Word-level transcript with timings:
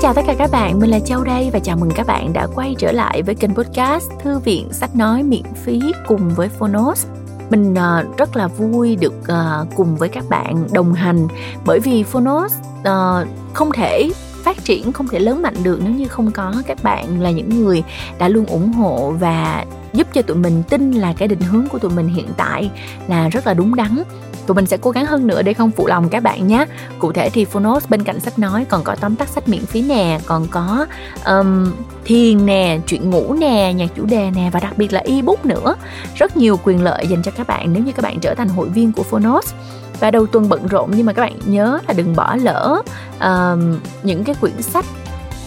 chào 0.00 0.14
tất 0.14 0.22
cả 0.26 0.34
các 0.38 0.50
bạn, 0.50 0.80
mình 0.80 0.90
là 0.90 0.98
Châu 1.00 1.24
đây 1.24 1.50
và 1.52 1.58
chào 1.58 1.76
mừng 1.76 1.90
các 1.94 2.06
bạn 2.06 2.32
đã 2.32 2.46
quay 2.54 2.74
trở 2.78 2.92
lại 2.92 3.22
với 3.22 3.34
kênh 3.34 3.54
podcast 3.54 4.10
Thư 4.22 4.38
viện 4.38 4.68
sách 4.72 4.96
nói 4.96 5.22
miễn 5.22 5.42
phí 5.64 5.80
cùng 6.06 6.30
với 6.36 6.48
Phonos. 6.48 7.06
Mình 7.50 7.72
uh, 7.72 8.16
rất 8.16 8.36
là 8.36 8.48
vui 8.48 8.96
được 8.96 9.14
uh, 9.22 9.68
cùng 9.76 9.96
với 9.96 10.08
các 10.08 10.24
bạn 10.28 10.66
đồng 10.72 10.92
hành 10.92 11.28
bởi 11.64 11.80
vì 11.80 12.02
Phonos 12.02 12.54
uh, 12.80 13.28
không 13.54 13.72
thể 13.72 14.10
phát 14.44 14.64
triển 14.64 14.92
không 14.92 15.08
thể 15.08 15.18
lớn 15.18 15.42
mạnh 15.42 15.54
được 15.62 15.80
nếu 15.84 15.92
như 15.92 16.08
không 16.08 16.30
có 16.30 16.54
các 16.66 16.82
bạn 16.82 17.20
là 17.20 17.30
những 17.30 17.64
người 17.64 17.82
đã 18.18 18.28
luôn 18.28 18.46
ủng 18.46 18.72
hộ 18.72 19.14
và 19.20 19.64
giúp 19.92 20.06
cho 20.12 20.22
tụi 20.22 20.36
mình 20.36 20.62
tin 20.68 20.92
là 20.92 21.12
cái 21.12 21.28
định 21.28 21.40
hướng 21.40 21.66
của 21.68 21.78
tụi 21.78 21.90
mình 21.90 22.08
hiện 22.08 22.28
tại 22.36 22.70
là 23.08 23.28
rất 23.28 23.46
là 23.46 23.54
đúng 23.54 23.74
đắn. 23.74 24.02
Tụi 24.46 24.54
mình 24.54 24.66
sẽ 24.66 24.76
cố 24.76 24.90
gắng 24.90 25.06
hơn 25.06 25.26
nữa 25.26 25.42
để 25.42 25.54
không 25.54 25.70
phụ 25.70 25.86
lòng 25.86 26.08
các 26.08 26.22
bạn 26.22 26.46
nhé. 26.46 26.66
Cụ 26.98 27.12
thể 27.12 27.30
thì 27.30 27.44
Phonos 27.44 27.88
bên 27.88 28.04
cạnh 28.04 28.20
sách 28.20 28.38
nói 28.38 28.64
còn 28.68 28.84
có 28.84 28.96
tóm 29.00 29.16
tắt 29.16 29.28
sách 29.28 29.48
miễn 29.48 29.66
phí 29.66 29.82
nè 29.82 30.20
còn 30.26 30.46
có 30.50 30.86
um, 31.26 31.72
thiền 32.04 32.46
nè 32.46 32.78
chuyện 32.86 33.10
ngủ 33.10 33.34
nè 33.34 33.72
nhạc 33.76 33.90
chủ 33.96 34.04
đề 34.04 34.30
nè 34.34 34.50
và 34.52 34.60
đặc 34.60 34.78
biệt 34.78 34.92
là 34.92 35.00
ebook 35.00 35.46
nữa. 35.46 35.74
Rất 36.16 36.36
nhiều 36.36 36.58
quyền 36.64 36.82
lợi 36.84 37.06
dành 37.06 37.22
cho 37.22 37.30
các 37.30 37.46
bạn 37.46 37.72
nếu 37.72 37.82
như 37.84 37.92
các 37.92 38.02
bạn 38.02 38.20
trở 38.20 38.34
thành 38.34 38.48
hội 38.48 38.68
viên 38.68 38.92
của 38.92 39.02
Phonos 39.02 39.54
và 40.00 40.10
đầu 40.10 40.26
tuần 40.26 40.48
bận 40.48 40.66
rộn. 40.66 40.90
Nhưng 40.96 41.06
mà 41.06 41.12
các 41.12 41.22
bạn 41.22 41.32
nhớ 41.44 41.78
là 41.88 41.94
đừng 41.96 42.16
bỏ 42.16 42.36
lỡ 42.36 42.82
uh, 43.16 43.58
những 44.02 44.24
cái 44.24 44.34
quyển 44.40 44.62
sách 44.62 44.84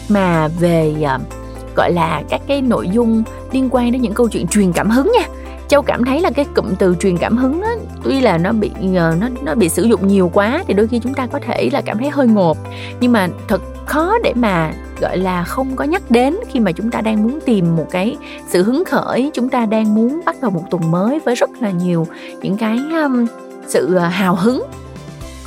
mà 0.09 0.47
về 0.47 0.95
uh, 1.15 1.21
gọi 1.75 1.93
là 1.93 2.23
các 2.29 2.41
cái 2.47 2.61
nội 2.61 2.89
dung 2.89 3.23
liên 3.51 3.69
quan 3.71 3.91
đến 3.91 4.01
những 4.01 4.13
câu 4.13 4.29
chuyện 4.29 4.47
truyền 4.47 4.73
cảm 4.73 4.89
hứng 4.89 5.11
nha. 5.19 5.27
Châu 5.67 5.81
cảm 5.81 6.05
thấy 6.05 6.21
là 6.21 6.29
cái 6.29 6.45
cụm 6.55 6.65
từ 6.79 6.95
truyền 6.99 7.17
cảm 7.17 7.37
hứng 7.37 7.61
đó, 7.61 7.67
tuy 8.03 8.21
là 8.21 8.37
nó 8.37 8.51
bị 8.51 8.71
ờ, 8.95 9.15
nó 9.21 9.27
nó 9.43 9.55
bị 9.55 9.69
sử 9.69 9.83
dụng 9.83 10.07
nhiều 10.07 10.31
quá 10.33 10.63
thì 10.67 10.73
đôi 10.73 10.87
khi 10.87 10.99
chúng 10.99 11.13
ta 11.13 11.27
có 11.27 11.39
thể 11.41 11.69
là 11.73 11.81
cảm 11.81 11.97
thấy 11.97 12.09
hơi 12.09 12.27
ngột. 12.27 12.57
Nhưng 12.99 13.11
mà 13.11 13.27
thật 13.47 13.61
khó 13.85 14.13
để 14.23 14.33
mà 14.35 14.73
gọi 15.01 15.17
là 15.17 15.43
không 15.43 15.75
có 15.75 15.83
nhắc 15.83 16.01
đến 16.09 16.35
khi 16.49 16.59
mà 16.59 16.71
chúng 16.71 16.91
ta 16.91 17.01
đang 17.01 17.23
muốn 17.23 17.39
tìm 17.45 17.75
một 17.75 17.87
cái 17.91 18.17
sự 18.47 18.63
hứng 18.63 18.85
khởi. 18.85 19.31
Chúng 19.33 19.49
ta 19.49 19.65
đang 19.65 19.95
muốn 19.95 20.21
bắt 20.25 20.35
đầu 20.41 20.51
một 20.51 20.63
tuần 20.71 20.91
mới 20.91 21.19
với 21.19 21.35
rất 21.35 21.49
là 21.59 21.71
nhiều 21.71 22.07
những 22.41 22.57
cái 22.57 22.79
um, 23.03 23.25
sự 23.67 23.95
ờ, 23.95 24.07
hào 24.07 24.35
hứng. 24.35 24.63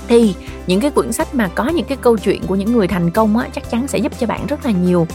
Thì 0.09 0.35
những 0.67 0.81
cái 0.81 0.91
quyển 0.91 1.13
sách 1.13 1.35
mà 1.35 1.49
có 1.55 1.69
những 1.69 1.87
cái 1.87 1.99
câu 2.01 2.17
chuyện 2.17 2.43
của 2.47 2.55
những 2.55 2.73
người 2.73 2.89
thành 2.89 3.11
công 3.11 3.37
á 3.37 3.49
chắc 3.55 3.71
chắn 3.71 3.89
sẽ 3.89 3.99
giúp 3.99 4.13
cho 4.19 4.27
bạn 4.27 4.47
rất 4.47 4.67
là 4.67 4.71
nhiều. 4.71 5.07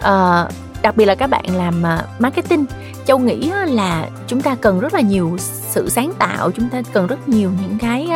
À, 0.00 0.48
đặc 0.82 0.96
biệt 0.96 1.04
là 1.04 1.14
các 1.14 1.26
bạn 1.26 1.56
làm 1.56 1.82
ờ, 1.82 2.06
marketing 2.18 2.64
châu 3.06 3.18
nghĩ 3.18 3.50
là 3.66 4.08
chúng 4.26 4.42
ta 4.42 4.56
cần 4.60 4.80
rất 4.80 4.94
là 4.94 5.00
nhiều 5.00 5.36
sự 5.70 5.88
sáng 5.88 6.12
tạo 6.18 6.50
chúng 6.50 6.68
ta 6.68 6.82
cần 6.92 7.06
rất 7.06 7.28
nhiều 7.28 7.50
những 7.62 7.78
cái 7.78 8.08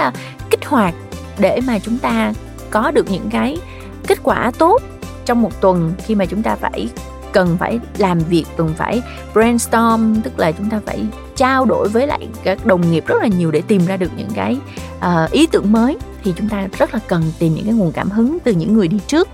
kích 0.51 0.67
hoạt 0.67 0.95
để 1.39 1.61
mà 1.67 1.79
chúng 1.79 1.99
ta 1.99 2.33
có 2.71 2.91
được 2.91 3.11
những 3.11 3.31
cái 3.31 3.59
kết 4.07 4.19
quả 4.23 4.53
tốt 4.59 4.83
trong 5.25 5.43
một 5.43 5.61
tuần 5.61 5.93
khi 6.07 6.15
mà 6.15 6.27
chúng 6.27 6.43
ta 6.43 6.57
phải 6.57 6.89
cần 7.33 7.57
phải 7.59 7.81
làm 7.99 8.19
việc 8.19 8.45
cần 8.57 8.75
phải 8.77 9.03
brainstorm 9.35 10.21
tức 10.21 10.39
là 10.39 10.53
chúng 10.53 10.71
ta 10.71 10.81
phải 10.87 11.05
trao 11.43 11.65
đổi 11.65 11.89
với 11.89 12.07
lại 12.07 12.29
các 12.43 12.67
đồng 12.67 12.91
nghiệp 12.91 13.07
rất 13.07 13.23
là 13.23 13.27
nhiều 13.27 13.51
để 13.51 13.63
tìm 13.69 13.87
ra 13.87 13.97
được 13.97 14.11
những 14.17 14.31
cái 14.35 14.57
uh, 14.99 15.31
ý 15.31 15.47
tưởng 15.47 15.73
mới 15.73 15.97
thì 16.25 16.33
chúng 16.37 16.49
ta 16.49 16.69
rất 16.79 16.95
là 16.95 17.01
cần 17.09 17.23
tìm 17.39 17.55
những 17.55 17.65
cái 17.65 17.75
nguồn 17.75 17.93
cảm 17.93 18.11
hứng 18.11 18.39
từ 18.45 18.53
những 18.53 18.75
người 18.75 18.89
đi 18.89 18.99
trước. 19.07 19.29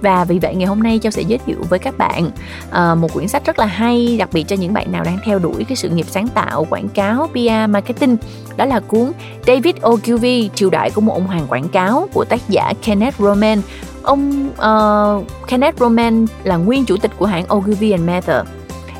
Và 0.00 0.24
vì 0.24 0.38
vậy 0.38 0.54
ngày 0.54 0.66
hôm 0.66 0.82
nay 0.82 0.98
châu 1.02 1.10
sẽ 1.10 1.22
giới 1.22 1.38
thiệu 1.38 1.56
với 1.68 1.78
các 1.78 1.98
bạn 1.98 2.30
uh, 2.68 2.98
một 2.98 3.12
quyển 3.12 3.28
sách 3.28 3.46
rất 3.46 3.58
là 3.58 3.66
hay 3.66 4.16
đặc 4.18 4.28
biệt 4.32 4.44
cho 4.48 4.56
những 4.56 4.72
bạn 4.72 4.92
nào 4.92 5.04
đang 5.04 5.18
theo 5.24 5.38
đuổi 5.38 5.64
cái 5.64 5.76
sự 5.76 5.88
nghiệp 5.88 6.06
sáng 6.10 6.28
tạo 6.28 6.66
quảng 6.70 6.88
cáo 6.88 7.28
PR 7.32 7.70
marketing 7.70 8.16
đó 8.56 8.64
là 8.64 8.80
cuốn 8.80 9.12
David 9.46 9.74
Ogilvy 9.86 10.50
triều 10.54 10.70
đại 10.70 10.90
của 10.90 11.00
một 11.00 11.14
ông 11.14 11.26
hoàng 11.26 11.46
quảng 11.48 11.68
cáo 11.68 12.08
của 12.12 12.24
tác 12.24 12.48
giả 12.48 12.72
Kenneth 12.82 13.18
Roman. 13.18 13.62
Ông 14.02 14.48
uh, 14.50 15.46
Kenneth 15.48 15.78
Roman 15.78 16.26
là 16.44 16.56
nguyên 16.56 16.84
chủ 16.84 16.96
tịch 16.96 17.10
của 17.18 17.26
hãng 17.26 17.44
Ogilvy 17.54 17.90
and 17.90 18.04
Mather 18.04 18.46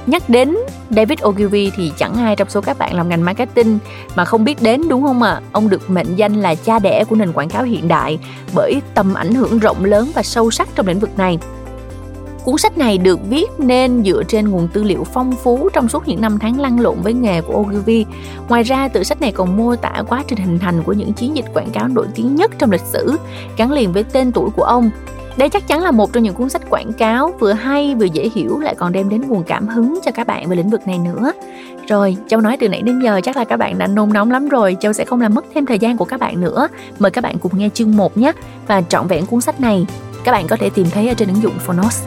Nhắc 0.07 0.29
đến 0.29 0.57
David 0.91 1.19
Ogilvy 1.25 1.71
thì 1.77 1.93
chẳng 1.97 2.15
ai 2.15 2.37
trong 2.37 2.49
số 2.49 2.61
các 2.61 2.79
bạn 2.79 2.95
làm 2.95 3.09
ngành 3.09 3.25
marketing 3.25 3.79
mà 4.15 4.25
không 4.25 4.45
biết 4.45 4.63
đến 4.63 4.89
đúng 4.89 5.03
không 5.03 5.23
ạ? 5.23 5.31
À? 5.31 5.41
Ông 5.53 5.69
được 5.69 5.91
mệnh 5.91 6.17
danh 6.17 6.35
là 6.35 6.55
cha 6.55 6.79
đẻ 6.79 7.05
của 7.05 7.17
nền 7.17 7.33
quảng 7.33 7.49
cáo 7.49 7.63
hiện 7.63 7.89
đại 7.89 8.19
bởi 8.55 8.81
tầm 8.95 9.15
ảnh 9.15 9.35
hưởng 9.35 9.59
rộng 9.59 9.85
lớn 9.85 10.11
và 10.15 10.23
sâu 10.23 10.51
sắc 10.51 10.69
trong 10.75 10.87
lĩnh 10.87 10.99
vực 10.99 11.19
này. 11.19 11.39
Cuốn 12.45 12.59
sách 12.59 12.79
này 12.79 12.99
được 12.99 13.19
viết 13.29 13.51
nên 13.59 14.05
dựa 14.05 14.23
trên 14.29 14.49
nguồn 14.49 14.69
tư 14.69 14.83
liệu 14.83 15.05
phong 15.05 15.33
phú 15.43 15.69
trong 15.73 15.89
suốt 15.89 16.09
những 16.09 16.21
năm 16.21 16.39
tháng 16.39 16.61
lăn 16.61 16.81
lộn 16.81 16.97
với 17.03 17.13
nghề 17.13 17.41
của 17.41 17.55
Ogilvy. 17.55 18.07
Ngoài 18.49 18.63
ra, 18.63 18.89
tự 18.89 19.03
sách 19.03 19.21
này 19.21 19.33
còn 19.33 19.57
mô 19.57 19.77
tả 19.77 20.03
quá 20.09 20.25
trình 20.29 20.39
hình 20.39 20.59
thành 20.59 20.83
của 20.83 20.93
những 20.93 21.13
chiến 21.13 21.37
dịch 21.37 21.45
quảng 21.55 21.71
cáo 21.71 21.89
nổi 21.89 22.07
tiếng 22.15 22.35
nhất 22.35 22.51
trong 22.59 22.71
lịch 22.71 22.85
sử, 22.93 23.17
gắn 23.57 23.73
liền 23.73 23.93
với 23.93 24.05
tên 24.05 24.33
tuổi 24.33 24.51
của 24.51 24.65
ông 24.65 24.91
đây 25.37 25.49
chắc 25.49 25.69
chắn 25.69 25.83
là 25.83 25.91
một 25.91 26.13
trong 26.13 26.23
những 26.23 26.35
cuốn 26.35 26.49
sách 26.49 26.63
quảng 26.71 26.93
cáo 26.93 27.35
vừa 27.41 27.53
hay 27.53 27.95
vừa 27.95 28.05
dễ 28.05 28.31
hiểu 28.35 28.59
lại 28.59 28.75
còn 28.75 28.93
đem 28.93 29.09
đến 29.09 29.23
nguồn 29.29 29.43
cảm 29.45 29.69
hứng 29.69 29.99
cho 30.05 30.11
các 30.11 30.27
bạn 30.27 30.49
về 30.49 30.57
lĩnh 30.57 30.71
vực 30.71 30.87
này 30.87 30.99
nữa. 30.99 31.33
Rồi, 31.89 32.17
Châu 32.29 32.41
nói 32.41 32.57
từ 32.61 32.69
nãy 32.69 32.83
đến 32.83 33.01
giờ 33.01 33.21
chắc 33.25 33.37
là 33.37 33.45
các 33.45 33.57
bạn 33.57 33.79
đã 33.79 33.87
nôn 33.87 34.13
nóng 34.13 34.31
lắm 34.31 34.49
rồi, 34.49 34.77
Châu 34.81 34.93
sẽ 34.93 35.05
không 35.05 35.21
làm 35.21 35.35
mất 35.35 35.45
thêm 35.55 35.67
thời 35.67 35.79
gian 35.79 35.97
của 35.97 36.05
các 36.05 36.21
bạn 36.21 36.41
nữa. 36.41 36.69
Mời 36.99 37.11
các 37.11 37.21
bạn 37.21 37.39
cùng 37.39 37.59
nghe 37.59 37.69
chương 37.75 37.97
1 37.97 38.19
nhé. 38.19 38.33
Và 38.67 38.83
trọn 38.83 39.07
vẹn 39.07 39.27
cuốn 39.27 39.41
sách 39.41 39.61
này 39.61 39.87
các 40.25 40.33
bạn 40.33 40.47
có 40.47 40.57
thể 40.57 40.71
tìm 40.71 40.87
thấy 40.91 41.09
ở 41.09 41.15
trên 41.15 41.29
ứng 41.29 41.43
dụng 41.43 41.59
Phonos. 41.59 42.05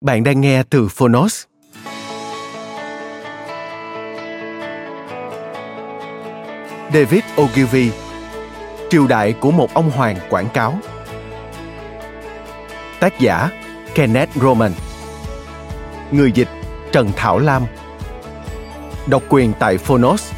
Bạn 0.00 0.24
đang 0.24 0.40
nghe 0.40 0.62
từ 0.70 0.88
Phonos. 0.88 1.44
David 6.96 7.22
Ogilvy, 7.42 7.90
Triều 8.90 9.06
đại 9.06 9.32
của 9.32 9.50
một 9.50 9.74
ông 9.74 9.90
hoàng 9.90 10.16
quảng 10.30 10.48
cáo. 10.48 10.78
Tác 13.00 13.18
giả 13.18 13.50
Kenneth 13.94 14.36
Roman. 14.36 14.72
Người 16.10 16.32
dịch 16.32 16.48
Trần 16.92 17.10
Thảo 17.16 17.38
Lam. 17.38 17.62
Độc 19.06 19.22
quyền 19.28 19.52
tại 19.58 19.78
Phonos, 19.78 20.32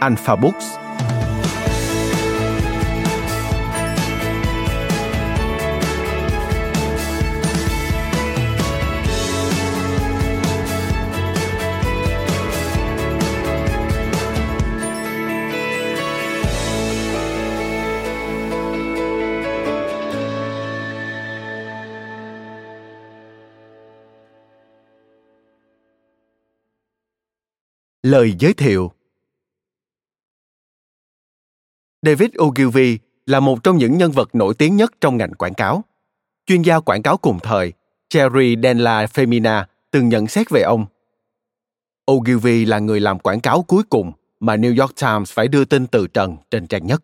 Alpha 0.00 0.36
Books. 0.36 0.83
Lời 28.04 28.34
giới 28.38 28.54
thiệu 28.54 28.92
David 32.02 32.28
Ogilvy 32.42 32.98
là 33.26 33.40
một 33.40 33.62
trong 33.62 33.78
những 33.78 33.98
nhân 33.98 34.10
vật 34.10 34.34
nổi 34.34 34.54
tiếng 34.54 34.76
nhất 34.76 34.92
trong 35.00 35.16
ngành 35.16 35.34
quảng 35.34 35.54
cáo. 35.54 35.84
Chuyên 36.46 36.62
gia 36.62 36.80
quảng 36.80 37.02
cáo 37.02 37.16
cùng 37.16 37.38
thời, 37.42 37.72
Jerry 38.10 38.62
Denla 38.62 39.04
Femina 39.04 39.64
từng 39.90 40.08
nhận 40.08 40.26
xét 40.26 40.50
về 40.50 40.62
ông. 40.62 40.86
Ogilvy 42.12 42.64
là 42.64 42.78
người 42.78 43.00
làm 43.00 43.18
quảng 43.18 43.40
cáo 43.40 43.62
cuối 43.62 43.82
cùng 43.90 44.12
mà 44.40 44.56
New 44.56 44.80
York 44.80 44.96
Times 45.00 45.32
phải 45.32 45.48
đưa 45.48 45.64
tin 45.64 45.86
từ 45.86 46.06
trần 46.06 46.36
trên 46.50 46.66
trang 46.66 46.86
nhất. 46.86 47.02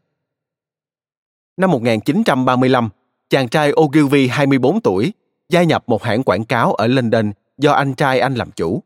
Năm 1.57 1.71
1935, 1.71 2.89
chàng 3.31 3.49
trai 3.49 3.73
Ogilvy 3.81 4.29
24 4.29 4.81
tuổi 4.81 5.13
gia 5.49 5.63
nhập 5.63 5.85
một 5.87 6.03
hãng 6.03 6.23
quảng 6.23 6.45
cáo 6.45 6.75
ở 6.75 6.87
London 6.87 7.33
do 7.59 7.73
anh 7.73 7.95
trai 7.95 8.21
anh 8.21 8.35
làm 8.35 8.51
chủ 8.51 8.83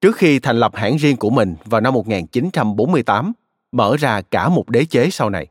trước 0.00 0.16
khi 0.16 0.38
thành 0.38 0.56
lập 0.60 0.76
hãng 0.76 0.96
riêng 0.96 1.16
của 1.16 1.30
mình 1.30 1.56
vào 1.64 1.80
năm 1.80 1.94
1948, 1.94 3.32
mở 3.72 3.96
ra 3.96 4.20
cả 4.20 4.48
một 4.48 4.70
đế 4.70 4.84
chế 4.84 5.10
sau 5.10 5.30
này. 5.30 5.46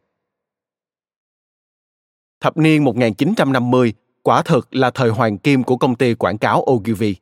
Thập 2.39 2.57
niên 2.57 2.83
1950 2.83 3.93
quả 4.23 4.41
thực 4.41 4.75
là 4.75 4.91
thời 4.91 5.09
hoàng 5.09 5.37
kim 5.37 5.63
của 5.63 5.77
công 5.77 5.95
ty 5.95 6.13
quảng 6.13 6.37
cáo 6.37 6.65
Ogilvy. 6.71 7.15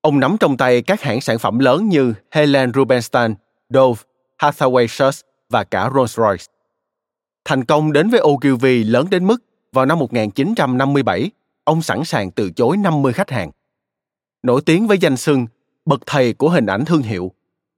Ông 0.00 0.20
nắm 0.20 0.36
trong 0.40 0.56
tay 0.56 0.82
các 0.82 1.00
hãng 1.00 1.20
sản 1.20 1.38
phẩm 1.38 1.58
lớn 1.58 1.88
như 1.88 2.14
Helen 2.30 2.72
Rubinstein, 2.74 3.34
Dove, 3.68 4.02
Hathaway 4.38 4.86
Schultz 4.86 5.22
và 5.50 5.64
cả 5.64 5.88
Rolls-Royce. 5.88 6.46
Thành 7.44 7.64
công 7.64 7.92
đến 7.92 8.10
với 8.10 8.20
Ogilvy 8.20 8.84
lớn 8.84 9.06
đến 9.10 9.26
mức 9.26 9.44
vào 9.72 9.86
năm 9.86 9.98
1957, 9.98 11.30
ông 11.64 11.82
sẵn 11.82 12.04
sàng 12.04 12.30
từ 12.30 12.50
chối 12.50 12.76
50 12.76 13.12
khách 13.12 13.30
hàng. 13.30 13.50
Nổi 14.42 14.60
tiếng 14.66 14.86
với 14.86 14.98
danh 14.98 15.16
xưng 15.16 15.46
bậc 15.84 16.00
thầy 16.06 16.32
của 16.32 16.48
hình 16.48 16.66
ảnh 16.66 16.84
thương 16.84 17.02
hiệu 17.02 17.32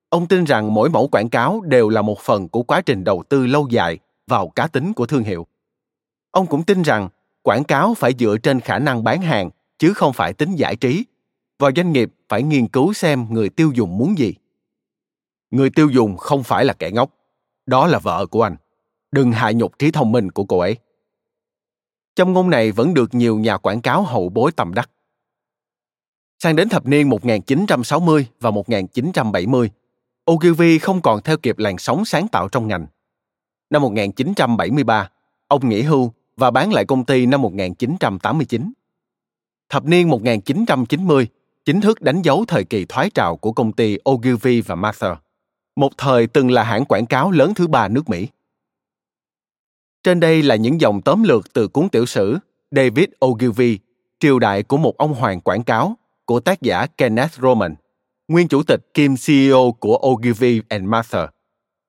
ông 0.09 0.27
tin 0.27 0.45
rằng 0.45 0.75
mỗi 0.75 0.91
mẫu 0.91 1.09
quảng 1.09 1.29
cáo 1.29 1.61
đều 1.61 1.89
là 1.89 2.03
một 2.03 2.21
phần 2.21 2.49
của 2.49 2.63
quá 2.63 2.81
trình 2.81 3.05
đầu 3.05 3.23
tư 3.29 3.47
lâu 3.47 3.69
dài 3.71 3.99
vào 4.27 4.49
cá 4.49 4.67
tính 4.67 4.93
của 4.93 5.07
thương 5.07 5.23
hiệu 5.23 5.47
ông 6.31 6.47
cũng 6.47 6.63
tin 6.63 6.83
rằng 6.83 7.09
quảng 7.43 7.65
cáo 7.65 7.95
phải 7.95 8.13
dựa 8.19 8.37
trên 8.43 8.61
khả 8.61 8.79
năng 8.79 9.05
bán 9.05 9.23
hàng 9.23 9.51
chứ 9.79 9.93
không 9.93 10.13
phải 10.13 10.33
tính 10.33 10.57
giải 10.57 10.77
trí 10.77 11.05
và 11.59 11.71
doanh 11.77 11.93
nghiệp 11.93 12.11
phải 12.29 12.43
nghiên 12.43 12.69
cứu 12.69 12.93
xem 12.93 13.27
người 13.31 13.49
tiêu 13.49 13.73
dùng 13.75 13.99
muốn 13.99 14.19
gì. 14.19 14.35
Người 15.51 15.71
tiêu 15.71 15.91
dùng 15.91 16.17
không 16.17 16.43
phải 16.43 16.65
là 16.65 16.73
kẻ 16.73 16.91
ngốc, 16.91 17.11
đó 17.67 17.87
là 17.87 17.99
vợ 17.99 18.27
của 18.27 18.43
anh. 18.43 18.57
Đừng 19.13 19.33
hạ 19.33 19.53
nhục 19.53 19.79
trí 19.79 19.91
thông 19.91 20.13
minh 20.13 20.31
của 20.31 20.45
cô 20.45 20.59
ấy. 20.59 20.77
Trong 22.17 22.33
ngôn 22.33 22.51
này 22.51 22.73
vẫn 22.73 22.95
được 22.95 23.15
nhiều 23.15 23.39
nhà 23.39 23.57
quảng 23.57 23.81
cáo 23.81 24.03
hậu 24.03 24.29
bối 24.29 24.53
tầm 24.53 24.75
đắc. 24.75 24.91
Sang 26.39 26.57
đến 26.57 26.69
thập 26.69 26.87
niên 26.87 27.09
1960 27.09 28.27
và 28.41 28.51
1970, 28.51 29.71
Ogilvy 30.31 30.79
không 30.79 31.03
còn 31.03 31.23
theo 31.23 31.37
kịp 31.37 31.59
làn 31.59 31.79
sóng 31.79 32.05
sáng 32.05 32.29
tạo 32.29 32.49
trong 32.49 32.69
ngành. 32.69 32.87
Năm 33.71 33.83
1973, 33.83 35.11
ông 35.49 35.69
nghỉ 35.69 35.83
hưu 35.83 36.13
và 36.37 36.51
bán 36.51 36.73
lại 36.73 36.85
công 36.85 37.05
ty 37.05 37.27
năm 37.27 37.43
1989. 37.43 38.73
Thập 39.69 39.85
niên 39.85 40.09
1990 40.09 41.29
chính 41.65 41.81
thức 41.81 42.03
đánh 42.03 42.23
dấu 42.23 42.45
thời 42.49 42.65
kỳ 42.65 42.85
thoái 42.85 43.11
trào 43.11 43.37
của 43.37 43.53
công 43.53 43.73
ty 43.73 43.99
Ogilvy 44.11 44.61
và 44.61 44.75
Mather, 44.75 45.13
một 45.77 45.93
thời 45.97 46.27
từng 46.27 46.51
là 46.51 46.63
hãng 46.63 46.85
quảng 46.85 47.07
cáo 47.07 47.31
lớn 47.31 47.55
thứ 47.55 47.67
ba 47.67 47.89
nước 47.89 48.09
Mỹ. 48.09 48.29
Trên 50.03 50.21
đây 50.21 50.43
là 50.43 50.57
những 50.57 50.81
dòng 50.81 51.03
tóm 51.03 51.23
lược 51.23 51.53
từ 51.53 51.69
cuốn 51.69 51.89
tiểu 51.89 52.07
sử 52.07 52.39
David 52.71 53.09
Ogilvy, 53.27 53.79
triều 54.21 54.39
đại 54.39 54.63
của 54.63 54.77
một 54.77 54.97
ông 54.97 55.15
hoàng 55.15 55.41
quảng 55.41 55.63
cáo 55.63 55.97
của 56.27 56.41
tác 56.41 56.63
giả 56.63 56.87
Kenneth 56.87 57.41
Roman, 57.41 57.75
nguyên 58.29 58.49
chủ 58.49 58.63
tịch 58.63 58.95
kiêm 58.95 59.17
CEO 59.27 59.73
của 59.81 59.99
Ogilvy 60.07 60.63
and 60.69 60.85
Mather. 60.85 61.29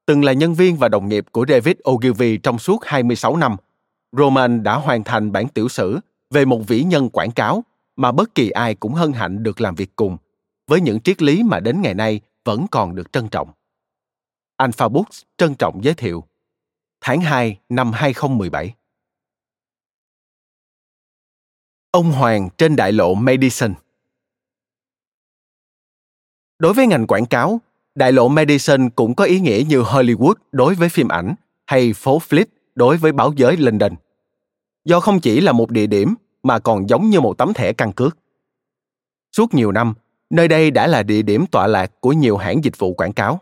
Từng 0.05 0.23
là 0.23 0.33
nhân 0.33 0.53
viên 0.53 0.77
và 0.77 0.89
đồng 0.89 1.09
nghiệp 1.09 1.25
của 1.31 1.45
David 1.49 1.75
Ogilvy 1.89 2.37
trong 2.37 2.59
suốt 2.59 2.85
26 2.85 3.37
năm, 3.37 3.55
Roman 4.11 4.63
đã 4.63 4.75
hoàn 4.75 5.03
thành 5.03 5.31
bản 5.31 5.47
tiểu 5.47 5.69
sử 5.69 5.99
về 6.29 6.45
một 6.45 6.59
vĩ 6.67 6.83
nhân 6.83 7.09
quảng 7.09 7.31
cáo 7.31 7.63
mà 7.95 8.11
bất 8.11 8.35
kỳ 8.35 8.49
ai 8.49 8.75
cũng 8.75 8.93
hân 8.93 9.13
hạnh 9.13 9.43
được 9.43 9.61
làm 9.61 9.75
việc 9.75 9.95
cùng, 9.95 10.17
với 10.67 10.81
những 10.81 11.01
triết 11.01 11.21
lý 11.21 11.43
mà 11.43 11.59
đến 11.59 11.81
ngày 11.81 11.93
nay 11.93 12.21
vẫn 12.45 12.65
còn 12.71 12.95
được 12.95 13.11
trân 13.11 13.27
trọng. 13.29 13.51
Alpha 14.57 14.87
Books 14.87 15.21
trân 15.37 15.55
trọng 15.55 15.83
giới 15.83 15.93
thiệu 15.93 16.23
tháng 17.01 17.21
2 17.21 17.59
năm 17.69 17.91
2017. 17.91 18.73
Ông 21.91 22.11
Hoàng 22.11 22.49
trên 22.57 22.75
đại 22.75 22.91
lộ 22.91 23.13
Madison 23.13 23.73
Đối 26.59 26.73
với 26.73 26.87
ngành 26.87 27.07
quảng 27.07 27.25
cáo, 27.25 27.61
đại 27.95 28.11
lộ 28.11 28.27
Madison 28.27 28.89
cũng 28.89 29.15
có 29.15 29.23
ý 29.23 29.39
nghĩa 29.39 29.63
như 29.67 29.81
Hollywood 29.81 30.33
đối 30.51 30.75
với 30.75 30.89
phim 30.89 31.07
ảnh 31.07 31.35
hay 31.65 31.93
phố 31.93 32.21
Fleet 32.29 32.45
đối 32.75 32.97
với 32.97 33.11
báo 33.11 33.33
giới 33.35 33.57
London. 33.57 33.93
Do 34.85 34.99
không 34.99 35.19
chỉ 35.19 35.41
là 35.41 35.51
một 35.51 35.71
địa 35.71 35.87
điểm 35.87 36.15
mà 36.43 36.59
còn 36.59 36.89
giống 36.89 37.09
như 37.09 37.21
một 37.21 37.37
tấm 37.37 37.53
thẻ 37.53 37.73
căn 37.73 37.91
cước. 37.91 38.17
Suốt 39.31 39.53
nhiều 39.53 39.71
năm, 39.71 39.93
nơi 40.29 40.47
đây 40.47 40.71
đã 40.71 40.87
là 40.87 41.03
địa 41.03 41.21
điểm 41.21 41.45
tọa 41.45 41.67
lạc 41.67 41.91
của 41.99 42.13
nhiều 42.13 42.37
hãng 42.37 42.63
dịch 42.63 42.77
vụ 42.77 42.93
quảng 42.93 43.13
cáo. 43.13 43.39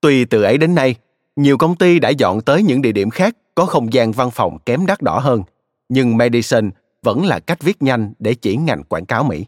Tuy 0.00 0.24
từ 0.24 0.42
ấy 0.42 0.58
đến 0.58 0.74
nay, 0.74 0.94
nhiều 1.36 1.58
công 1.58 1.76
ty 1.76 1.98
đã 1.98 2.08
dọn 2.08 2.40
tới 2.40 2.62
những 2.62 2.82
địa 2.82 2.92
điểm 2.92 3.10
khác 3.10 3.36
có 3.54 3.66
không 3.66 3.92
gian 3.92 4.12
văn 4.12 4.30
phòng 4.30 4.58
kém 4.66 4.86
đắt 4.86 5.02
đỏ 5.02 5.18
hơn, 5.18 5.42
nhưng 5.88 6.16
Madison 6.16 6.70
vẫn 7.02 7.24
là 7.24 7.40
cách 7.40 7.62
viết 7.62 7.82
nhanh 7.82 8.12
để 8.18 8.34
chỉ 8.34 8.56
ngành 8.56 8.82
quảng 8.84 9.06
cáo 9.06 9.24
Mỹ. 9.24 9.44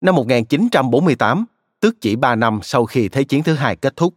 Năm 0.00 0.14
1948, 0.14 1.44
tức 1.80 1.96
chỉ 2.00 2.16
3 2.16 2.36
năm 2.36 2.60
sau 2.62 2.86
khi 2.86 3.08
Thế 3.08 3.24
chiến 3.24 3.42
thứ 3.42 3.54
hai 3.54 3.76
kết 3.76 3.96
thúc, 3.96 4.14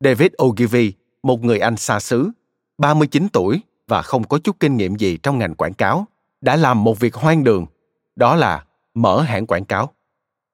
David 0.00 0.28
Ogilvy, 0.42 0.92
một 1.22 1.44
người 1.44 1.58
Anh 1.58 1.76
xa 1.76 2.00
xứ, 2.00 2.30
39 2.78 3.28
tuổi 3.32 3.60
và 3.88 4.02
không 4.02 4.24
có 4.24 4.38
chút 4.38 4.56
kinh 4.60 4.76
nghiệm 4.76 4.96
gì 4.96 5.18
trong 5.22 5.38
ngành 5.38 5.54
quảng 5.54 5.74
cáo, 5.74 6.06
đã 6.40 6.56
làm 6.56 6.84
một 6.84 7.00
việc 7.00 7.14
hoang 7.14 7.44
đường, 7.44 7.66
đó 8.16 8.36
là 8.36 8.64
mở 8.94 9.20
hãng 9.20 9.46
quảng 9.46 9.64
cáo. 9.64 9.90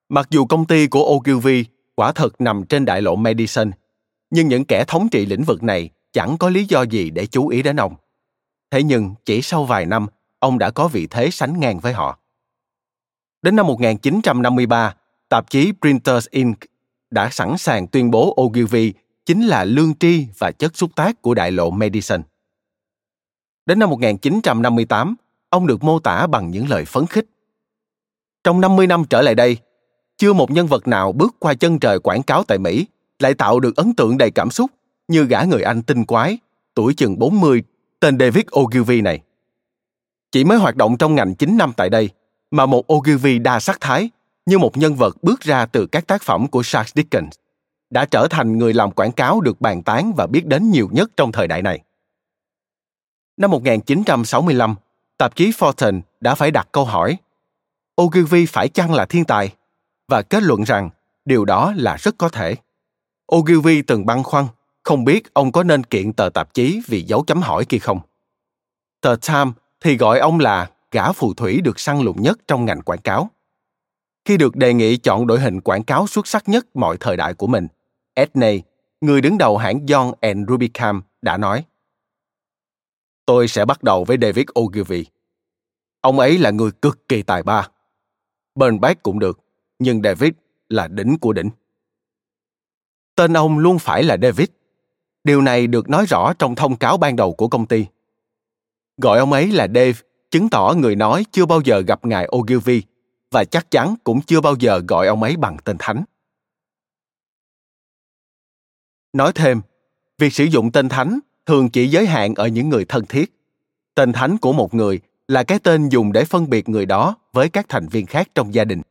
Mặc 0.09 0.27
dù 0.29 0.45
công 0.45 0.65
ty 0.65 0.87
của 0.87 1.15
Ogilvy 1.15 1.65
quả 1.95 2.11
thật 2.11 2.41
nằm 2.41 2.63
trên 2.63 2.85
đại 2.85 3.01
lộ 3.01 3.15
Madison, 3.15 3.71
nhưng 4.29 4.47
những 4.47 4.65
kẻ 4.65 4.83
thống 4.87 5.09
trị 5.09 5.25
lĩnh 5.25 5.43
vực 5.43 5.63
này 5.63 5.89
chẳng 6.13 6.37
có 6.37 6.49
lý 6.49 6.65
do 6.65 6.81
gì 6.81 7.09
để 7.09 7.25
chú 7.25 7.47
ý 7.47 7.61
đến 7.61 7.75
ông. 7.75 7.95
Thế 8.71 8.83
nhưng 8.83 9.15
chỉ 9.25 9.41
sau 9.41 9.65
vài 9.65 9.85
năm, 9.85 10.07
ông 10.39 10.57
đã 10.57 10.71
có 10.71 10.87
vị 10.87 11.07
thế 11.07 11.31
sánh 11.31 11.59
ngang 11.59 11.79
với 11.79 11.93
họ. 11.93 12.19
Đến 13.41 13.55
năm 13.55 13.67
1953, 13.67 14.95
tạp 15.29 15.49
chí 15.49 15.71
Printers 15.81 16.27
Inc. 16.29 16.57
đã 17.11 17.29
sẵn 17.29 17.57
sàng 17.57 17.87
tuyên 17.87 18.11
bố 18.11 18.35
Ogilvy 18.41 18.93
chính 19.25 19.47
là 19.47 19.63
lương 19.63 19.95
tri 19.95 20.27
và 20.37 20.51
chất 20.51 20.77
xúc 20.77 20.91
tác 20.95 21.21
của 21.21 21.33
đại 21.33 21.51
lộ 21.51 21.69
Madison. 21.69 22.21
Đến 23.65 23.79
năm 23.79 23.89
1958, 23.89 25.15
ông 25.49 25.67
được 25.67 25.83
mô 25.83 25.99
tả 25.99 26.27
bằng 26.27 26.51
những 26.51 26.69
lời 26.69 26.85
phấn 26.85 27.05
khích. 27.05 27.25
Trong 28.43 28.61
50 28.61 28.87
năm 28.87 29.03
trở 29.09 29.21
lại 29.21 29.35
đây, 29.35 29.57
chưa 30.17 30.33
một 30.33 30.51
nhân 30.51 30.67
vật 30.67 30.87
nào 30.87 31.11
bước 31.11 31.35
qua 31.39 31.53
chân 31.53 31.79
trời 31.79 31.99
quảng 31.99 32.23
cáo 32.23 32.43
tại 32.43 32.57
Mỹ 32.57 32.85
lại 33.19 33.33
tạo 33.33 33.59
được 33.59 33.75
ấn 33.75 33.93
tượng 33.93 34.17
đầy 34.17 34.31
cảm 34.31 34.51
xúc 34.51 34.71
như 35.07 35.23
gã 35.23 35.43
người 35.43 35.61
Anh 35.61 35.83
tinh 35.83 36.05
quái, 36.05 36.37
tuổi 36.73 36.93
chừng 36.93 37.19
40, 37.19 37.63
tên 37.99 38.19
David 38.19 38.45
Ogilvy 38.59 39.01
này. 39.01 39.19
Chỉ 40.31 40.43
mới 40.43 40.57
hoạt 40.57 40.75
động 40.75 40.97
trong 40.97 41.15
ngành 41.15 41.35
9 41.35 41.57
năm 41.57 41.73
tại 41.77 41.89
đây, 41.89 42.09
mà 42.51 42.65
một 42.65 42.93
Ogilvy 42.93 43.39
đa 43.39 43.59
sắc 43.59 43.81
thái, 43.81 44.09
như 44.45 44.57
một 44.57 44.77
nhân 44.77 44.95
vật 44.95 45.23
bước 45.23 45.41
ra 45.41 45.65
từ 45.65 45.85
các 45.85 46.07
tác 46.07 46.21
phẩm 46.21 46.47
của 46.47 46.63
Charles 46.63 46.93
Dickens, 46.95 47.35
đã 47.89 48.05
trở 48.05 48.27
thành 48.29 48.57
người 48.57 48.73
làm 48.73 48.91
quảng 48.91 49.11
cáo 49.11 49.41
được 49.41 49.61
bàn 49.61 49.83
tán 49.83 50.13
và 50.17 50.27
biết 50.27 50.45
đến 50.45 50.71
nhiều 50.71 50.89
nhất 50.91 51.11
trong 51.17 51.31
thời 51.31 51.47
đại 51.47 51.61
này. 51.61 51.79
Năm 53.37 53.51
1965, 53.51 54.75
tạp 55.17 55.35
chí 55.35 55.51
Fortune 55.51 56.01
đã 56.19 56.35
phải 56.35 56.51
đặt 56.51 56.67
câu 56.71 56.85
hỏi 56.85 57.17
Ogilvy 58.01 58.45
phải 58.45 58.69
chăng 58.69 58.93
là 58.93 59.05
thiên 59.05 59.25
tài? 59.25 59.53
Và 60.07 60.21
kết 60.21 60.43
luận 60.43 60.63
rằng 60.63 60.89
điều 61.25 61.45
đó 61.45 61.73
là 61.75 61.95
rất 61.95 62.15
có 62.17 62.29
thể. 62.29 62.55
Ogilvy 63.35 63.81
từng 63.81 64.05
băn 64.05 64.23
khoăn, 64.23 64.45
không 64.83 65.05
biết 65.05 65.33
ông 65.33 65.51
có 65.51 65.63
nên 65.63 65.83
kiện 65.83 66.13
tờ 66.13 66.29
tạp 66.29 66.53
chí 66.53 66.81
vì 66.87 67.01
dấu 67.01 67.23
chấm 67.23 67.41
hỏi 67.41 67.65
kia 67.65 67.77
không. 67.77 67.99
Tờ 69.01 69.15
Time 69.15 69.51
thì 69.81 69.97
gọi 69.97 70.19
ông 70.19 70.39
là 70.39 70.69
gã 70.91 71.11
phù 71.11 71.33
thủy 71.33 71.61
được 71.61 71.79
săn 71.79 72.01
lùng 72.01 72.21
nhất 72.21 72.39
trong 72.47 72.65
ngành 72.65 72.81
quảng 72.81 73.01
cáo. 73.01 73.29
Khi 74.25 74.37
được 74.37 74.55
đề 74.55 74.73
nghị 74.73 74.97
chọn 74.97 75.27
đội 75.27 75.39
hình 75.39 75.61
quảng 75.61 75.83
cáo 75.83 76.07
xuất 76.07 76.27
sắc 76.27 76.49
nhất 76.49 76.75
mọi 76.75 76.97
thời 76.99 77.17
đại 77.17 77.33
của 77.33 77.47
mình, 77.47 77.67
Edney, 78.13 78.61
người 79.01 79.21
đứng 79.21 79.37
đầu 79.37 79.57
hãng 79.57 79.85
John 79.85 80.13
and 80.21 80.49
Rubicam, 80.49 81.01
đã 81.21 81.37
nói 81.37 81.65
Tôi 83.25 83.47
sẽ 83.47 83.65
bắt 83.65 83.83
đầu 83.83 84.03
với 84.03 84.17
David 84.21 84.45
Ogilvy. 84.59 85.05
Ông 86.01 86.19
ấy 86.19 86.37
là 86.37 86.51
người 86.51 86.71
cực 86.71 87.09
kỳ 87.09 87.23
tài 87.23 87.43
ba. 87.43 87.67
Bernbach 88.55 89.03
cũng 89.03 89.19
được, 89.19 89.39
nhưng 89.79 90.01
David 90.01 90.31
là 90.69 90.87
đỉnh 90.87 91.17
của 91.21 91.33
đỉnh. 91.33 91.49
Tên 93.15 93.37
ông 93.37 93.59
luôn 93.59 93.79
phải 93.79 94.03
là 94.03 94.17
David. 94.21 94.47
Điều 95.23 95.41
này 95.41 95.67
được 95.67 95.89
nói 95.89 96.05
rõ 96.05 96.33
trong 96.39 96.55
thông 96.55 96.75
cáo 96.75 96.97
ban 96.97 97.15
đầu 97.15 97.33
của 97.33 97.47
công 97.47 97.65
ty. 97.65 97.85
Gọi 98.97 99.19
ông 99.19 99.33
ấy 99.33 99.51
là 99.51 99.67
Dave 99.67 99.93
chứng 100.31 100.49
tỏ 100.49 100.73
người 100.77 100.95
nói 100.95 101.25
chưa 101.31 101.45
bao 101.45 101.61
giờ 101.61 101.79
gặp 101.87 102.05
ngài 102.05 102.27
Ogilvy 102.35 102.83
và 103.31 103.43
chắc 103.43 103.71
chắn 103.71 103.95
cũng 104.03 104.21
chưa 104.21 104.41
bao 104.41 104.55
giờ 104.59 104.81
gọi 104.87 105.07
ông 105.07 105.23
ấy 105.23 105.37
bằng 105.37 105.57
tên 105.63 105.75
thánh. 105.79 106.03
Nói 109.13 109.31
thêm, 109.35 109.61
việc 110.17 110.33
sử 110.33 110.43
dụng 110.43 110.71
tên 110.71 110.89
thánh 110.89 111.19
thường 111.45 111.69
chỉ 111.69 111.87
giới 111.87 112.07
hạn 112.07 112.35
ở 112.35 112.47
những 112.47 112.69
người 112.69 112.85
thân 112.85 113.05
thiết. 113.05 113.33
Tên 113.95 114.13
thánh 114.13 114.37
của 114.37 114.53
một 114.53 114.73
người 114.73 114.99
là 115.27 115.43
cái 115.43 115.59
tên 115.59 115.89
dùng 115.89 116.11
để 116.11 116.25
phân 116.25 116.49
biệt 116.49 116.69
người 116.69 116.85
đó 116.85 117.15
với 117.33 117.49
các 117.49 117.65
thành 117.69 117.87
viên 117.87 118.05
khác 118.05 118.27
trong 118.35 118.53
gia 118.53 118.65
đình. 118.65 118.81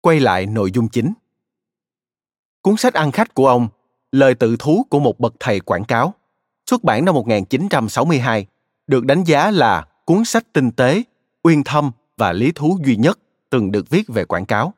Quay 0.00 0.20
lại 0.20 0.46
nội 0.46 0.70
dung 0.70 0.88
chính. 0.88 1.12
Cuốn 2.62 2.76
sách 2.76 2.94
ăn 2.94 3.12
khách 3.12 3.34
của 3.34 3.48
ông, 3.48 3.68
Lời 4.12 4.34
tự 4.34 4.56
thú 4.58 4.86
của 4.90 5.00
một 5.00 5.20
bậc 5.20 5.34
thầy 5.40 5.60
quảng 5.60 5.84
cáo, 5.84 6.14
xuất 6.70 6.84
bản 6.84 7.04
năm 7.04 7.14
1962, 7.14 8.46
được 8.90 9.04
đánh 9.04 9.24
giá 9.24 9.50
là 9.50 9.86
cuốn 10.04 10.24
sách 10.24 10.52
tinh 10.52 10.70
tế, 10.70 11.02
uyên 11.42 11.64
thâm 11.64 11.90
và 12.16 12.32
lý 12.32 12.52
thú 12.52 12.78
duy 12.84 12.96
nhất 12.96 13.18
từng 13.50 13.72
được 13.72 13.90
viết 13.90 14.08
về 14.08 14.24
quảng 14.24 14.46
cáo. 14.46 14.74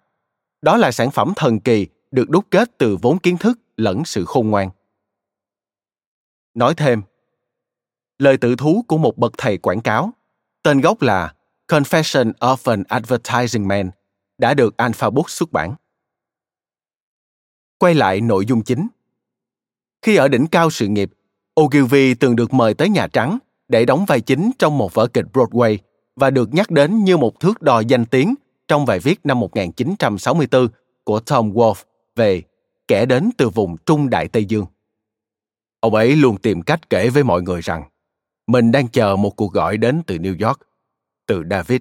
Đó 0.63 0.77
là 0.77 0.93
sản 0.93 1.11
phẩm 1.11 1.33
thần 1.37 1.61
kỳ 1.61 1.87
được 2.11 2.31
đúc 2.31 2.45
kết 2.51 2.79
từ 2.79 2.97
vốn 3.03 3.19
kiến 3.19 3.39
thức 3.39 3.59
lẫn 3.77 4.05
sự 4.05 4.25
khôn 4.25 4.51
ngoan. 4.51 4.71
Nói 6.55 6.75
thêm, 6.75 7.03
lời 8.19 8.37
tự 8.37 8.57
thú 8.57 8.85
của 8.89 8.99
một 8.99 9.19
bậc 9.19 9.33
thầy 9.39 9.59
quảng 9.59 9.81
cáo, 9.81 10.11
tên 10.63 10.81
gốc 10.81 11.03
là 11.03 11.35
Confession 11.69 12.33
of 12.33 12.71
an 12.71 12.83
Advertising 12.89 13.69
Man, 13.69 13.91
đã 14.39 14.55
được 14.55 14.77
Alpha 14.77 15.11
Books 15.11 15.33
xuất 15.33 15.53
bản. 15.53 15.75
Quay 17.79 17.95
lại 17.95 18.21
nội 18.21 18.47
dung 18.47 18.65
chính. 18.65 18.89
Khi 20.03 20.17
ở 20.17 20.29
đỉnh 20.29 20.47
cao 20.47 20.71
sự 20.71 20.87
nghiệp, 20.89 21.11
Ogilvy 21.61 22.15
từng 22.15 22.37
được 22.37 22.55
mời 22.55 22.75
tới 22.75 22.89
Nhà 22.89 23.07
Trắng 23.07 23.39
để 23.73 23.85
đóng 23.85 24.05
vai 24.05 24.21
chính 24.21 24.51
trong 24.59 24.79
một 24.79 24.95
vở 24.95 25.07
kịch 25.07 25.25
Broadway 25.33 25.79
và 26.17 26.31
được 26.31 26.55
nhắc 26.55 26.71
đến 26.71 27.05
như 27.05 27.17
một 27.17 27.41
thước 27.41 27.63
đo 27.63 27.81
danh 27.81 28.07
tiếng 28.07 28.35
trong 28.69 28.87
bài 28.87 28.99
viết 28.99 29.21
năm 29.25 29.41
1964 29.41 30.69
của 31.05 31.21
Tom 31.21 31.53
Wolfe 31.53 31.85
về 32.17 32.43
kẻ 32.89 33.07
đến 33.07 33.31
từ 33.37 33.49
vùng 33.49 33.77
Trung 33.87 34.11
Đại 34.11 34.29
Tây 34.29 34.45
Dương. 34.45 34.67
Ông 35.81 35.95
ấy 35.95 36.17
luôn 36.17 36.37
tìm 36.37 36.63
cách 36.63 36.91
kể 36.91 37.09
với 37.09 37.25
mọi 37.25 37.43
người 37.43 37.61
rằng 37.61 37.83
mình 38.47 38.73
đang 38.73 38.89
chờ 38.89 39.17
một 39.17 39.31
cuộc 39.37 39.53
gọi 39.53 39.77
đến 39.77 40.03
từ 40.07 40.17
New 40.17 40.47
York, 40.47 40.61
từ 41.27 41.43
David. 41.51 41.81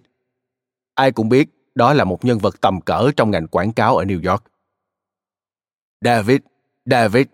Ai 0.96 1.12
cũng 1.12 1.30
biết 1.30 1.50
đó 1.76 1.94
là 1.94 2.04
một 2.04 2.26
nhân 2.26 2.40
vật 2.40 2.62
tầm 2.62 2.82
cỡ 2.82 3.12
trong 3.18 3.32
ngành 3.32 3.48
quảng 3.48 3.74
cáo 3.74 3.98
ở 3.98 4.06
New 4.06 4.32
York. 4.32 4.44
David, 6.02 6.40
David, 6.86 7.26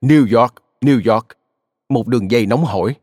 New 0.00 0.40
York, 0.40 0.54
New 0.80 1.12
York, 1.12 1.26
một 1.88 2.08
đường 2.08 2.30
dây 2.30 2.46
nóng 2.46 2.64
hổi. 2.64 2.94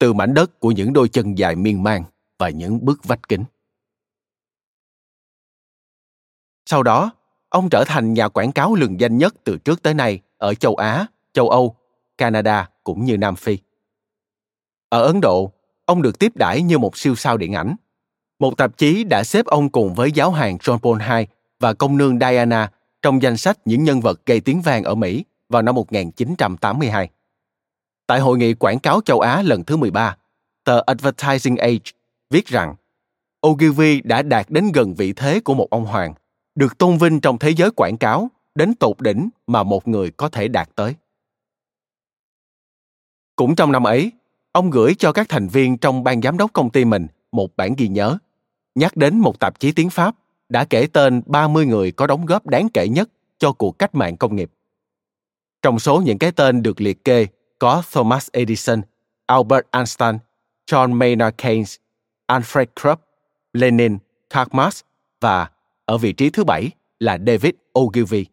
Từ 0.00 0.12
mảnh 0.12 0.34
đất 0.34 0.60
của 0.60 0.70
những 0.70 0.92
đôi 0.92 1.08
chân 1.08 1.38
dài 1.38 1.56
miên 1.56 1.82
man 1.82 2.04
và 2.38 2.48
những 2.48 2.84
bức 2.84 3.04
vách 3.04 3.28
kính. 3.28 3.44
Sau 6.66 6.82
đó, 6.82 7.10
ông 7.48 7.70
trở 7.70 7.84
thành 7.86 8.14
nhà 8.14 8.28
quảng 8.28 8.52
cáo 8.52 8.74
lừng 8.74 9.00
danh 9.00 9.18
nhất 9.18 9.34
từ 9.44 9.58
trước 9.58 9.82
tới 9.82 9.94
nay 9.94 10.20
ở 10.38 10.54
châu 10.54 10.74
Á, 10.74 11.06
châu 11.32 11.48
Âu, 11.48 11.76
Canada 12.18 12.68
cũng 12.84 13.04
như 13.04 13.16
Nam 13.16 13.36
Phi. 13.36 13.58
Ở 14.88 15.02
Ấn 15.02 15.20
Độ, 15.20 15.52
ông 15.84 16.02
được 16.02 16.18
tiếp 16.18 16.32
đãi 16.36 16.62
như 16.62 16.78
một 16.78 16.96
siêu 16.96 17.14
sao 17.14 17.36
điện 17.36 17.52
ảnh. 17.52 17.76
Một 18.38 18.56
tạp 18.56 18.76
chí 18.76 19.04
đã 19.04 19.24
xếp 19.24 19.46
ông 19.46 19.70
cùng 19.70 19.94
với 19.94 20.12
giáo 20.12 20.30
hoàng 20.30 20.56
John 20.56 20.78
Paul 20.78 21.18
II 21.18 21.26
và 21.60 21.74
công 21.74 21.96
nương 21.96 22.18
Diana 22.18 22.72
trong 23.02 23.22
danh 23.22 23.36
sách 23.36 23.58
những 23.64 23.84
nhân 23.84 24.00
vật 24.00 24.26
gây 24.26 24.40
tiếng 24.40 24.60
vang 24.60 24.84
ở 24.84 24.94
Mỹ 24.94 25.24
vào 25.48 25.62
năm 25.62 25.74
1982. 25.74 27.10
Tại 28.10 28.20
hội 28.20 28.38
nghị 28.38 28.54
quảng 28.54 28.78
cáo 28.78 29.00
châu 29.04 29.20
Á 29.20 29.42
lần 29.42 29.64
thứ 29.64 29.76
13, 29.76 30.16
tờ 30.64 30.82
Advertising 30.86 31.56
Age 31.56 31.92
viết 32.30 32.46
rằng 32.46 32.74
Ogilvy 33.46 34.00
đã 34.00 34.22
đạt 34.22 34.50
đến 34.50 34.72
gần 34.74 34.94
vị 34.94 35.12
thế 35.12 35.40
của 35.40 35.54
một 35.54 35.70
ông 35.70 35.84
hoàng, 35.84 36.14
được 36.54 36.78
tôn 36.78 36.98
vinh 36.98 37.20
trong 37.20 37.38
thế 37.38 37.50
giới 37.50 37.70
quảng 37.70 37.96
cáo 37.96 38.30
đến 38.54 38.74
tột 38.74 39.00
đỉnh 39.00 39.28
mà 39.46 39.62
một 39.62 39.88
người 39.88 40.10
có 40.10 40.28
thể 40.28 40.48
đạt 40.48 40.68
tới. 40.74 40.94
Cũng 43.36 43.56
trong 43.56 43.72
năm 43.72 43.84
ấy, 43.86 44.12
ông 44.52 44.70
gửi 44.70 44.94
cho 44.98 45.12
các 45.12 45.28
thành 45.28 45.48
viên 45.48 45.78
trong 45.78 46.04
ban 46.04 46.22
giám 46.22 46.38
đốc 46.38 46.52
công 46.52 46.70
ty 46.70 46.84
mình 46.84 47.06
một 47.32 47.56
bản 47.56 47.74
ghi 47.78 47.88
nhớ, 47.88 48.18
nhắc 48.74 48.96
đến 48.96 49.18
một 49.18 49.40
tạp 49.40 49.60
chí 49.60 49.72
tiếng 49.72 49.90
Pháp 49.90 50.14
đã 50.48 50.64
kể 50.64 50.86
tên 50.92 51.22
30 51.26 51.66
người 51.66 51.92
có 51.92 52.06
đóng 52.06 52.26
góp 52.26 52.46
đáng 52.46 52.68
kể 52.74 52.88
nhất 52.88 53.10
cho 53.38 53.52
cuộc 53.52 53.78
cách 53.78 53.94
mạng 53.94 54.16
công 54.16 54.36
nghiệp. 54.36 54.50
Trong 55.62 55.78
số 55.78 56.00
những 56.00 56.18
cái 56.18 56.32
tên 56.32 56.62
được 56.62 56.80
liệt 56.80 57.04
kê 57.04 57.26
có 57.60 57.82
Thomas 57.92 58.28
Edison, 58.32 58.82
Albert 59.26 59.66
Einstein, 59.70 60.18
John 60.66 60.92
Maynard 60.92 61.34
Keynes, 61.38 61.76
Alfred 62.26 62.66
Krupp, 62.80 63.02
Lenin, 63.52 63.98
Karl 64.30 64.48
Marx 64.52 64.80
và 65.20 65.50
ở 65.84 65.98
vị 65.98 66.12
trí 66.12 66.30
thứ 66.30 66.44
bảy 66.44 66.70
là 66.98 67.18
David 67.26 67.52
Ogilvy, 67.78 68.26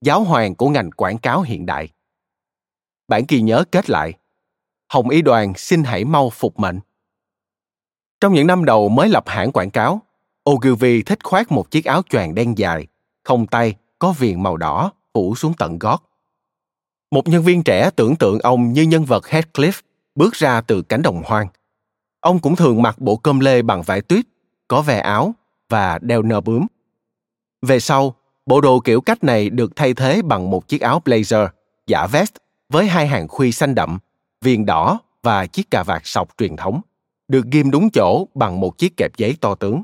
giáo 0.00 0.24
hoàng 0.24 0.54
của 0.54 0.68
ngành 0.68 0.90
quảng 0.90 1.18
cáo 1.18 1.42
hiện 1.42 1.66
đại. 1.66 1.88
Bản 3.08 3.22
ghi 3.28 3.40
nhớ 3.40 3.64
kết 3.72 3.90
lại, 3.90 4.12
Hồng 4.88 5.08
Y 5.08 5.22
Đoàn 5.22 5.52
xin 5.56 5.84
hãy 5.84 6.04
mau 6.04 6.30
phục 6.30 6.58
mệnh. 6.58 6.80
Trong 8.20 8.32
những 8.32 8.46
năm 8.46 8.64
đầu 8.64 8.88
mới 8.88 9.08
lập 9.08 9.24
hãng 9.26 9.52
quảng 9.52 9.70
cáo, 9.70 10.02
Ogilvy 10.50 11.02
thích 11.02 11.24
khoác 11.24 11.52
một 11.52 11.70
chiếc 11.70 11.84
áo 11.84 12.02
choàng 12.10 12.34
đen 12.34 12.58
dài, 12.58 12.86
không 13.24 13.46
tay, 13.46 13.74
có 13.98 14.12
viền 14.12 14.42
màu 14.42 14.56
đỏ, 14.56 14.92
phủ 15.14 15.34
xuống 15.34 15.54
tận 15.58 15.78
gót. 15.78 16.09
Một 17.10 17.28
nhân 17.28 17.42
viên 17.42 17.62
trẻ 17.62 17.90
tưởng 17.96 18.16
tượng 18.16 18.38
ông 18.38 18.72
như 18.72 18.82
nhân 18.82 19.04
vật 19.04 19.24
Heathcliff 19.24 19.80
bước 20.14 20.34
ra 20.34 20.60
từ 20.60 20.82
cánh 20.82 21.02
đồng 21.02 21.22
hoang. 21.26 21.48
Ông 22.20 22.38
cũng 22.38 22.56
thường 22.56 22.82
mặc 22.82 22.98
bộ 22.98 23.16
cơm 23.16 23.40
lê 23.40 23.62
bằng 23.62 23.82
vải 23.82 24.00
tuyết, 24.00 24.24
có 24.68 24.82
vẻ 24.82 25.00
áo 25.00 25.34
và 25.68 25.98
đeo 25.98 26.22
nơ 26.22 26.40
bướm. 26.40 26.66
Về 27.62 27.80
sau, 27.80 28.14
bộ 28.46 28.60
đồ 28.60 28.80
kiểu 28.80 29.00
cách 29.00 29.24
này 29.24 29.50
được 29.50 29.76
thay 29.76 29.94
thế 29.94 30.22
bằng 30.22 30.50
một 30.50 30.68
chiếc 30.68 30.80
áo 30.80 31.02
blazer, 31.04 31.48
giả 31.86 32.06
vest 32.06 32.32
với 32.68 32.86
hai 32.86 33.06
hàng 33.06 33.28
khuy 33.28 33.52
xanh 33.52 33.74
đậm, 33.74 33.98
viền 34.40 34.66
đỏ 34.66 35.00
và 35.22 35.46
chiếc 35.46 35.70
cà 35.70 35.82
vạt 35.82 36.02
sọc 36.04 36.28
truyền 36.38 36.56
thống, 36.56 36.80
được 37.28 37.46
ghim 37.50 37.70
đúng 37.70 37.90
chỗ 37.90 38.26
bằng 38.34 38.60
một 38.60 38.78
chiếc 38.78 38.96
kẹp 38.96 39.16
giấy 39.16 39.36
to 39.40 39.54
tướng. 39.54 39.82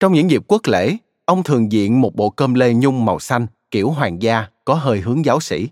Trong 0.00 0.12
những 0.12 0.30
dịp 0.30 0.42
quốc 0.46 0.62
lễ, 0.66 0.96
ông 1.24 1.42
thường 1.42 1.72
diện 1.72 2.00
một 2.00 2.14
bộ 2.14 2.30
cơm 2.30 2.54
lê 2.54 2.74
nhung 2.74 3.04
màu 3.04 3.18
xanh 3.18 3.46
kiểu 3.76 3.90
hoàng 3.90 4.22
gia 4.22 4.46
có 4.64 4.74
hơi 4.74 5.00
hướng 5.00 5.24
giáo 5.24 5.40
sĩ. 5.40 5.68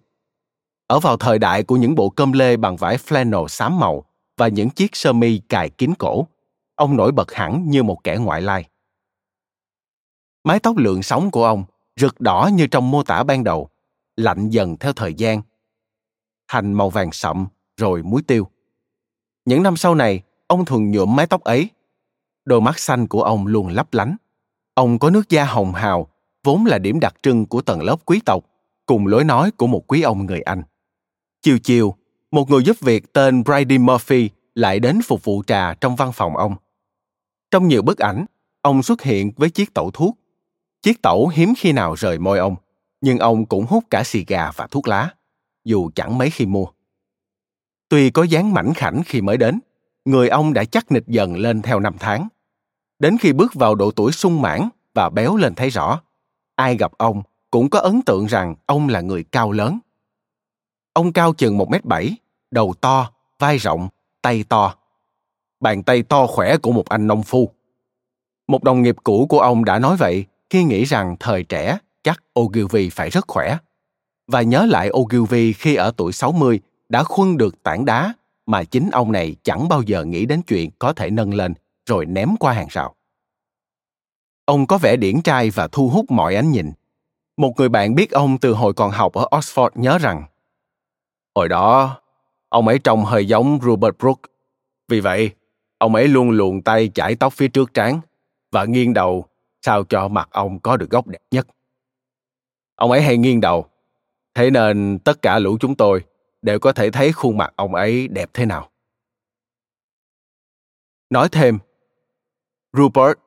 Ở 0.87 1.01
vào 1.01 1.17
thời 1.17 1.39
đại 1.39 1.63
của 1.63 1.77
những 1.77 1.95
bộ 1.95 2.09
cơm 2.11 2.33
lê 2.33 2.57
bằng 2.57 2.77
vải 2.77 2.97
flannel 2.97 3.47
xám 3.47 3.81
màu 3.81 4.05
và 4.37 4.49
những 4.49 4.71
chiếc 4.71 4.97
sơ 4.97 5.13
mi 5.13 5.41
cài 5.49 5.71
kín 5.71 5.95
cổ, 5.99 6.27
ông 6.75 6.97
nổi 6.97 7.13
bật 7.13 7.33
hẳn 7.33 7.71
như 7.71 7.83
một 7.83 8.05
kẻ 8.05 8.17
ngoại 8.17 8.43
lai. 8.43 8.69
Mái 10.45 10.59
tóc 10.61 10.77
lượng 10.77 11.03
sóng 11.03 11.31
của 11.31 11.45
ông 11.45 11.65
rực 11.97 12.21
đỏ 12.21 12.51
như 12.53 12.67
trong 12.67 12.91
mô 12.91 13.03
tả 13.03 13.23
ban 13.23 13.45
đầu, 13.45 13.69
lạnh 14.17 14.51
dần 14.51 14.77
theo 14.77 14.93
thời 14.93 15.15
gian, 15.15 15.43
thành 16.49 16.73
màu 16.73 16.91
vàng 16.91 17.13
sậm 17.13 17.47
rồi 17.77 18.03
muối 18.03 18.23
tiêu. 18.23 18.49
Những 19.45 19.63
năm 19.63 19.77
sau 19.77 19.95
này, 19.95 20.23
ông 20.47 20.65
thường 20.65 20.91
nhuộm 20.91 21.17
mái 21.17 21.27
tóc 21.27 21.45
ấy. 21.45 21.71
Đôi 22.45 22.61
mắt 22.61 22.79
xanh 22.79 23.07
của 23.07 23.23
ông 23.23 23.47
luôn 23.47 23.69
lấp 23.69 23.95
lánh. 23.95 24.17
Ông 24.75 24.99
có 24.99 25.11
nước 25.11 25.29
da 25.29 25.45
hồng 25.45 25.73
hào, 25.73 26.09
vốn 26.45 26.67
là 26.67 26.79
điểm 26.79 27.01
đặc 27.01 27.15
trưng 27.23 27.47
của 27.47 27.63
tầng 27.63 27.83
lớp 27.83 27.97
quý 28.05 28.21
tộc, 28.25 28.45
cùng 28.87 29.07
lối 29.07 29.25
nói 29.25 29.51
của 29.51 29.67
một 29.67 29.85
quý 29.87 30.03
ông 30.03 30.27
người 30.27 30.41
Anh. 30.41 30.63
Chiều 31.43 31.59
chiều, 31.59 31.95
một 32.31 32.51
người 32.51 32.63
giúp 32.65 32.77
việc 32.81 33.13
tên 33.13 33.45
Brady 33.45 33.79
Murphy 33.79 34.31
lại 34.55 34.81
đến 34.81 35.01
phục 35.05 35.25
vụ 35.25 35.43
trà 35.47 35.75
trong 35.75 35.97
văn 35.97 36.13
phòng 36.13 36.37
ông. 36.37 36.57
Trong 37.51 37.69
nhiều 37.69 37.83
bức 37.83 37.99
ảnh, 37.99 38.25
ông 38.61 38.83
xuất 38.83 39.03
hiện 39.03 39.33
với 39.37 39.51
chiếc 39.51 39.75
tẩu 39.75 39.91
thuốc. 39.91 40.19
Chiếc 40.83 41.03
tẩu 41.03 41.29
hiếm 41.29 41.55
khi 41.59 41.73
nào 41.73 41.95
rời 41.95 42.19
môi 42.19 42.39
ông, 42.39 42.57
nhưng 43.01 43.19
ông 43.19 43.47
cũng 43.47 43.67
hút 43.67 43.85
cả 43.91 44.05
xì 44.05 44.25
gà 44.25 44.51
và 44.57 44.67
thuốc 44.67 44.89
lá, 44.89 45.09
dù 45.65 45.91
chẳng 45.95 46.19
mấy 46.19 46.31
khi 46.31 46.47
mua. 46.47 46.67
Tuy 47.89 48.11
có 48.11 48.23
dáng 48.23 48.55
mảnh 48.55 48.75
khảnh 48.75 49.03
khi 49.07 49.21
mới 49.21 49.37
đến, 49.37 49.61
người 50.05 50.29
ông 50.29 50.53
đã 50.53 50.65
chắc 50.65 50.93
nịch 50.93 51.07
dần 51.07 51.37
lên 51.37 51.63
theo 51.63 51.81
năm 51.81 51.95
tháng. 51.99 52.29
Đến 52.99 53.19
khi 53.19 53.33
bước 53.33 53.55
vào 53.55 53.75
độ 53.75 53.91
tuổi 53.91 54.13
sung 54.13 54.43
mãn 54.43 54.69
và 54.95 55.11
béo 55.11 55.37
lên 55.37 55.55
thấy 55.55 55.71
rõ, 55.71 56.01
ai 56.57 56.77
gặp 56.77 56.93
ông 56.99 57.23
cũng 57.51 57.71
có 57.71 57.79
ấn 57.79 58.03
tượng 58.03 58.27
rằng 58.27 58.55
ông 58.67 58.89
là 58.89 59.01
người 59.01 59.25
cao 59.25 59.53
lớn. 59.53 59.79
Ông 60.93 61.13
cao 61.13 61.33
chừng 61.33 61.59
1 61.59 61.71
mét 61.71 61.85
bảy, 61.85 62.17
đầu 62.51 62.75
to, 62.81 63.11
vai 63.39 63.59
rộng, 63.59 63.89
tay 64.23 64.45
to. 64.49 64.75
Bàn 65.61 65.83
tay 65.83 66.03
to 66.03 66.27
khỏe 66.27 66.57
của 66.57 66.73
một 66.73 66.89
anh 66.89 67.07
nông 67.07 67.23
phu. 67.23 67.51
Một 68.49 68.65
đồng 68.65 68.83
nghiệp 68.83 68.97
cũ 69.05 69.27
của 69.29 69.41
ông 69.41 69.65
đã 69.65 69.79
nói 69.79 69.97
vậy 69.97 70.25
khi 70.51 70.65
nghĩ 70.65 70.85
rằng 70.85 71.17
thời 71.21 71.43
trẻ 71.43 71.79
chắc 72.03 72.23
Ogilvy 72.41 72.91
phải 72.91 73.11
rất 73.11 73.25
khỏe. 73.29 73.59
Và 74.27 74.43
nhớ 74.43 74.67
lại 74.67 74.91
Ogilvy 74.97 75.53
khi 75.53 75.75
ở 75.75 75.93
tuổi 75.97 76.13
60 76.13 76.61
đã 76.89 77.05
khuân 77.05 77.37
được 77.37 77.63
tảng 77.63 77.85
đá 77.85 78.15
mà 78.47 78.65
chính 78.65 78.91
ông 78.91 79.13
này 79.13 79.37
chẳng 79.43 79.69
bao 79.69 79.83
giờ 79.83 80.05
nghĩ 80.05 80.27
đến 80.27 80.43
chuyện 80.43 80.71
có 80.79 80.93
thể 80.93 81.11
nâng 81.11 81.35
lên 81.35 81.55
rồi 81.87 82.07
ném 82.07 82.37
qua 82.37 82.53
hàng 82.53 82.69
rào. 82.71 82.94
Ông 84.45 84.67
có 84.67 84.79
vẻ 84.79 84.97
điển 84.97 85.23
trai 85.23 85.51
và 85.51 85.69
thu 85.73 85.89
hút 85.89 86.11
mọi 86.11 86.35
ánh 86.35 86.51
nhìn. 86.51 86.73
Một 87.37 87.53
người 87.57 87.69
bạn 87.69 87.95
biết 87.95 88.11
ông 88.11 88.39
từ 88.39 88.53
hồi 88.53 88.73
còn 88.73 88.91
học 88.91 89.13
ở 89.13 89.27
Oxford 89.31 89.71
nhớ 89.75 89.99
rằng 89.99 90.25
Hồi 91.35 91.49
đó, 91.49 92.01
ông 92.49 92.69
ấy 92.69 92.79
trông 92.79 93.05
hơi 93.05 93.27
giống 93.27 93.59
Robert 93.63 93.97
Brooke. 93.99 94.31
Vì 94.89 95.01
vậy, 95.01 95.31
ông 95.79 95.95
ấy 95.95 96.09
luôn 96.09 96.31
luồn 96.31 96.63
tay 96.63 96.91
chải 96.95 97.17
tóc 97.17 97.33
phía 97.33 97.49
trước 97.49 97.75
trán 97.75 98.01
và 98.53 98.65
nghiêng 98.65 98.95
đầu 98.95 99.29
sao 99.63 99.85
cho 99.85 100.09
mặt 100.09 100.29
ông 100.31 100.61
có 100.61 100.77
được 100.77 100.91
góc 100.91 101.07
đẹp 101.07 101.23
nhất. 101.31 101.47
Ông 102.75 102.91
ấy 102.91 103.03
hay 103.03 103.17
nghiêng 103.17 103.41
đầu, 103.41 103.67
thế 104.35 104.51
nên 104.51 104.99
tất 104.99 105.23
cả 105.23 105.39
lũ 105.39 105.57
chúng 105.61 105.75
tôi 105.75 106.05
đều 106.43 106.59
có 106.59 106.73
thể 106.73 106.91
thấy 106.91 107.13
khuôn 107.13 107.37
mặt 107.39 107.53
ông 107.57 107.75
ấy 107.75 108.09
đẹp 108.09 108.31
thế 108.35 108.47
nào. 108.47 108.71
Nói 111.11 111.29
thêm, 111.33 111.59
Rupert 112.73 113.19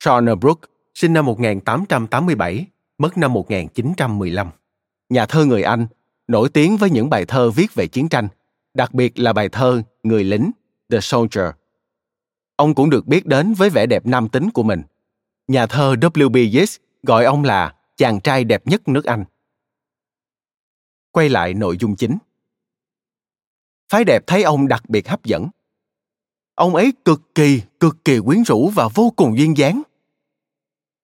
Shawner 0.00 0.36
Brooke 0.36 0.68
sinh 0.94 1.12
năm 1.12 1.26
1887, 1.26 2.66
mất 2.98 3.18
năm 3.18 3.32
1915. 3.32 4.50
Nhà 5.08 5.26
thơ 5.26 5.44
người 5.44 5.62
Anh, 5.62 5.86
nổi 6.28 6.48
tiếng 6.48 6.76
với 6.76 6.90
những 6.90 7.10
bài 7.10 7.24
thơ 7.24 7.50
viết 7.50 7.74
về 7.74 7.86
chiến 7.86 8.08
tranh, 8.08 8.28
đặc 8.74 8.94
biệt 8.94 9.18
là 9.18 9.32
bài 9.32 9.48
thơ 9.48 9.82
Người 10.02 10.24
lính, 10.24 10.50
The 10.90 11.00
Soldier. 11.00 11.46
Ông 12.56 12.74
cũng 12.74 12.90
được 12.90 13.06
biết 13.06 13.26
đến 13.26 13.54
với 13.54 13.70
vẻ 13.70 13.86
đẹp 13.86 14.06
nam 14.06 14.28
tính 14.28 14.50
của 14.50 14.62
mình. 14.62 14.82
Nhà 15.48 15.66
thơ 15.66 15.94
W.B. 15.94 16.36
Yeats 16.56 16.76
gọi 17.02 17.24
ông 17.24 17.44
là 17.44 17.74
chàng 17.96 18.20
trai 18.20 18.44
đẹp 18.44 18.66
nhất 18.66 18.88
nước 18.88 19.04
Anh. 19.04 19.24
Quay 21.10 21.28
lại 21.28 21.54
nội 21.54 21.76
dung 21.80 21.96
chính. 21.96 22.18
Phái 23.88 24.04
đẹp 24.04 24.26
thấy 24.26 24.42
ông 24.42 24.68
đặc 24.68 24.88
biệt 24.88 25.08
hấp 25.08 25.24
dẫn. 25.24 25.48
Ông 26.56 26.74
ấy 26.74 26.92
cực 27.04 27.34
kỳ, 27.34 27.62
cực 27.80 28.04
kỳ 28.04 28.20
quyến 28.20 28.42
rũ 28.42 28.70
và 28.74 28.88
vô 28.94 29.12
cùng 29.16 29.38
duyên 29.38 29.56
dáng. 29.56 29.82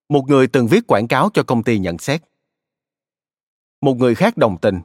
Một 0.08 0.24
người 0.28 0.46
từng 0.46 0.66
viết 0.66 0.86
quảng 0.86 1.08
cáo 1.08 1.30
cho 1.34 1.42
công 1.42 1.62
ty 1.62 1.78
nhận 1.78 1.98
xét. 1.98 2.22
Một 3.80 3.96
người 3.96 4.14
khác 4.14 4.36
đồng 4.36 4.58
tình. 4.58 4.80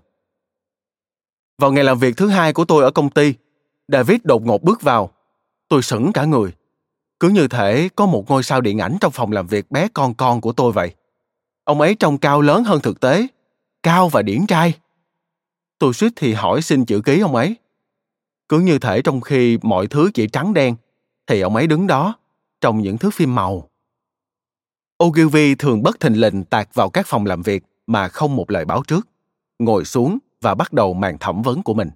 Vào 1.58 1.72
ngày 1.72 1.84
làm 1.84 2.00
việc 2.00 2.18
thứ 2.18 2.28
hai 2.28 2.54
của 2.54 2.66
tôi 2.66 2.84
ở 2.84 2.92
công 2.92 3.10
ty, 3.10 3.34
David 3.88 4.20
đột 4.24 4.46
ngột 4.46 4.64
bước 4.64 4.82
vào. 4.82 5.12
Tôi 5.68 5.84
sững 5.84 6.14
cả 6.14 6.26
người. 6.26 6.52
Cứ 7.20 7.30
như 7.30 7.48
thể 7.48 7.90
có 7.96 8.06
một 8.06 8.30
ngôi 8.30 8.44
sao 8.44 8.62
điện 8.62 8.78
ảnh 8.78 8.98
trong 9.02 9.12
phòng 9.12 9.32
làm 9.32 9.48
việc 9.48 9.72
bé 9.72 9.88
con 9.94 10.14
con 10.14 10.42
của 10.42 10.52
tôi 10.52 10.72
vậy. 10.72 10.96
Ông 11.64 11.82
ấy 11.82 11.96
trông 11.96 12.18
cao 12.18 12.42
lớn 12.42 12.64
hơn 12.64 12.82
thực 12.82 13.00
tế, 13.00 13.28
cao 13.84 14.10
và 14.10 14.22
điển 14.22 14.48
trai. 14.48 14.74
Tôi 15.80 15.94
suýt 15.94 16.14
thì 16.16 16.34
hỏi 16.34 16.62
xin 16.62 16.86
chữ 16.86 17.02
ký 17.02 17.20
ông 17.20 17.36
ấy. 17.36 17.56
Cứ 18.50 18.60
như 18.60 18.80
thể 18.80 19.02
trong 19.02 19.22
khi 19.22 19.58
mọi 19.62 19.88
thứ 19.88 20.12
chỉ 20.14 20.28
trắng 20.28 20.54
đen, 20.54 20.76
thì 21.28 21.42
ông 21.42 21.56
ấy 21.56 21.68
đứng 21.68 21.88
đó, 21.88 22.16
trong 22.62 22.82
những 22.82 22.98
thước 22.98 23.14
phim 23.14 23.36
màu. 23.36 23.70
Ogilvy 25.04 25.56
thường 25.56 25.84
bất 25.84 26.00
thình 26.00 26.14
lình 26.14 26.44
tạt 26.44 26.70
vào 26.74 26.90
các 26.90 27.08
phòng 27.08 27.26
làm 27.26 27.42
việc 27.42 27.64
mà 27.88 28.08
không 28.08 28.36
một 28.36 28.52
lời 28.52 28.66
báo 28.66 28.84
trước, 28.88 29.08
ngồi 29.60 29.86
xuống 29.86 30.18
và 30.42 30.56
bắt 30.56 30.74
đầu 30.74 30.94
màn 30.94 31.18
thẩm 31.18 31.42
vấn 31.42 31.64
của 31.64 31.74
mình. 31.74 31.90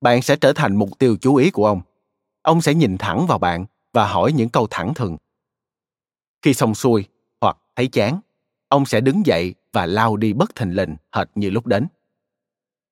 Bạn 0.00 0.22
sẽ 0.22 0.36
trở 0.36 0.52
thành 0.52 0.76
mục 0.76 0.98
tiêu 0.98 1.16
chú 1.20 1.34
ý 1.34 1.50
của 1.50 1.66
ông. 1.66 1.80
Ông 2.42 2.60
sẽ 2.60 2.74
nhìn 2.74 2.98
thẳng 2.98 3.26
vào 3.26 3.38
bạn 3.38 3.66
và 3.92 4.06
hỏi 4.06 4.32
những 4.32 4.48
câu 4.48 4.66
thẳng 4.70 4.94
thừng. 4.94 5.16
Khi 6.42 6.54
xong 6.54 6.74
xuôi 6.74 7.04
hoặc 7.40 7.56
thấy 7.76 7.88
chán, 7.88 8.20
ông 8.68 8.86
sẽ 8.86 9.00
đứng 9.00 9.26
dậy 9.26 9.54
và 9.72 9.86
lao 9.86 10.16
đi 10.16 10.32
bất 10.32 10.54
thình 10.54 10.70
lình 10.70 10.96
hệt 11.12 11.28
như 11.34 11.50
lúc 11.50 11.66
đến. 11.66 11.86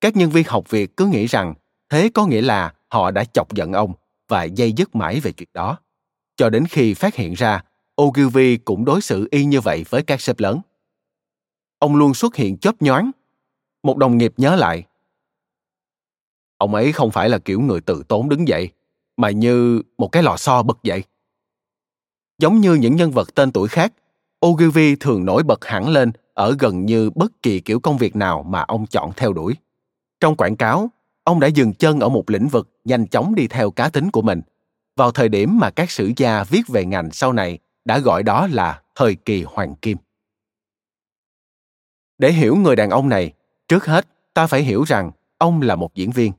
Các 0.01 0.15
nhân 0.15 0.29
viên 0.29 0.43
học 0.47 0.69
việc 0.69 0.97
cứ 0.97 1.05
nghĩ 1.05 1.25
rằng 1.25 1.53
thế 1.93 2.09
có 2.13 2.25
nghĩa 2.25 2.41
là 2.41 2.73
họ 2.87 3.11
đã 3.11 3.23
chọc 3.23 3.53
giận 3.53 3.73
ông 3.73 3.93
và 4.27 4.43
dây 4.43 4.73
dứt 4.73 4.95
mãi 4.95 5.19
về 5.19 5.31
chuyện 5.31 5.49
đó. 5.53 5.77
Cho 6.35 6.49
đến 6.49 6.65
khi 6.69 6.93
phát 6.93 7.15
hiện 7.15 7.33
ra 7.33 7.63
Ogilvy 8.01 8.57
cũng 8.57 8.85
đối 8.85 9.01
xử 9.01 9.27
y 9.31 9.45
như 9.45 9.61
vậy 9.61 9.85
với 9.89 10.03
các 10.03 10.21
sếp 10.21 10.39
lớn. 10.39 10.61
Ông 11.79 11.95
luôn 11.95 12.13
xuất 12.13 12.35
hiện 12.35 12.57
chớp 12.57 12.81
nhoáng. 12.81 13.11
Một 13.83 13.97
đồng 13.97 14.17
nghiệp 14.17 14.33
nhớ 14.37 14.55
lại. 14.55 14.83
Ông 16.57 16.75
ấy 16.75 16.91
không 16.91 17.11
phải 17.11 17.29
là 17.29 17.37
kiểu 17.37 17.61
người 17.61 17.81
tự 17.81 18.03
tốn 18.07 18.29
đứng 18.29 18.47
dậy, 18.47 18.69
mà 19.17 19.29
như 19.29 19.81
một 19.97 20.07
cái 20.07 20.23
lò 20.23 20.37
xo 20.37 20.63
bật 20.63 20.83
dậy. 20.83 21.03
Giống 22.39 22.61
như 22.61 22.73
những 22.73 22.95
nhân 22.95 23.11
vật 23.11 23.35
tên 23.35 23.51
tuổi 23.51 23.67
khác, 23.67 23.93
Ogilvy 24.45 24.95
thường 24.95 25.25
nổi 25.25 25.43
bật 25.43 25.65
hẳn 25.65 25.89
lên 25.89 26.11
ở 26.33 26.55
gần 26.59 26.85
như 26.85 27.09
bất 27.15 27.41
kỳ 27.41 27.59
kiểu 27.59 27.79
công 27.79 27.97
việc 27.97 28.15
nào 28.15 28.43
mà 28.43 28.61
ông 28.61 28.87
chọn 28.87 29.11
theo 29.15 29.33
đuổi. 29.33 29.53
Trong 30.19 30.35
quảng 30.35 30.55
cáo, 30.55 30.89
ông 31.23 31.39
đã 31.39 31.47
dừng 31.47 31.73
chân 31.73 31.99
ở 31.99 32.09
một 32.09 32.29
lĩnh 32.29 32.47
vực 32.47 32.69
nhanh 32.83 33.07
chóng 33.07 33.35
đi 33.35 33.47
theo 33.47 33.71
cá 33.71 33.89
tính 33.89 34.11
của 34.11 34.21
mình, 34.21 34.41
vào 34.95 35.11
thời 35.11 35.29
điểm 35.29 35.59
mà 35.59 35.69
các 35.69 35.91
sử 35.91 36.11
gia 36.17 36.43
viết 36.43 36.61
về 36.67 36.85
ngành 36.85 37.11
sau 37.11 37.33
này 37.33 37.59
đã 37.85 37.99
gọi 37.99 38.23
đó 38.23 38.47
là 38.51 38.81
thời 38.95 39.15
kỳ 39.15 39.43
hoàng 39.43 39.75
kim. 39.75 39.97
Để 42.17 42.31
hiểu 42.31 42.55
người 42.55 42.75
đàn 42.75 42.89
ông 42.89 43.09
này, 43.09 43.33
trước 43.67 43.85
hết 43.85 44.07
ta 44.33 44.47
phải 44.47 44.63
hiểu 44.63 44.83
rằng 44.83 45.11
ông 45.37 45.61
là 45.61 45.75
một 45.75 45.95
diễn 45.95 46.11
viên. 46.11 46.31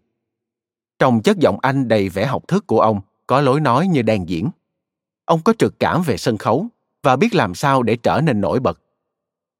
Trong 0.99 1.23
chất 1.23 1.39
giọng 1.39 1.59
Anh 1.63 1.89
đầy 1.89 2.09
vẻ 2.09 2.27
học 2.27 2.49
thức 2.49 2.67
của 2.67 2.81
ông 2.81 3.01
có 3.27 3.41
lối 3.41 3.61
nói 3.61 3.87
như 3.87 4.03
đang 4.03 4.29
diễn. 4.29 4.51
Ông 5.25 5.41
có 5.45 5.53
trực 5.59 5.79
cảm 5.79 6.03
về 6.03 6.17
sân 6.17 6.39
khấu 6.39 6.67
và 7.03 7.17
biết 7.17 7.35
làm 7.35 7.55
sao 7.55 7.83
để 7.83 7.97
trở 7.97 8.21
nên 8.21 8.41
nổi 8.41 8.61
bật. 8.61 8.81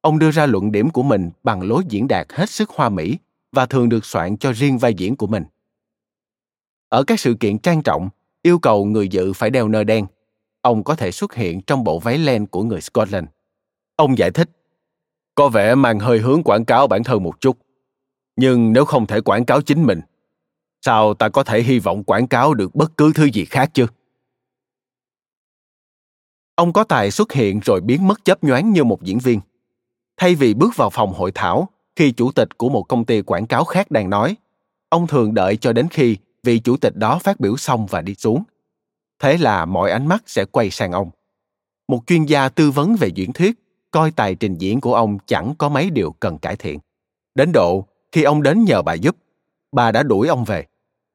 Ông 0.01 0.19
đưa 0.19 0.31
ra 0.31 0.45
luận 0.45 0.71
điểm 0.71 0.89
của 0.89 1.03
mình 1.03 1.29
bằng 1.43 1.61
lối 1.61 1.83
diễn 1.89 2.07
đạt 2.07 2.27
hết 2.33 2.49
sức 2.49 2.69
hoa 2.69 2.89
mỹ 2.89 3.17
và 3.55 3.65
thường 3.65 3.89
được 3.89 4.05
soạn 4.05 4.37
cho 4.37 4.51
riêng 4.51 4.77
vai 4.77 4.93
diễn 4.93 5.15
của 5.15 5.27
mình. 5.27 5.43
Ở 6.89 7.03
các 7.03 7.19
sự 7.19 7.35
kiện 7.39 7.59
trang 7.59 7.83
trọng, 7.83 8.09
yêu 8.41 8.59
cầu 8.59 8.85
người 8.85 9.07
dự 9.07 9.33
phải 9.33 9.49
đeo 9.49 9.67
nơ 9.67 9.83
đen. 9.83 10.05
Ông 10.61 10.83
có 10.83 10.95
thể 10.95 11.11
xuất 11.11 11.33
hiện 11.33 11.61
trong 11.61 11.83
bộ 11.83 11.99
váy 11.99 12.17
len 12.17 12.47
của 12.47 12.63
người 12.63 12.81
Scotland. 12.81 13.27
Ông 13.95 14.17
giải 14.17 14.31
thích, 14.31 14.49
có 15.35 15.49
vẻ 15.49 15.75
mang 15.75 15.99
hơi 15.99 16.19
hướng 16.19 16.43
quảng 16.43 16.65
cáo 16.65 16.87
bản 16.87 17.03
thân 17.03 17.23
một 17.23 17.41
chút. 17.41 17.57
Nhưng 18.35 18.73
nếu 18.73 18.85
không 18.85 19.07
thể 19.07 19.21
quảng 19.21 19.45
cáo 19.45 19.61
chính 19.61 19.83
mình, 19.83 20.01
sao 20.81 21.13
ta 21.13 21.29
có 21.29 21.43
thể 21.43 21.61
hy 21.61 21.79
vọng 21.79 22.03
quảng 22.03 22.27
cáo 22.27 22.53
được 22.53 22.75
bất 22.75 22.97
cứ 22.97 23.11
thứ 23.15 23.25
gì 23.25 23.45
khác 23.45 23.71
chứ? 23.73 23.87
Ông 26.55 26.73
có 26.73 26.83
tài 26.83 27.11
xuất 27.11 27.31
hiện 27.31 27.59
rồi 27.59 27.81
biến 27.81 28.07
mất 28.07 28.25
chớp 28.25 28.43
nhoáng 28.43 28.71
như 28.71 28.83
một 28.83 29.03
diễn 29.03 29.19
viên. 29.19 29.39
Thay 30.17 30.35
vì 30.35 30.53
bước 30.53 30.75
vào 30.75 30.89
phòng 30.89 31.13
hội 31.13 31.31
thảo 31.35 31.69
khi 31.95 32.11
chủ 32.11 32.31
tịch 32.31 32.57
của 32.57 32.69
một 32.69 32.83
công 32.83 33.05
ty 33.05 33.21
quảng 33.21 33.47
cáo 33.47 33.65
khác 33.65 33.91
đang 33.91 34.09
nói, 34.09 34.35
ông 34.89 35.07
thường 35.07 35.33
đợi 35.33 35.57
cho 35.57 35.73
đến 35.73 35.87
khi 35.91 36.17
vị 36.43 36.59
chủ 36.59 36.77
tịch 36.77 36.95
đó 36.95 37.19
phát 37.19 37.39
biểu 37.39 37.57
xong 37.57 37.85
và 37.85 38.01
đi 38.01 38.15
xuống. 38.15 38.43
Thế 39.19 39.37
là 39.37 39.65
mọi 39.65 39.91
ánh 39.91 40.07
mắt 40.07 40.23
sẽ 40.25 40.45
quay 40.45 40.69
sang 40.69 40.91
ông. 40.91 41.09
Một 41.87 42.01
chuyên 42.07 42.25
gia 42.25 42.49
tư 42.49 42.71
vấn 42.71 42.95
về 42.95 43.07
diễn 43.07 43.33
thuyết 43.33 43.59
coi 43.91 44.11
tài 44.11 44.35
trình 44.35 44.57
diễn 44.57 44.81
của 44.81 44.95
ông 44.95 45.17
chẳng 45.25 45.53
có 45.57 45.69
mấy 45.69 45.89
điều 45.89 46.11
cần 46.11 46.37
cải 46.37 46.55
thiện. 46.55 46.79
Đến 47.35 47.51
độ, 47.51 47.85
khi 48.11 48.23
ông 48.23 48.43
đến 48.43 48.65
nhờ 48.65 48.81
bà 48.81 48.93
giúp, 48.93 49.15
bà 49.71 49.91
đã 49.91 50.03
đuổi 50.03 50.27
ông 50.27 50.43
về. 50.43 50.65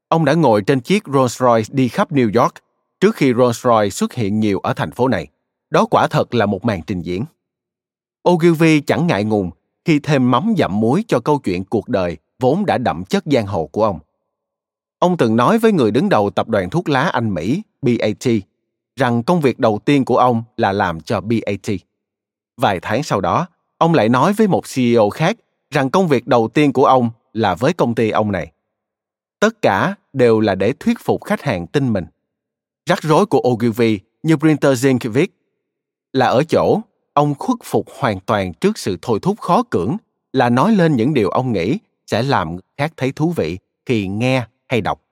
Ông 0.08 0.24
đã 0.24 0.34
ngồi 0.34 0.62
trên 0.62 0.80
chiếc 0.80 1.02
Rolls 1.06 1.40
Royce 1.40 1.74
đi 1.74 1.88
khắp 1.88 2.12
New 2.12 2.42
York 2.42 2.54
trước 3.00 3.16
khi 3.16 3.32
Rolls 3.34 3.64
Royce 3.64 3.90
xuất 3.90 4.14
hiện 4.14 4.40
nhiều 4.40 4.58
ở 4.58 4.72
thành 4.72 4.90
phố 4.90 5.08
này. 5.08 5.26
Đó 5.70 5.86
quả 5.90 6.06
thật 6.06 6.34
là 6.34 6.46
một 6.46 6.64
màn 6.64 6.82
trình 6.86 7.02
diễn. 7.02 7.24
Ogilvy 8.28 8.80
chẳng 8.80 9.06
ngại 9.06 9.24
ngùng 9.24 9.50
khi 9.84 9.98
thêm 9.98 10.30
mắm 10.30 10.54
dặm 10.58 10.80
muối 10.80 11.04
cho 11.08 11.20
câu 11.20 11.38
chuyện 11.38 11.64
cuộc 11.64 11.88
đời 11.88 12.16
vốn 12.40 12.66
đã 12.66 12.78
đậm 12.78 13.04
chất 13.04 13.24
giang 13.26 13.46
hồ 13.46 13.66
của 13.66 13.84
ông. 13.84 13.98
Ông 14.98 15.16
từng 15.16 15.36
nói 15.36 15.58
với 15.58 15.72
người 15.72 15.90
đứng 15.90 16.08
đầu 16.08 16.30
tập 16.30 16.48
đoàn 16.48 16.70
thuốc 16.70 16.88
lá 16.88 17.02
Anh 17.02 17.34
Mỹ, 17.34 17.62
BAT, 17.82 18.26
rằng 18.96 19.22
công 19.22 19.40
việc 19.40 19.58
đầu 19.58 19.78
tiên 19.84 20.04
của 20.04 20.16
ông 20.16 20.42
là 20.56 20.72
làm 20.72 21.00
cho 21.00 21.20
BAT. 21.20 21.76
Vài 22.56 22.80
tháng 22.82 23.02
sau 23.02 23.20
đó, 23.20 23.46
ông 23.78 23.94
lại 23.94 24.08
nói 24.08 24.32
với 24.32 24.48
một 24.48 24.62
CEO 24.74 25.10
khác 25.10 25.36
rằng 25.70 25.90
công 25.90 26.08
việc 26.08 26.26
đầu 26.26 26.48
tiên 26.48 26.72
của 26.72 26.84
ông 26.84 27.10
là 27.32 27.54
với 27.54 27.72
công 27.72 27.94
ty 27.94 28.10
ông 28.10 28.32
này. 28.32 28.52
Tất 29.40 29.62
cả 29.62 29.94
đều 30.12 30.40
là 30.40 30.54
để 30.54 30.72
thuyết 30.80 30.98
phục 31.00 31.24
khách 31.24 31.42
hàng 31.42 31.66
tin 31.66 31.92
mình. 31.92 32.04
Rắc 32.86 33.02
rối 33.02 33.26
của 33.26 33.40
Ogilvy 33.48 34.00
như 34.22 34.36
Printer 34.36 34.86
Zinc 34.86 35.10
viết 35.10 35.36
là 36.12 36.26
ở 36.26 36.42
chỗ 36.42 36.80
ông 37.12 37.34
khuất 37.38 37.56
phục 37.64 37.86
hoàn 37.98 38.20
toàn 38.20 38.52
trước 38.54 38.78
sự 38.78 38.98
thôi 39.02 39.18
thúc 39.22 39.40
khó 39.40 39.62
cưỡng 39.62 39.96
là 40.32 40.50
nói 40.50 40.72
lên 40.72 40.96
những 40.96 41.14
điều 41.14 41.30
ông 41.30 41.52
nghĩ 41.52 41.78
sẽ 42.06 42.22
làm 42.22 42.52
người 42.52 42.62
khác 42.76 42.92
thấy 42.96 43.12
thú 43.12 43.32
vị 43.36 43.58
khi 43.86 44.06
nghe 44.08 44.46
hay 44.68 44.80
đọc. 44.80 45.02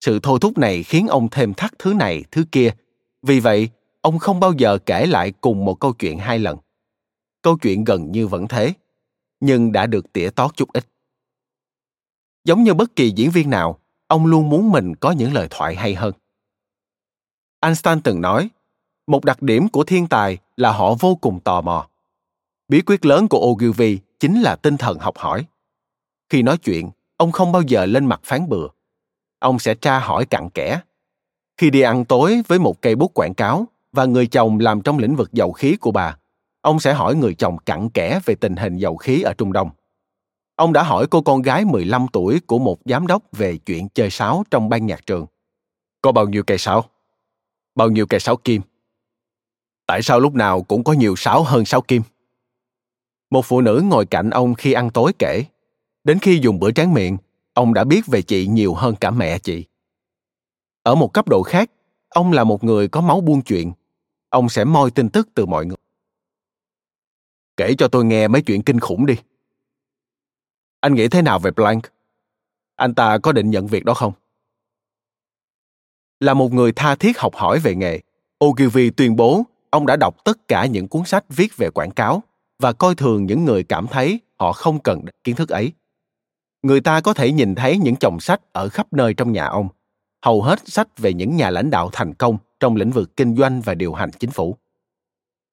Sự 0.00 0.18
thôi 0.22 0.38
thúc 0.40 0.58
này 0.58 0.82
khiến 0.82 1.06
ông 1.06 1.28
thêm 1.30 1.54
thắt 1.54 1.72
thứ 1.78 1.94
này, 1.94 2.24
thứ 2.30 2.44
kia. 2.52 2.70
Vì 3.22 3.40
vậy, 3.40 3.68
ông 4.00 4.18
không 4.18 4.40
bao 4.40 4.52
giờ 4.52 4.78
kể 4.86 5.06
lại 5.06 5.32
cùng 5.40 5.64
một 5.64 5.74
câu 5.74 5.92
chuyện 5.92 6.18
hai 6.18 6.38
lần. 6.38 6.58
Câu 7.42 7.58
chuyện 7.62 7.84
gần 7.84 8.12
như 8.12 8.26
vẫn 8.26 8.48
thế, 8.48 8.72
nhưng 9.40 9.72
đã 9.72 9.86
được 9.86 10.12
tỉa 10.12 10.30
tót 10.30 10.56
chút 10.56 10.72
ít. 10.72 10.86
Giống 12.44 12.62
như 12.62 12.74
bất 12.74 12.96
kỳ 12.96 13.10
diễn 13.10 13.30
viên 13.30 13.50
nào, 13.50 13.78
ông 14.06 14.26
luôn 14.26 14.48
muốn 14.48 14.72
mình 14.72 14.94
có 14.96 15.10
những 15.10 15.32
lời 15.32 15.48
thoại 15.50 15.74
hay 15.74 15.94
hơn. 15.94 16.12
Einstein 17.60 18.00
từng 18.00 18.20
nói, 18.20 18.48
một 19.06 19.24
đặc 19.24 19.42
điểm 19.42 19.68
của 19.68 19.84
thiên 19.84 20.06
tài 20.06 20.38
là 20.56 20.72
họ 20.72 20.94
vô 21.00 21.14
cùng 21.14 21.40
tò 21.40 21.60
mò. 21.60 21.88
Bí 22.68 22.80
quyết 22.86 23.04
lớn 23.04 23.28
của 23.28 23.38
Ogilvy 23.38 23.98
chính 24.20 24.42
là 24.42 24.56
tinh 24.56 24.76
thần 24.76 24.98
học 24.98 25.18
hỏi. 25.18 25.46
Khi 26.28 26.42
nói 26.42 26.58
chuyện, 26.58 26.90
ông 27.16 27.32
không 27.32 27.52
bao 27.52 27.62
giờ 27.62 27.86
lên 27.86 28.06
mặt 28.06 28.20
phán 28.24 28.48
bừa. 28.48 28.66
Ông 29.38 29.58
sẽ 29.58 29.74
tra 29.74 29.98
hỏi 29.98 30.26
cặn 30.26 30.50
kẽ. 30.50 30.80
Khi 31.56 31.70
đi 31.70 31.80
ăn 31.80 32.04
tối 32.04 32.42
với 32.46 32.58
một 32.58 32.82
cây 32.82 32.94
bút 32.96 33.14
quảng 33.14 33.34
cáo 33.34 33.66
và 33.92 34.04
người 34.04 34.26
chồng 34.26 34.58
làm 34.58 34.80
trong 34.80 34.98
lĩnh 34.98 35.16
vực 35.16 35.32
dầu 35.32 35.52
khí 35.52 35.76
của 35.76 35.90
bà, 35.90 36.16
ông 36.60 36.80
sẽ 36.80 36.94
hỏi 36.94 37.14
người 37.14 37.34
chồng 37.34 37.58
cặn 37.58 37.90
kẽ 37.90 38.20
về 38.24 38.34
tình 38.34 38.56
hình 38.56 38.76
dầu 38.76 38.96
khí 38.96 39.22
ở 39.22 39.34
Trung 39.38 39.52
Đông. 39.52 39.70
Ông 40.56 40.72
đã 40.72 40.82
hỏi 40.82 41.06
cô 41.10 41.22
con 41.22 41.42
gái 41.42 41.64
15 41.64 42.06
tuổi 42.12 42.40
của 42.46 42.58
một 42.58 42.78
giám 42.84 43.06
đốc 43.06 43.22
về 43.32 43.56
chuyện 43.56 43.88
chơi 43.88 44.10
sáo 44.10 44.44
trong 44.50 44.68
ban 44.68 44.86
nhạc 44.86 45.06
trường. 45.06 45.26
Có 46.02 46.12
bao 46.12 46.28
nhiêu 46.28 46.42
cây 46.46 46.58
sáo? 46.58 46.84
Bao 47.74 47.90
nhiêu 47.90 48.06
cây 48.06 48.20
sáo 48.20 48.36
kim? 48.36 48.62
Tại 49.86 50.02
sao 50.02 50.20
lúc 50.20 50.34
nào 50.34 50.62
cũng 50.62 50.84
có 50.84 50.92
nhiều 50.92 51.16
sáo 51.16 51.42
hơn 51.42 51.64
sáo 51.64 51.82
kim? 51.82 52.02
Một 53.30 53.44
phụ 53.44 53.60
nữ 53.60 53.82
ngồi 53.84 54.06
cạnh 54.06 54.30
ông 54.30 54.54
khi 54.54 54.72
ăn 54.72 54.90
tối 54.90 55.12
kể, 55.18 55.44
đến 56.04 56.18
khi 56.18 56.38
dùng 56.42 56.58
bữa 56.58 56.72
tráng 56.72 56.94
miệng, 56.94 57.16
ông 57.52 57.74
đã 57.74 57.84
biết 57.84 58.06
về 58.06 58.22
chị 58.22 58.46
nhiều 58.46 58.74
hơn 58.74 58.94
cả 59.00 59.10
mẹ 59.10 59.38
chị. 59.38 59.64
Ở 60.82 60.94
một 60.94 61.12
cấp 61.12 61.28
độ 61.28 61.42
khác, 61.42 61.70
ông 62.08 62.32
là 62.32 62.44
một 62.44 62.64
người 62.64 62.88
có 62.88 63.00
máu 63.00 63.20
buôn 63.20 63.42
chuyện. 63.42 63.72
Ông 64.28 64.48
sẽ 64.48 64.64
moi 64.64 64.90
tin 64.90 65.08
tức 65.08 65.28
từ 65.34 65.46
mọi 65.46 65.66
người. 65.66 65.76
Kể 67.56 67.74
cho 67.78 67.88
tôi 67.88 68.04
nghe 68.04 68.28
mấy 68.28 68.42
chuyện 68.42 68.62
kinh 68.62 68.80
khủng 68.80 69.06
đi. 69.06 69.14
Anh 70.80 70.94
nghĩ 70.94 71.08
thế 71.08 71.22
nào 71.22 71.38
về 71.38 71.50
Blank? 71.50 71.84
Anh 72.76 72.94
ta 72.94 73.18
có 73.18 73.32
định 73.32 73.50
nhận 73.50 73.66
việc 73.66 73.84
đó 73.84 73.94
không? 73.94 74.12
Là 76.20 76.34
một 76.34 76.52
người 76.52 76.72
tha 76.72 76.94
thiết 76.94 77.18
học 77.18 77.34
hỏi 77.34 77.58
về 77.58 77.74
nghề, 77.74 78.00
Ogilvy 78.44 78.90
tuyên 78.90 79.16
bố 79.16 79.44
ông 79.74 79.86
đã 79.86 79.96
đọc 79.96 80.24
tất 80.24 80.48
cả 80.48 80.66
những 80.66 80.88
cuốn 80.88 81.04
sách 81.04 81.24
viết 81.28 81.56
về 81.56 81.70
quảng 81.70 81.90
cáo 81.90 82.22
và 82.58 82.72
coi 82.72 82.94
thường 82.94 83.26
những 83.26 83.44
người 83.44 83.64
cảm 83.64 83.86
thấy 83.86 84.20
họ 84.36 84.52
không 84.52 84.78
cần 84.78 85.04
kiến 85.24 85.36
thức 85.36 85.48
ấy. 85.48 85.72
Người 86.62 86.80
ta 86.80 87.00
có 87.00 87.14
thể 87.14 87.32
nhìn 87.32 87.54
thấy 87.54 87.78
những 87.78 87.96
chồng 87.96 88.20
sách 88.20 88.40
ở 88.52 88.68
khắp 88.68 88.92
nơi 88.92 89.14
trong 89.14 89.32
nhà 89.32 89.44
ông, 89.46 89.68
hầu 90.24 90.42
hết 90.42 90.68
sách 90.68 90.98
về 90.98 91.12
những 91.12 91.36
nhà 91.36 91.50
lãnh 91.50 91.70
đạo 91.70 91.90
thành 91.92 92.14
công 92.14 92.36
trong 92.60 92.76
lĩnh 92.76 92.90
vực 92.90 93.16
kinh 93.16 93.36
doanh 93.36 93.60
và 93.60 93.74
điều 93.74 93.94
hành 93.94 94.10
chính 94.18 94.30
phủ. 94.30 94.56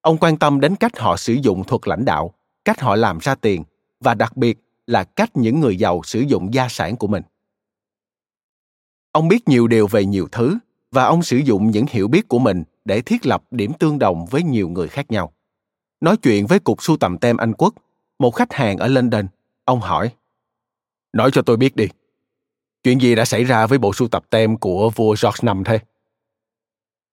Ông 0.02 0.18
quan 0.18 0.38
tâm 0.38 0.60
đến 0.60 0.76
cách 0.76 1.00
họ 1.00 1.18
sử 1.18 1.34
dụng 1.34 1.64
thuật 1.64 1.88
lãnh 1.88 2.06
đạo, 2.06 2.34
cách 2.66 2.82
họ 2.82 2.96
làm 2.96 3.20
ra 3.20 3.36
tiền 3.36 3.64
và 4.00 4.14
đặc 4.14 4.38
biệt 4.38 4.60
là 4.88 5.04
cách 5.04 5.38
những 5.38 5.60
người 5.60 5.78
giàu 5.78 6.02
sử 6.04 6.20
dụng 6.20 6.54
gia 6.54 6.68
sản 6.68 6.96
của 6.96 7.08
mình. 7.08 7.24
Ông 9.12 9.28
biết 9.28 9.48
nhiều 9.48 9.68
điều 9.68 9.88
về 9.88 10.06
nhiều 10.06 10.28
thứ 10.32 10.58
và 10.92 11.04
ông 11.04 11.24
sử 11.24 11.38
dụng 11.38 11.72
những 11.72 11.86
hiểu 11.90 12.08
biết 12.08 12.28
của 12.28 12.40
mình 12.40 12.64
để 12.86 13.02
thiết 13.02 13.26
lập 13.26 13.44
điểm 13.52 13.74
tương 13.80 14.00
đồng 14.00 14.26
với 14.26 14.44
nhiều 14.44 14.70
người 14.70 14.88
khác 14.88 15.12
nhau. 15.12 15.34
Nói 16.02 16.18
chuyện 16.18 16.48
với 16.48 16.60
cục 16.60 16.84
sưu 16.84 16.98
tầm 16.98 17.18
tem 17.18 17.38
Anh 17.38 17.54
Quốc, 17.54 17.74
một 18.20 18.32
khách 18.32 18.54
hàng 18.54 18.78
ở 18.78 18.88
London, 18.88 19.28
ông 19.66 19.80
hỏi 19.80 20.12
Nói 21.14 21.32
cho 21.34 21.42
tôi 21.42 21.58
biết 21.58 21.76
đi, 21.76 21.88
chuyện 22.84 23.02
gì 23.02 23.16
đã 23.16 23.26
xảy 23.26 23.44
ra 23.44 23.68
với 23.68 23.78
bộ 23.78 23.94
sưu 23.94 24.08
tập 24.08 24.24
tem 24.30 24.58
của 24.58 24.90
vua 24.90 25.16
George 25.24 25.54
V 25.54 25.58
thế? 25.66 25.80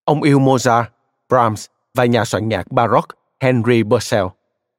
Ông 0.04 0.22
yêu 0.22 0.38
Mozart, 0.38 0.84
Brahms 1.28 1.66
và 1.94 2.04
nhà 2.04 2.24
soạn 2.24 2.48
nhạc 2.48 2.72
Baroque 2.72 3.16
Henry 3.40 3.82
Purcell. 3.82 4.26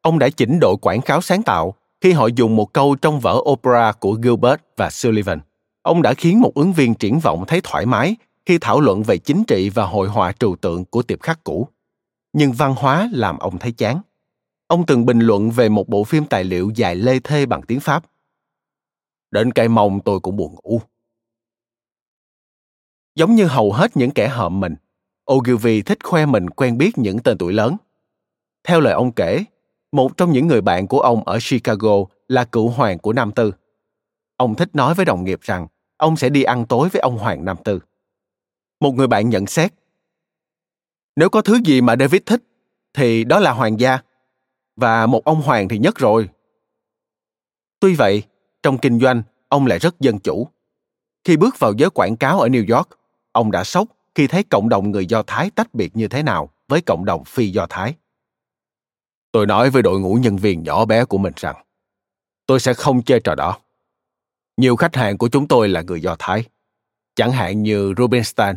Ông 0.01 0.19
đã 0.19 0.29
chỉnh 0.29 0.59
đội 0.61 0.75
quảng 0.81 1.01
cáo 1.01 1.21
sáng 1.21 1.43
tạo 1.43 1.73
khi 2.01 2.11
họ 2.11 2.27
dùng 2.27 2.55
một 2.55 2.73
câu 2.73 2.95
trong 2.95 3.19
vở 3.19 3.41
opera 3.49 3.91
của 3.91 4.17
Gilbert 4.23 4.61
và 4.77 4.89
Sullivan. 4.89 5.39
Ông 5.81 6.01
đã 6.01 6.13
khiến 6.13 6.41
một 6.41 6.51
ứng 6.55 6.73
viên 6.73 6.95
triển 6.95 7.19
vọng 7.19 7.43
thấy 7.47 7.61
thoải 7.63 7.85
mái 7.85 8.15
khi 8.49 8.57
thảo 8.57 8.81
luận 8.81 9.03
về 9.03 9.17
chính 9.17 9.43
trị 9.43 9.69
và 9.69 9.85
hội 9.85 10.07
họa 10.07 10.31
trừu 10.31 10.55
tượng 10.55 10.85
của 10.85 11.01
tiệp 11.01 11.21
khắc 11.21 11.43
cũ. 11.43 11.67
Nhưng 12.33 12.51
văn 12.51 12.75
hóa 12.77 13.09
làm 13.13 13.37
ông 13.37 13.59
thấy 13.59 13.71
chán. 13.71 14.01
Ông 14.67 14.85
từng 14.85 15.05
bình 15.05 15.19
luận 15.19 15.51
về 15.51 15.69
một 15.69 15.89
bộ 15.89 16.03
phim 16.03 16.25
tài 16.25 16.43
liệu 16.43 16.71
dài 16.75 16.95
lê 16.95 17.19
thê 17.19 17.45
bằng 17.45 17.61
tiếng 17.61 17.79
Pháp. 17.79 18.03
Đến 19.31 19.51
cây 19.51 19.67
mông 19.67 19.99
tôi 19.99 20.19
cũng 20.19 20.35
buồn 20.35 20.55
ngủ. 20.55 20.81
Giống 23.15 23.35
như 23.35 23.45
hầu 23.45 23.71
hết 23.71 23.97
những 23.97 24.11
kẻ 24.11 24.27
hợm 24.27 24.59
mình, 24.59 24.75
Ogilvy 25.31 25.81
thích 25.81 26.03
khoe 26.03 26.25
mình 26.25 26.49
quen 26.49 26.77
biết 26.77 26.97
những 26.97 27.19
tên 27.19 27.37
tuổi 27.37 27.53
lớn. 27.53 27.77
Theo 28.63 28.79
lời 28.79 28.93
ông 28.93 29.11
kể, 29.11 29.43
một 29.91 30.17
trong 30.17 30.31
những 30.31 30.47
người 30.47 30.61
bạn 30.61 30.87
của 30.87 30.99
ông 30.99 31.23
ở 31.23 31.37
Chicago 31.49 31.95
là 32.27 32.45
cựu 32.45 32.69
hoàng 32.69 32.99
của 32.99 33.13
Nam 33.13 33.31
Tư. 33.31 33.53
Ông 34.37 34.55
thích 34.55 34.69
nói 34.73 34.93
với 34.93 35.05
đồng 35.05 35.23
nghiệp 35.23 35.39
rằng 35.41 35.67
ông 35.97 36.17
sẽ 36.17 36.29
đi 36.29 36.43
ăn 36.43 36.65
tối 36.65 36.89
với 36.89 36.99
ông 36.99 37.17
Hoàng 37.17 37.45
Nam 37.45 37.57
Tư. 37.63 37.79
Một 38.79 38.91
người 38.91 39.07
bạn 39.07 39.29
nhận 39.29 39.47
xét, 39.47 39.73
nếu 41.15 41.29
có 41.29 41.41
thứ 41.41 41.59
gì 41.65 41.81
mà 41.81 41.95
David 41.99 42.21
thích, 42.25 42.43
thì 42.93 43.23
đó 43.23 43.39
là 43.39 43.51
hoàng 43.51 43.79
gia. 43.79 43.99
Và 44.75 45.05
một 45.05 45.23
ông 45.23 45.41
hoàng 45.41 45.67
thì 45.67 45.77
nhất 45.77 45.95
rồi. 45.95 46.29
Tuy 47.79 47.95
vậy, 47.95 48.23
trong 48.63 48.77
kinh 48.77 48.99
doanh, 48.99 49.23
ông 49.47 49.65
lại 49.65 49.79
rất 49.79 49.99
dân 49.99 50.19
chủ. 50.19 50.47
Khi 51.23 51.37
bước 51.37 51.59
vào 51.59 51.73
giới 51.73 51.89
quảng 51.89 52.17
cáo 52.17 52.39
ở 52.39 52.47
New 52.47 52.75
York, 52.75 52.89
ông 53.31 53.51
đã 53.51 53.63
sốc 53.63 53.87
khi 54.15 54.27
thấy 54.27 54.43
cộng 54.43 54.69
đồng 54.69 54.91
người 54.91 55.05
Do 55.05 55.23
Thái 55.27 55.49
tách 55.49 55.73
biệt 55.73 55.95
như 55.95 56.07
thế 56.07 56.23
nào 56.23 56.49
với 56.67 56.81
cộng 56.81 57.05
đồng 57.05 57.23
phi 57.23 57.51
Do 57.51 57.67
Thái. 57.69 57.95
Tôi 59.31 59.45
nói 59.45 59.69
với 59.69 59.81
đội 59.81 59.99
ngũ 59.99 60.13
nhân 60.13 60.37
viên 60.37 60.63
nhỏ 60.63 60.85
bé 60.85 61.05
của 61.05 61.17
mình 61.17 61.33
rằng, 61.35 61.55
tôi 62.45 62.59
sẽ 62.59 62.73
không 62.73 63.01
chơi 63.01 63.19
trò 63.19 63.35
đó. 63.35 63.59
Nhiều 64.57 64.75
khách 64.75 64.95
hàng 64.95 65.17
của 65.17 65.29
chúng 65.29 65.47
tôi 65.47 65.69
là 65.69 65.81
người 65.81 66.01
Do 66.01 66.15
Thái, 66.19 66.43
chẳng 67.15 67.31
hạn 67.31 67.63
như 67.63 67.93
Rubinstein 67.97 68.55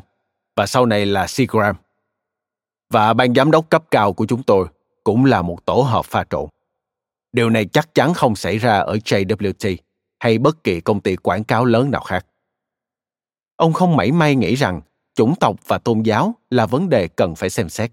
và 0.57 0.67
sau 0.67 0.87
này 0.87 1.07
là 1.07 1.27
Seagram. 1.27 1.77
Và 2.91 3.15
ban 3.15 3.35
giám 3.35 3.51
đốc 3.51 3.71
cấp 3.71 3.85
cao 3.91 4.13
của 4.13 4.27
chúng 4.27 4.43
tôi 4.43 4.67
cũng 5.05 5.25
là 5.25 5.43
một 5.43 5.67
tổ 5.67 5.75
hợp 5.75 6.05
pha 6.05 6.25
trộn. 6.31 6.49
Điều 7.33 7.51
này 7.51 7.67
chắc 7.67 7.95
chắn 7.95 8.15
không 8.15 8.37
xảy 8.37 8.59
ra 8.59 8.79
ở 8.79 8.95
JWT 8.95 9.77
hay 10.19 10.39
bất 10.39 10.65
kỳ 10.65 10.81
công 10.81 11.01
ty 11.01 11.17
quảng 11.17 11.45
cáo 11.45 11.65
lớn 11.65 11.91
nào 11.91 12.03
khác. 12.03 12.27
Ông 13.57 13.73
không 13.73 13.97
mảy 13.97 14.13
may 14.13 14.37
nghĩ 14.37 14.55
rằng 14.55 14.81
chủng 15.15 15.35
tộc 15.41 15.57
và 15.67 15.79
tôn 15.79 16.03
giáo 16.03 16.35
là 16.51 16.67
vấn 16.67 16.89
đề 16.89 17.09
cần 17.09 17.35
phải 17.35 17.51
xem 17.51 17.69
xét. 17.69 17.93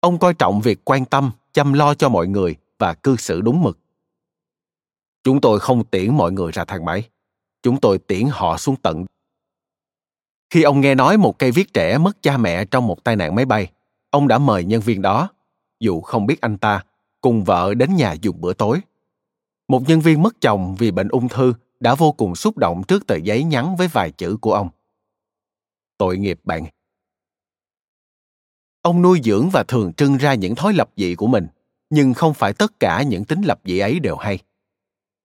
Ông 0.00 0.18
coi 0.18 0.34
trọng 0.34 0.60
việc 0.60 0.80
quan 0.84 1.04
tâm, 1.04 1.30
chăm 1.52 1.72
lo 1.72 1.94
cho 1.94 2.08
mọi 2.08 2.26
người 2.26 2.56
và 2.78 2.94
cư 2.94 3.16
xử 3.16 3.40
đúng 3.40 3.62
mực. 3.62 3.78
Chúng 5.24 5.40
tôi 5.40 5.60
không 5.60 5.84
tiễn 5.84 6.16
mọi 6.16 6.32
người 6.32 6.52
ra 6.52 6.64
thang 6.64 6.84
máy. 6.84 7.08
Chúng 7.62 7.80
tôi 7.80 7.98
tiễn 7.98 8.28
họ 8.30 8.56
xuống 8.56 8.76
tận. 8.76 9.04
Khi 10.52 10.62
ông 10.62 10.80
nghe 10.80 10.94
nói 10.94 11.16
một 11.16 11.38
cây 11.38 11.50
viết 11.50 11.72
trẻ 11.74 11.98
mất 11.98 12.22
cha 12.22 12.36
mẹ 12.36 12.64
trong 12.64 12.86
một 12.86 13.04
tai 13.04 13.16
nạn 13.16 13.34
máy 13.34 13.44
bay, 13.44 13.70
ông 14.10 14.28
đã 14.28 14.38
mời 14.38 14.64
nhân 14.64 14.80
viên 14.80 15.02
đó, 15.02 15.28
dù 15.80 16.00
không 16.00 16.26
biết 16.26 16.40
anh 16.40 16.58
ta, 16.58 16.84
cùng 17.20 17.44
vợ 17.44 17.74
đến 17.74 17.96
nhà 17.96 18.12
dùng 18.12 18.40
bữa 18.40 18.52
tối. 18.52 18.80
Một 19.68 19.88
nhân 19.88 20.00
viên 20.00 20.22
mất 20.22 20.40
chồng 20.40 20.76
vì 20.78 20.90
bệnh 20.90 21.08
ung 21.08 21.28
thư 21.28 21.54
đã 21.80 21.94
vô 21.94 22.12
cùng 22.12 22.36
xúc 22.36 22.58
động 22.58 22.82
trước 22.88 23.06
tờ 23.06 23.16
giấy 23.16 23.44
nhắn 23.44 23.76
với 23.76 23.88
vài 23.88 24.10
chữ 24.10 24.36
của 24.40 24.54
ông. 24.54 24.68
Tội 25.98 26.18
nghiệp 26.18 26.40
bạn. 26.44 26.64
Ông 28.82 29.02
nuôi 29.02 29.20
dưỡng 29.24 29.50
và 29.50 29.64
thường 29.68 29.92
trưng 29.92 30.16
ra 30.16 30.34
những 30.34 30.54
thói 30.54 30.72
lập 30.72 30.90
dị 30.96 31.14
của 31.14 31.26
mình, 31.26 31.46
nhưng 31.90 32.14
không 32.14 32.34
phải 32.34 32.52
tất 32.52 32.80
cả 32.80 33.02
những 33.02 33.24
tính 33.24 33.42
lập 33.42 33.60
dị 33.64 33.78
ấy 33.78 34.00
đều 34.00 34.16
hay. 34.16 34.38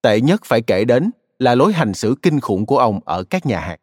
Tệ 0.02 0.22
nhất 0.22 0.42
phải 0.46 0.62
kể 0.62 0.86
đến 0.86 1.12
là 1.40 1.56
lối 1.56 1.74
hành 1.74 1.94
xử 1.94 2.16
kinh 2.22 2.40
khủng 2.40 2.66
của 2.66 2.78
ông 2.78 3.00
ở 3.06 3.24
các 3.24 3.46
nhà 3.46 3.60
hàng. 3.60 3.80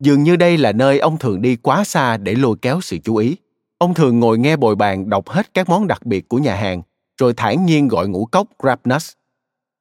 Dường 0.00 0.22
như 0.22 0.36
đây 0.36 0.58
là 0.58 0.72
nơi 0.72 0.98
ông 0.98 1.18
thường 1.18 1.42
đi 1.42 1.56
quá 1.56 1.84
xa 1.84 2.16
để 2.16 2.34
lôi 2.34 2.56
kéo 2.62 2.80
sự 2.80 2.98
chú 2.98 3.16
ý. 3.16 3.36
Ông 3.78 3.94
thường 3.94 4.20
ngồi 4.20 4.38
nghe 4.38 4.56
bồi 4.56 4.76
bàn 4.76 5.10
đọc 5.10 5.28
hết 5.28 5.54
các 5.54 5.68
món 5.68 5.86
đặc 5.86 6.06
biệt 6.06 6.28
của 6.28 6.38
nhà 6.38 6.56
hàng, 6.56 6.82
rồi 7.20 7.34
thản 7.34 7.66
nhiên 7.66 7.88
gọi 7.88 8.08
ngũ 8.08 8.26
cốc 8.26 8.48
grabnuts 8.58 9.12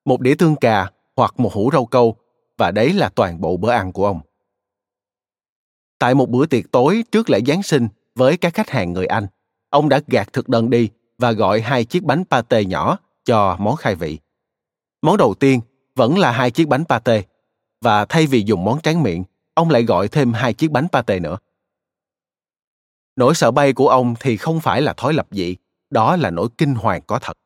một 0.06 0.22
đĩa 0.22 0.36
tương 0.36 0.56
cà 0.56 0.92
hoặc 1.16 1.40
một 1.40 1.54
hũ 1.54 1.70
rau 1.74 1.86
câu, 1.86 2.16
và 2.58 2.72
đấy 2.72 2.94
là 2.94 3.10
toàn 3.10 3.42
bộ 3.42 3.58
bữa 3.58 3.72
ăn 3.72 3.92
của 3.92 4.06
ông. 4.06 4.20
Tại 6.00 6.16
một 6.16 6.30
bữa 6.30 6.46
tiệc 6.46 6.72
tối 6.72 7.04
trước 7.12 7.30
lễ 7.30 7.40
Giáng 7.48 7.64
sinh 7.64 7.88
với 8.16 8.38
các 8.38 8.54
khách 8.54 8.70
hàng 8.70 8.94
người 8.94 9.06
Anh, 9.06 9.28
ông 9.70 9.90
đã 9.90 10.00
gạt 10.08 10.34
thực 10.34 10.50
đơn 10.50 10.70
đi 10.70 10.90
và 11.18 11.32
gọi 11.32 11.62
hai 11.62 11.86
chiếc 11.86 12.04
bánh 12.04 12.24
pate 12.30 12.64
nhỏ 12.64 13.00
cho 13.26 13.58
món 13.60 13.76
khai 13.76 13.96
vị. 13.96 14.20
Món 15.02 15.18
đầu 15.18 15.34
tiên 15.34 15.62
vẫn 15.96 16.18
là 16.18 16.32
hai 16.32 16.52
chiếc 16.52 16.68
bánh 16.68 16.86
pate, 16.86 17.22
và 17.82 18.06
thay 18.06 18.28
vì 18.28 18.44
dùng 18.46 18.64
món 18.64 18.82
tráng 18.82 19.04
miệng, 19.04 19.24
ông 19.56 19.70
lại 19.70 19.84
gọi 19.84 20.08
thêm 20.08 20.34
hai 20.34 20.54
chiếc 20.54 20.72
bánh 20.72 20.88
pate 20.92 21.20
nữa. 21.20 21.38
Nỗi 23.16 23.36
sợ 23.36 23.52
bay 23.52 23.74
của 23.74 23.90
ông 23.90 24.16
thì 24.20 24.38
không 24.38 24.60
phải 24.60 24.82
là 24.82 24.94
thói 24.94 25.14
lập 25.14 25.28
dị, 25.32 25.56
đó 25.90 26.16
là 26.16 26.30
nỗi 26.30 26.48
kinh 26.58 26.76
hoàng 26.76 27.02
có 27.08 27.20
thật. 27.20 27.38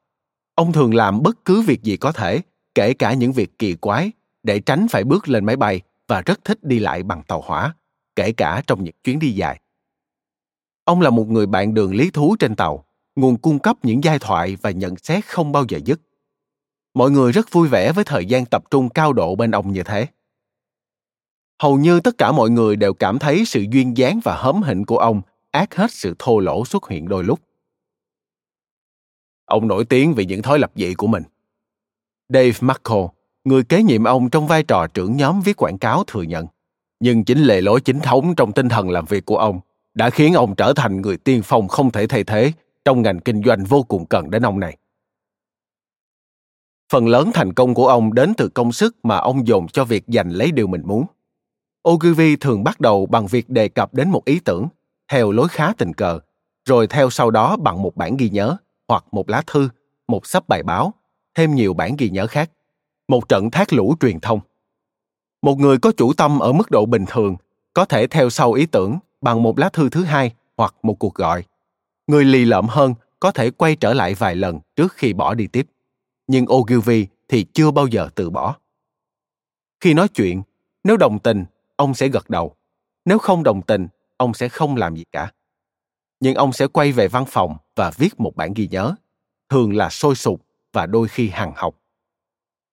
Ông 0.56 0.74
thường 0.74 0.94
làm 0.94 1.24
bất 1.24 1.46
cứ 1.46 1.62
việc 1.62 1.84
gì 1.84 1.98
có 1.98 2.12
thể, 2.12 2.42
kể 2.76 2.94
cả 2.94 3.14
những 3.14 3.32
việc 3.32 3.60
kỳ 3.60 3.74
quái, 3.74 4.12
để 4.44 4.60
tránh 4.60 4.88
phải 4.88 5.04
bước 5.04 5.30
lên 5.30 5.46
máy 5.46 5.56
bay 5.56 5.82
và 6.08 6.22
rất 6.22 6.46
thích 6.46 6.64
đi 6.64 6.80
lại 6.80 7.04
bằng 7.04 7.24
tàu 7.24 7.42
hỏa, 7.42 7.74
kể 8.16 8.32
cả 8.32 8.64
trong 8.68 8.84
những 8.84 8.96
chuyến 9.04 9.20
đi 9.20 9.32
dài. 9.32 9.62
Ông 10.84 11.02
là 11.02 11.10
một 11.10 11.28
người 11.28 11.46
bạn 11.46 11.74
đường 11.74 11.96
lý 11.96 12.10
thú 12.10 12.36
trên 12.40 12.56
tàu, 12.56 12.86
nguồn 13.16 13.38
cung 13.38 13.60
cấp 13.60 13.78
những 13.84 14.04
giai 14.04 14.20
thoại 14.20 14.58
và 14.62 14.72
nhận 14.72 14.96
xét 14.98 15.26
không 15.26 15.52
bao 15.52 15.66
giờ 15.70 15.80
dứt. 15.86 16.02
Mọi 16.94 17.12
người 17.12 17.32
rất 17.32 17.52
vui 17.52 17.68
vẻ 17.68 17.92
với 17.92 18.04
thời 18.04 18.26
gian 18.26 18.46
tập 18.46 18.64
trung 18.72 18.90
cao 18.90 19.14
độ 19.14 19.36
bên 19.36 19.52
ông 19.52 19.72
như 19.74 19.84
thế. 19.84 20.08
Hầu 21.60 21.78
như 21.78 22.00
tất 22.00 22.18
cả 22.18 22.32
mọi 22.32 22.50
người 22.50 22.76
đều 22.76 22.94
cảm 22.94 23.20
thấy 23.20 23.46
sự 23.46 23.66
duyên 23.72 23.98
dáng 23.98 24.20
và 24.24 24.36
hớm 24.36 24.62
hỉnh 24.62 24.86
của 24.86 24.98
ông 24.98 25.22
ác 25.52 25.76
hết 25.76 25.92
sự 25.92 26.16
thô 26.20 26.40
lỗ 26.40 26.66
xuất 26.66 26.90
hiện 26.90 27.08
đôi 27.08 27.24
lúc. 27.24 27.40
Ông 29.46 29.68
nổi 29.68 29.86
tiếng 29.86 30.14
vì 30.14 30.26
những 30.26 30.42
thói 30.42 30.60
lập 30.60 30.72
dị 30.76 30.94
của 30.94 31.08
mình. 31.08 31.24
Dave 32.30 32.52
Marco, 32.62 33.08
người 33.44 33.64
kế 33.64 33.84
nhiệm 33.84 34.04
ông 34.04 34.30
trong 34.30 34.48
vai 34.48 34.64
trò 34.64 34.88
trưởng 34.88 35.18
nhóm 35.18 35.42
viết 35.42 35.58
quảng 35.58 35.78
cáo 35.78 36.04
thừa 36.04 36.22
nhận. 36.22 36.48
Nhưng 37.00 37.24
chính 37.24 37.40
lề 37.40 37.62
lối 37.62 37.82
chính 37.82 38.00
thống 38.00 38.36
trong 38.36 38.52
tinh 38.52 38.70
thần 38.70 38.90
làm 38.90 39.06
việc 39.06 39.26
của 39.26 39.38
ông 39.38 39.60
đã 39.94 40.10
khiến 40.10 40.34
ông 40.34 40.56
trở 40.56 40.74
thành 40.76 41.02
người 41.02 41.18
tiên 41.18 41.42
phong 41.44 41.68
không 41.68 41.92
thể 41.92 42.08
thay 42.08 42.24
thế 42.24 42.52
trong 42.86 43.02
ngành 43.02 43.20
kinh 43.20 43.44
doanh 43.44 43.64
vô 43.64 43.84
cùng 43.84 44.06
cần 44.06 44.32
đến 44.32 44.42
ông 44.46 44.60
này. 44.60 44.78
Phần 46.92 47.08
lớn 47.08 47.32
thành 47.34 47.54
công 47.54 47.74
của 47.74 47.88
ông 47.88 48.14
đến 48.14 48.34
từ 48.38 48.50
công 48.50 48.72
sức 48.72 48.96
mà 49.04 49.18
ông 49.18 49.48
dồn 49.48 49.68
cho 49.68 49.86
việc 49.86 50.04
giành 50.08 50.32
lấy 50.32 50.52
điều 50.52 50.68
mình 50.68 50.82
muốn. 50.86 51.06
Ogilvy 51.90 52.36
thường 52.36 52.64
bắt 52.64 52.80
đầu 52.80 53.06
bằng 53.06 53.28
việc 53.28 53.50
đề 53.50 53.70
cập 53.70 53.94
đến 53.94 54.10
một 54.10 54.26
ý 54.26 54.40
tưởng, 54.40 54.68
theo 55.12 55.32
lối 55.32 55.48
khá 55.48 55.74
tình 55.78 55.94
cờ, 55.94 56.20
rồi 56.66 56.88
theo 56.88 57.10
sau 57.10 57.32
đó 57.32 57.58
bằng 57.58 57.82
một 57.82 57.96
bản 57.96 58.18
ghi 58.18 58.30
nhớ, 58.30 58.58
hoặc 58.88 59.06
một 59.12 59.30
lá 59.30 59.44
thư, 59.48 59.70
một 60.08 60.26
sắp 60.26 60.48
bài 60.48 60.64
báo, 60.64 60.94
thêm 61.36 61.56
nhiều 61.56 61.74
bản 61.74 61.96
ghi 61.98 62.10
nhớ 62.10 62.28
khác, 62.28 62.52
một 63.08 63.30
trận 63.30 63.52
thác 63.52 63.74
lũ 63.74 63.96
truyền 64.00 64.20
thông. 64.20 64.40
Một 65.42 65.60
người 65.60 65.78
có 65.78 65.92
chủ 65.98 66.14
tâm 66.14 66.40
ở 66.40 66.54
mức 66.54 66.72
độ 66.72 66.86
bình 66.86 67.06
thường 67.08 67.36
có 67.74 67.86
thể 67.86 68.08
theo 68.08 68.30
sau 68.30 68.54
ý 68.54 68.66
tưởng 68.66 69.00
bằng 69.22 69.44
một 69.44 69.60
lá 69.60 69.70
thư 69.70 69.90
thứ 69.90 70.04
hai 70.04 70.34
hoặc 70.58 70.76
một 70.84 71.00
cuộc 71.00 71.14
gọi. 71.14 71.44
Người 72.08 72.26
lì 72.26 72.46
lợm 72.46 72.68
hơn 72.68 72.94
có 73.20 73.32
thể 73.32 73.52
quay 73.52 73.76
trở 73.76 73.94
lại 73.94 74.14
vài 74.14 74.36
lần 74.36 74.60
trước 74.76 74.94
khi 74.94 75.14
bỏ 75.14 75.34
đi 75.34 75.48
tiếp. 75.48 75.68
Nhưng 76.28 76.46
Ogilvy 76.54 77.08
thì 77.28 77.46
chưa 77.54 77.72
bao 77.72 77.88
giờ 77.88 78.10
từ 78.16 78.30
bỏ. 78.30 78.56
Khi 79.80 79.94
nói 79.94 80.08
chuyện, 80.08 80.42
nếu 80.84 80.98
đồng 80.98 81.20
tình, 81.20 81.46
ông 81.80 81.94
sẽ 81.94 82.08
gật 82.08 82.30
đầu. 82.30 82.56
Nếu 83.06 83.18
không 83.18 83.44
đồng 83.44 83.62
tình, 83.62 83.88
ông 84.18 84.34
sẽ 84.34 84.50
không 84.50 84.76
làm 84.76 84.96
gì 84.96 85.04
cả. 85.12 85.32
Nhưng 86.20 86.36
ông 86.36 86.54
sẽ 86.54 86.68
quay 86.68 86.92
về 86.92 87.08
văn 87.08 87.26
phòng 87.28 87.58
và 87.76 87.92
viết 87.98 88.20
một 88.20 88.36
bản 88.36 88.54
ghi 88.54 88.68
nhớ, 88.72 88.96
thường 89.50 89.76
là 89.76 89.90
sôi 89.90 90.16
sục 90.16 90.42
và 90.74 90.86
đôi 90.86 91.08
khi 91.08 91.30
hằng 91.30 91.54
học. 91.56 91.76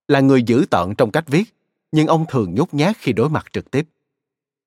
Là 0.08 0.20
người 0.20 0.42
dữ 0.42 0.64
tợn 0.70 0.94
trong 0.98 1.10
cách 1.10 1.24
viết, 1.26 1.54
nhưng 1.92 2.06
ông 2.06 2.24
thường 2.28 2.54
nhút 2.54 2.74
nhát 2.74 2.96
khi 2.96 3.12
đối 3.12 3.28
mặt 3.28 3.46
trực 3.52 3.70
tiếp. 3.70 3.88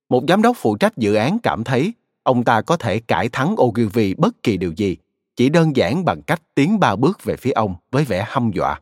Một 0.09 0.23
giám 0.27 0.41
đốc 0.41 0.57
phụ 0.59 0.75
trách 0.75 0.97
dự 0.97 1.13
án 1.13 1.39
cảm 1.43 1.63
thấy 1.63 1.93
ông 2.23 2.43
ta 2.43 2.61
có 2.61 2.77
thể 2.77 2.99
cải 2.99 3.29
thắng 3.29 3.55
Ogilvy 3.61 4.13
bất 4.13 4.43
kỳ 4.43 4.57
điều 4.57 4.71
gì, 4.71 4.97
chỉ 5.35 5.49
đơn 5.49 5.75
giản 5.75 6.05
bằng 6.05 6.21
cách 6.21 6.41
tiến 6.55 6.79
ba 6.79 6.95
bước 6.95 7.23
về 7.23 7.35
phía 7.35 7.51
ông 7.51 7.75
với 7.91 8.03
vẻ 8.03 8.25
hăm 8.27 8.51
dọa. 8.51 8.81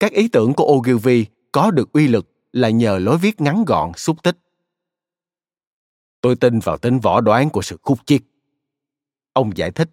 Các 0.00 0.12
ý 0.12 0.28
tưởng 0.28 0.54
của 0.54 0.64
Ogilvy 0.64 1.26
có 1.52 1.70
được 1.70 1.92
uy 1.92 2.08
lực 2.08 2.26
là 2.52 2.70
nhờ 2.70 2.98
lối 2.98 3.18
viết 3.18 3.40
ngắn 3.40 3.64
gọn, 3.64 3.92
xúc 3.96 4.22
tích. 4.22 4.36
Tôi 6.20 6.36
tin 6.36 6.58
vào 6.58 6.78
tính 6.78 7.00
võ 7.00 7.20
đoán 7.20 7.50
của 7.50 7.62
sự 7.62 7.76
khúc 7.82 7.98
chiết. 8.06 8.22
Ông 9.32 9.56
giải 9.56 9.70
thích. 9.70 9.90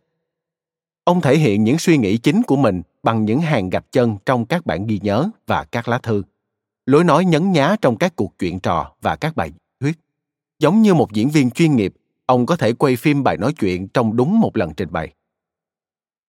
Ông 1.04 1.22
thể 1.22 1.38
hiện 1.38 1.64
những 1.64 1.80
suy 1.80 1.98
nghĩ 1.98 2.18
chính 2.18 2.44
của 2.44 2.56
mình 2.56 2.82
bằng 3.04 3.26
những 3.26 3.42
hàng 3.42 3.70
gạch 3.70 3.92
chân 3.92 4.18
trong 4.26 4.46
các 4.46 4.66
bản 4.66 4.88
ghi 4.88 5.00
nhớ 5.04 5.30
và 5.48 5.64
các 5.64 5.88
lá 5.88 5.98
thư, 5.98 6.24
lối 6.86 7.04
nói 7.04 7.26
nhấn 7.26 7.52
nhá 7.52 7.76
trong 7.82 7.98
các 7.98 8.16
cuộc 8.16 8.40
chuyện 8.40 8.60
trò 8.60 8.96
và 9.02 9.16
các 9.16 9.36
bài 9.36 9.52
thuyết. 9.80 9.98
Giống 10.60 10.82
như 10.82 10.94
một 10.94 11.12
diễn 11.12 11.30
viên 11.30 11.52
chuyên 11.52 11.76
nghiệp, 11.76 11.94
ông 12.26 12.46
có 12.46 12.56
thể 12.56 12.74
quay 12.74 12.96
phim 12.96 13.24
bài 13.24 13.38
nói 13.38 13.54
chuyện 13.54 13.88
trong 13.88 14.16
đúng 14.16 14.40
một 14.40 14.58
lần 14.58 14.74
trình 14.74 14.92
bày. 14.92 15.14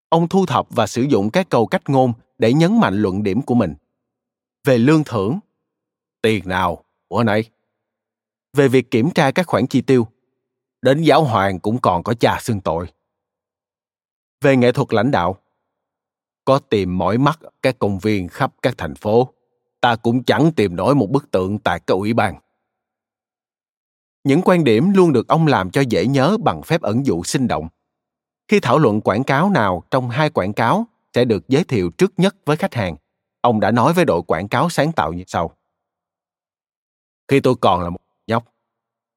Ông 0.08 0.28
thu 0.28 0.46
thập 0.46 0.66
và 0.70 0.86
sử 0.86 1.02
dụng 1.02 1.30
các 1.30 1.48
câu 1.48 1.66
cách 1.66 1.88
ngôn 1.88 2.12
để 2.38 2.52
nhấn 2.52 2.80
mạnh 2.80 2.94
luận 2.94 3.22
điểm 3.22 3.42
của 3.42 3.54
mình. 3.54 3.74
Về 4.64 4.78
lương 4.78 5.04
thưởng, 5.04 5.38
tiền 6.26 6.48
nào, 6.48 6.84
bữa 7.10 7.22
nay 7.22 7.44
Về 8.56 8.68
việc 8.68 8.90
kiểm 8.90 9.10
tra 9.10 9.30
các 9.30 9.46
khoản 9.46 9.66
chi 9.66 9.80
tiêu, 9.80 10.06
đến 10.82 11.02
giáo 11.02 11.24
hoàng 11.24 11.60
cũng 11.60 11.80
còn 11.80 12.02
có 12.02 12.14
cha 12.14 12.38
xưng 12.40 12.60
tội. 12.60 12.86
Về 14.40 14.56
nghệ 14.56 14.72
thuật 14.72 14.92
lãnh 14.92 15.10
đạo, 15.10 15.36
có 16.44 16.58
tìm 16.58 16.98
mỏi 16.98 17.18
mắt 17.18 17.40
các 17.62 17.78
công 17.78 17.98
viên 17.98 18.28
khắp 18.28 18.54
các 18.62 18.74
thành 18.78 18.94
phố, 18.94 19.32
ta 19.80 19.96
cũng 19.96 20.24
chẳng 20.24 20.52
tìm 20.56 20.76
nổi 20.76 20.94
một 20.94 21.10
bức 21.10 21.30
tượng 21.30 21.58
tại 21.58 21.80
các 21.86 21.94
ủy 21.94 22.12
ban. 22.14 22.34
Những 24.24 24.40
quan 24.44 24.64
điểm 24.64 24.90
luôn 24.94 25.12
được 25.12 25.28
ông 25.28 25.46
làm 25.46 25.70
cho 25.70 25.80
dễ 25.80 26.06
nhớ 26.06 26.36
bằng 26.44 26.62
phép 26.62 26.82
ẩn 26.82 27.06
dụ 27.06 27.22
sinh 27.22 27.48
động. 27.48 27.68
Khi 28.48 28.60
thảo 28.60 28.78
luận 28.78 29.00
quảng 29.00 29.24
cáo 29.24 29.50
nào 29.50 29.82
trong 29.90 30.10
hai 30.10 30.30
quảng 30.30 30.52
cáo 30.52 30.86
sẽ 31.14 31.24
được 31.24 31.48
giới 31.48 31.64
thiệu 31.64 31.90
trước 31.90 32.12
nhất 32.16 32.36
với 32.46 32.56
khách 32.56 32.74
hàng, 32.74 32.96
ông 33.40 33.60
đã 33.60 33.70
nói 33.70 33.92
với 33.92 34.04
đội 34.04 34.22
quảng 34.22 34.48
cáo 34.48 34.68
sáng 34.70 34.92
tạo 34.92 35.12
như 35.12 35.24
sau. 35.26 35.56
Khi 37.28 37.40
tôi 37.40 37.54
còn 37.60 37.82
là 37.82 37.90
một 37.90 38.00
nhóc, 38.26 38.54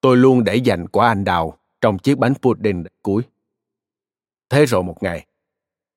tôi 0.02 0.18
luôn 0.18 0.44
để 0.44 0.56
dành 0.56 0.88
quả 0.88 1.08
anh 1.08 1.24
đào 1.24 1.58
trong 1.82 2.00
chiếc 2.00 2.18
bánh 2.18 2.34
pudding 2.36 2.84
cuối. 3.02 3.24
Thế 4.50 4.66
rồi 4.66 4.84
một 4.84 5.04
ngày, 5.04 5.28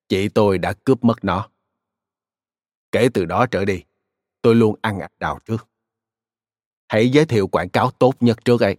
chị 0.09 0.29
tôi 0.29 0.57
đã 0.57 0.73
cướp 0.73 1.03
mất 1.03 1.23
nó. 1.23 1.49
Kể 2.91 3.09
từ 3.13 3.25
đó 3.25 3.45
trở 3.45 3.65
đi, 3.65 3.83
tôi 4.41 4.55
luôn 4.55 4.75
ăn 4.81 4.99
anh 4.99 5.11
đào 5.19 5.39
trước. 5.45 5.67
Hãy 6.87 7.09
giới 7.09 7.25
thiệu 7.25 7.47
quảng 7.47 7.69
cáo 7.69 7.91
tốt 7.91 8.15
nhất 8.19 8.45
trước 8.45 8.61
ấy. 8.61 8.77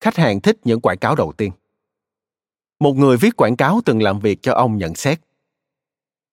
Khách 0.00 0.16
hàng 0.16 0.40
thích 0.40 0.58
những 0.64 0.80
quảng 0.80 0.98
cáo 0.98 1.14
đầu 1.14 1.32
tiên. 1.32 1.52
Một 2.78 2.92
người 2.92 3.16
viết 3.16 3.36
quảng 3.36 3.56
cáo 3.56 3.80
từng 3.84 4.02
làm 4.02 4.20
việc 4.20 4.38
cho 4.42 4.52
ông 4.52 4.78
nhận 4.78 4.94
xét. 4.94 5.20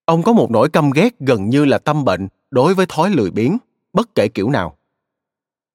Ông 0.06 0.24
có 0.24 0.34
một 0.34 0.52
nỗi 0.52 0.70
căm 0.70 0.92
ghét 0.92 1.20
gần 1.20 1.50
như 1.50 1.66
là 1.66 1.78
tâm 1.78 2.06
bệnh 2.06 2.28
đối 2.52 2.74
với 2.74 2.86
thói 2.90 3.10
lười 3.10 3.32
biếng, 3.32 3.58
bất 3.94 4.16
kể 4.16 4.28
kiểu 4.28 4.50
nào. 4.50 4.78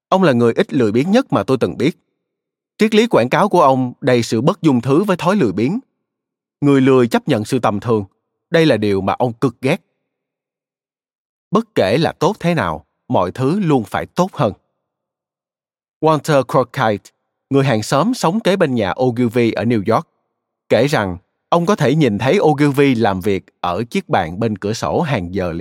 Ông 0.08 0.22
là 0.22 0.32
người 0.32 0.52
ít 0.52 0.72
lười 0.72 0.92
biếng 0.92 1.10
nhất 1.10 1.32
mà 1.32 1.42
tôi 1.42 1.56
từng 1.60 1.78
biết. 1.78 1.98
Triết 2.78 2.94
lý 2.94 3.06
quảng 3.06 3.28
cáo 3.28 3.48
của 3.48 3.62
ông 3.62 3.92
đầy 4.00 4.22
sự 4.22 4.40
bất 4.40 4.62
dung 4.62 4.80
thứ 4.80 5.04
với 5.04 5.16
thói 5.16 5.36
lười 5.36 5.52
biếng. 5.52 5.78
Người 6.60 6.80
lười 6.80 7.08
chấp 7.08 7.28
nhận 7.28 7.44
sự 7.44 7.58
tầm 7.58 7.80
thường. 7.80 8.04
Đây 8.50 8.66
là 8.66 8.76
điều 8.76 9.00
mà 9.00 9.12
ông 9.12 9.32
cực 9.32 9.60
ghét. 9.60 9.80
Bất 11.50 11.74
kể 11.74 11.98
là 11.98 12.12
tốt 12.12 12.36
thế 12.40 12.54
nào, 12.54 12.86
mọi 13.08 13.32
thứ 13.32 13.60
luôn 13.60 13.84
phải 13.84 14.06
tốt 14.06 14.30
hơn. 14.32 14.52
Walter 16.00 16.42
Cronkite, 16.42 17.10
người 17.50 17.64
hàng 17.64 17.82
xóm 17.82 18.14
sống 18.14 18.40
kế 18.40 18.56
bên 18.56 18.74
nhà 18.74 18.94
Ogilvy 19.02 19.52
ở 19.52 19.64
New 19.64 19.94
York, 19.94 20.08
kể 20.68 20.86
rằng 20.86 21.16
ông 21.48 21.66
có 21.66 21.76
thể 21.76 21.94
nhìn 21.94 22.18
thấy 22.18 22.38
Ogilvy 22.40 22.94
làm 22.94 23.20
việc 23.20 23.44
ở 23.60 23.84
chiếc 23.90 24.08
bàn 24.08 24.40
bên 24.40 24.58
cửa 24.58 24.72
sổ 24.72 25.00
hàng 25.00 25.34
giờ 25.34 25.54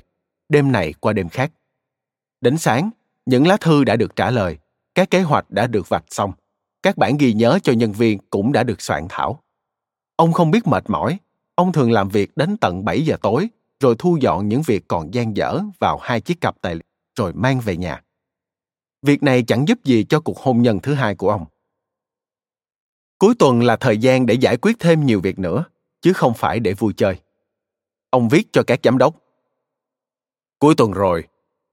đêm 0.50 0.72
này 0.72 0.94
qua 0.94 1.14
đêm 1.14 1.30
khác. 1.30 1.52
Đến 2.42 2.58
sáng, 2.58 2.90
những 3.28 3.48
lá 3.48 3.58
thư 3.58 3.84
đã 3.84 3.96
được 3.96 4.16
trả 4.16 4.32
lời, 4.32 4.58
các 4.96 5.10
kế 5.12 5.22
hoạch 5.22 5.52
đã 5.52 5.68
được 5.68 5.90
vạch 5.90 6.06
xong, 6.10 6.32
các 6.84 6.98
bản 6.98 7.18
ghi 7.18 7.34
nhớ 7.34 7.60
cho 7.64 7.74
nhân 7.74 7.92
viên 7.92 8.18
cũng 8.30 8.52
đã 8.52 8.64
được 8.64 8.82
soạn 8.82 9.06
thảo. 9.10 9.44
Ông 10.16 10.34
không 10.34 10.52
biết 10.52 10.68
mệt 10.68 10.84
mỏi, 10.88 11.20
ông 11.56 11.74
thường 11.74 11.92
làm 11.92 12.10
việc 12.10 12.38
đến 12.38 12.58
tận 12.58 12.86
7 12.86 13.02
giờ 13.06 13.18
tối, 13.22 13.50
rồi 13.80 13.96
thu 14.00 14.18
dọn 14.22 14.48
những 14.48 14.62
việc 14.62 14.88
còn 14.88 15.14
dang 15.14 15.38
dở 15.38 15.60
vào 15.80 15.98
hai 16.02 16.22
chiếc 16.22 16.42
cặp 16.42 16.62
tài 16.62 16.76
liệu, 16.76 16.84
rồi 17.16 17.34
mang 17.34 17.60
về 17.60 17.78
nhà. 17.78 18.04
Việc 19.02 19.24
này 19.24 19.44
chẳng 19.44 19.68
giúp 19.68 19.84
gì 19.84 20.06
cho 20.10 20.20
cuộc 20.20 20.38
hôn 20.38 20.62
nhân 20.62 20.80
thứ 20.80 20.94
hai 20.94 21.16
của 21.16 21.30
ông. 21.30 21.46
Cuối 23.18 23.36
tuần 23.40 23.64
là 23.64 23.76
thời 23.76 23.98
gian 23.98 24.26
để 24.26 24.34
giải 24.34 24.58
quyết 24.58 24.80
thêm 24.80 25.06
nhiều 25.06 25.22
việc 25.22 25.40
nữa, 25.40 25.64
chứ 26.02 26.14
không 26.14 26.34
phải 26.34 26.60
để 26.60 26.74
vui 26.74 26.94
chơi. 26.98 27.20
Ông 28.10 28.30
viết 28.30 28.48
cho 28.54 28.64
các 28.68 28.80
giám 28.84 28.98
đốc. 28.98 29.16
Cuối 30.60 30.76
tuần 30.76 30.92
rồi, 30.92 31.24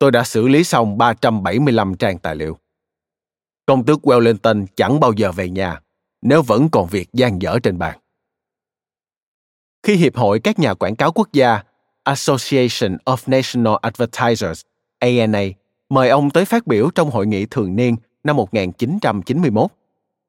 tôi 0.05 0.11
đã 0.11 0.25
xử 0.25 0.49
lý 0.49 0.64
xong 0.64 0.99
375 0.99 1.95
trang 1.95 2.19
tài 2.19 2.37
liệu. 2.37 2.59
Công 3.67 3.85
tước 3.85 4.01
Wellington 4.03 4.67
chẳng 4.77 5.01
bao 5.01 5.12
giờ 5.12 5.33
về 5.33 5.51
nhà 5.51 5.81
nếu 6.23 6.43
vẫn 6.43 6.69
còn 6.69 6.87
việc 6.87 7.09
gian 7.12 7.43
dở 7.43 7.59
trên 7.62 7.79
bàn. 7.79 7.99
Khi 9.83 9.95
Hiệp 9.97 10.17
hội 10.17 10.40
các 10.40 10.59
nhà 10.59 10.75
quảng 10.75 10.97
cáo 10.97 11.12
quốc 11.12 11.29
gia 11.33 11.62
Association 12.03 12.97
of 13.05 13.17
National 13.27 13.75
Advertisers 13.83 14.62
ANA 14.99 15.43
mời 15.88 16.09
ông 16.09 16.31
tới 16.31 16.45
phát 16.45 16.67
biểu 16.67 16.90
trong 16.95 17.11
hội 17.11 17.27
nghị 17.27 17.47
thường 17.47 17.77
niên 17.77 17.97
năm 18.25 18.37
1991. 18.37 19.71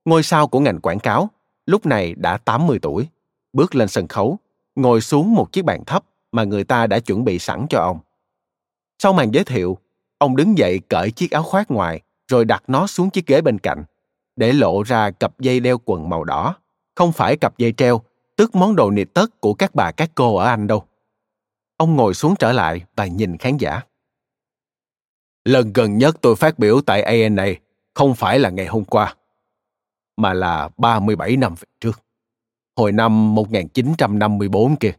Ngôi 0.06 0.24
sao 0.24 0.48
của 0.48 0.60
ngành 0.60 0.80
quảng 0.80 1.00
cáo, 1.00 1.30
lúc 1.66 1.86
này 1.86 2.14
đã 2.18 2.38
80 2.38 2.80
tuổi, 2.82 3.08
bước 3.54 3.76
lên 3.76 3.88
sân 3.88 4.08
khấu, 4.08 4.38
ngồi 4.76 5.02
xuống 5.02 5.34
một 5.34 5.52
chiếc 5.52 5.66
bàn 5.66 5.86
thấp 5.86 6.04
mà 6.32 6.44
người 6.44 6.64
ta 6.64 6.88
đã 6.88 7.00
chuẩn 7.00 7.24
bị 7.24 7.40
sẵn 7.40 7.66
cho 7.70 7.80
ông. 7.80 8.00
Sau 9.00 9.14
màn 9.14 9.34
giới 9.34 9.44
thiệu, 9.44 9.78
ông 10.18 10.36
đứng 10.36 10.58
dậy 10.58 10.80
cởi 10.90 11.12
chiếc 11.12 11.32
áo 11.32 11.44
khoác 11.44 11.72
ngoài 11.72 12.02
rồi 12.28 12.46
đặt 12.46 12.64
nó 12.68 12.88
xuống 12.88 13.10
chiếc 13.10 13.28
ghế 13.28 13.42
bên 13.42 13.60
cạnh, 13.60 13.84
để 14.36 14.54
lộ 14.54 14.84
ra 14.84 15.12
cặp 15.12 15.40
dây 15.40 15.60
đeo 15.60 15.78
quần 15.86 16.10
màu 16.10 16.24
đỏ, 16.24 16.56
không 16.96 17.12
phải 17.12 17.38
cặp 17.38 17.58
dây 17.58 17.72
treo, 17.72 18.02
tức 18.36 18.56
món 18.56 18.76
đồ 18.76 18.92
nịt 18.92 19.08
tất 19.14 19.42
của 19.42 19.54
các 19.54 19.76
bà 19.76 19.92
các 19.92 20.12
cô 20.16 20.36
ở 20.36 20.46
Anh 20.48 20.68
đâu. 20.68 20.84
Ông 21.78 21.96
ngồi 21.96 22.14
xuống 22.14 22.36
trở 22.40 22.52
lại 22.52 22.82
và 22.96 23.06
nhìn 23.06 23.38
khán 23.38 23.58
giả. 23.58 23.82
Lần 25.46 25.74
gần 25.74 25.98
nhất 25.98 26.18
tôi 26.22 26.36
phát 26.36 26.60
biểu 26.60 26.82
tại 26.82 27.02
ANA 27.02 27.48
không 27.94 28.16
phải 28.16 28.40
là 28.40 28.50
ngày 28.50 28.66
hôm 28.66 28.86
qua, 28.86 29.16
mà 30.18 30.34
là 30.34 30.70
37 30.78 31.38
năm 31.38 31.56
về 31.60 31.66
trước. 31.80 32.00
Hồi 32.76 32.92
năm 32.92 33.36
1954 33.36 34.76
kia. 34.76 34.92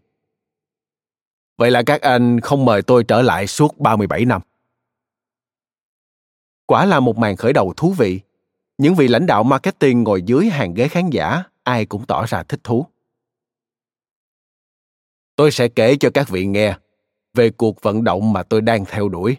Vậy 1.57 1.71
là 1.71 1.83
các 1.87 2.01
anh 2.01 2.40
không 2.40 2.64
mời 2.64 2.83
tôi 2.83 3.05
trở 3.05 3.23
lại 3.23 3.47
suốt 3.47 3.79
37 3.79 4.25
năm. 4.25 4.42
Quả 6.66 6.85
là 6.85 7.01
một 7.01 7.19
màn 7.19 7.37
khởi 7.37 7.53
đầu 7.53 7.73
thú 7.77 7.92
vị. 7.92 8.21
Những 8.79 8.95
vị 8.95 9.09
lãnh 9.09 9.27
đạo 9.27 9.45
marketing 9.45 10.03
ngồi 10.03 10.23
dưới 10.23 10.47
hàng 10.47 10.75
ghế 10.75 10.88
khán 10.88 11.11
giả, 11.11 11.42
ai 11.62 11.87
cũng 11.87 12.07
tỏ 12.07 12.27
ra 12.27 12.42
thích 12.42 12.61
thú. 12.64 12.87
Tôi 15.37 15.51
sẽ 15.51 15.69
kể 15.69 15.97
cho 16.01 16.11
các 16.14 16.29
vị 16.29 16.47
nghe 16.47 16.79
về 17.35 17.51
cuộc 17.51 17.83
vận 17.83 18.05
động 18.05 18.33
mà 18.33 18.42
tôi 18.42 18.61
đang 18.61 18.85
theo 18.85 19.09
đuổi 19.09 19.37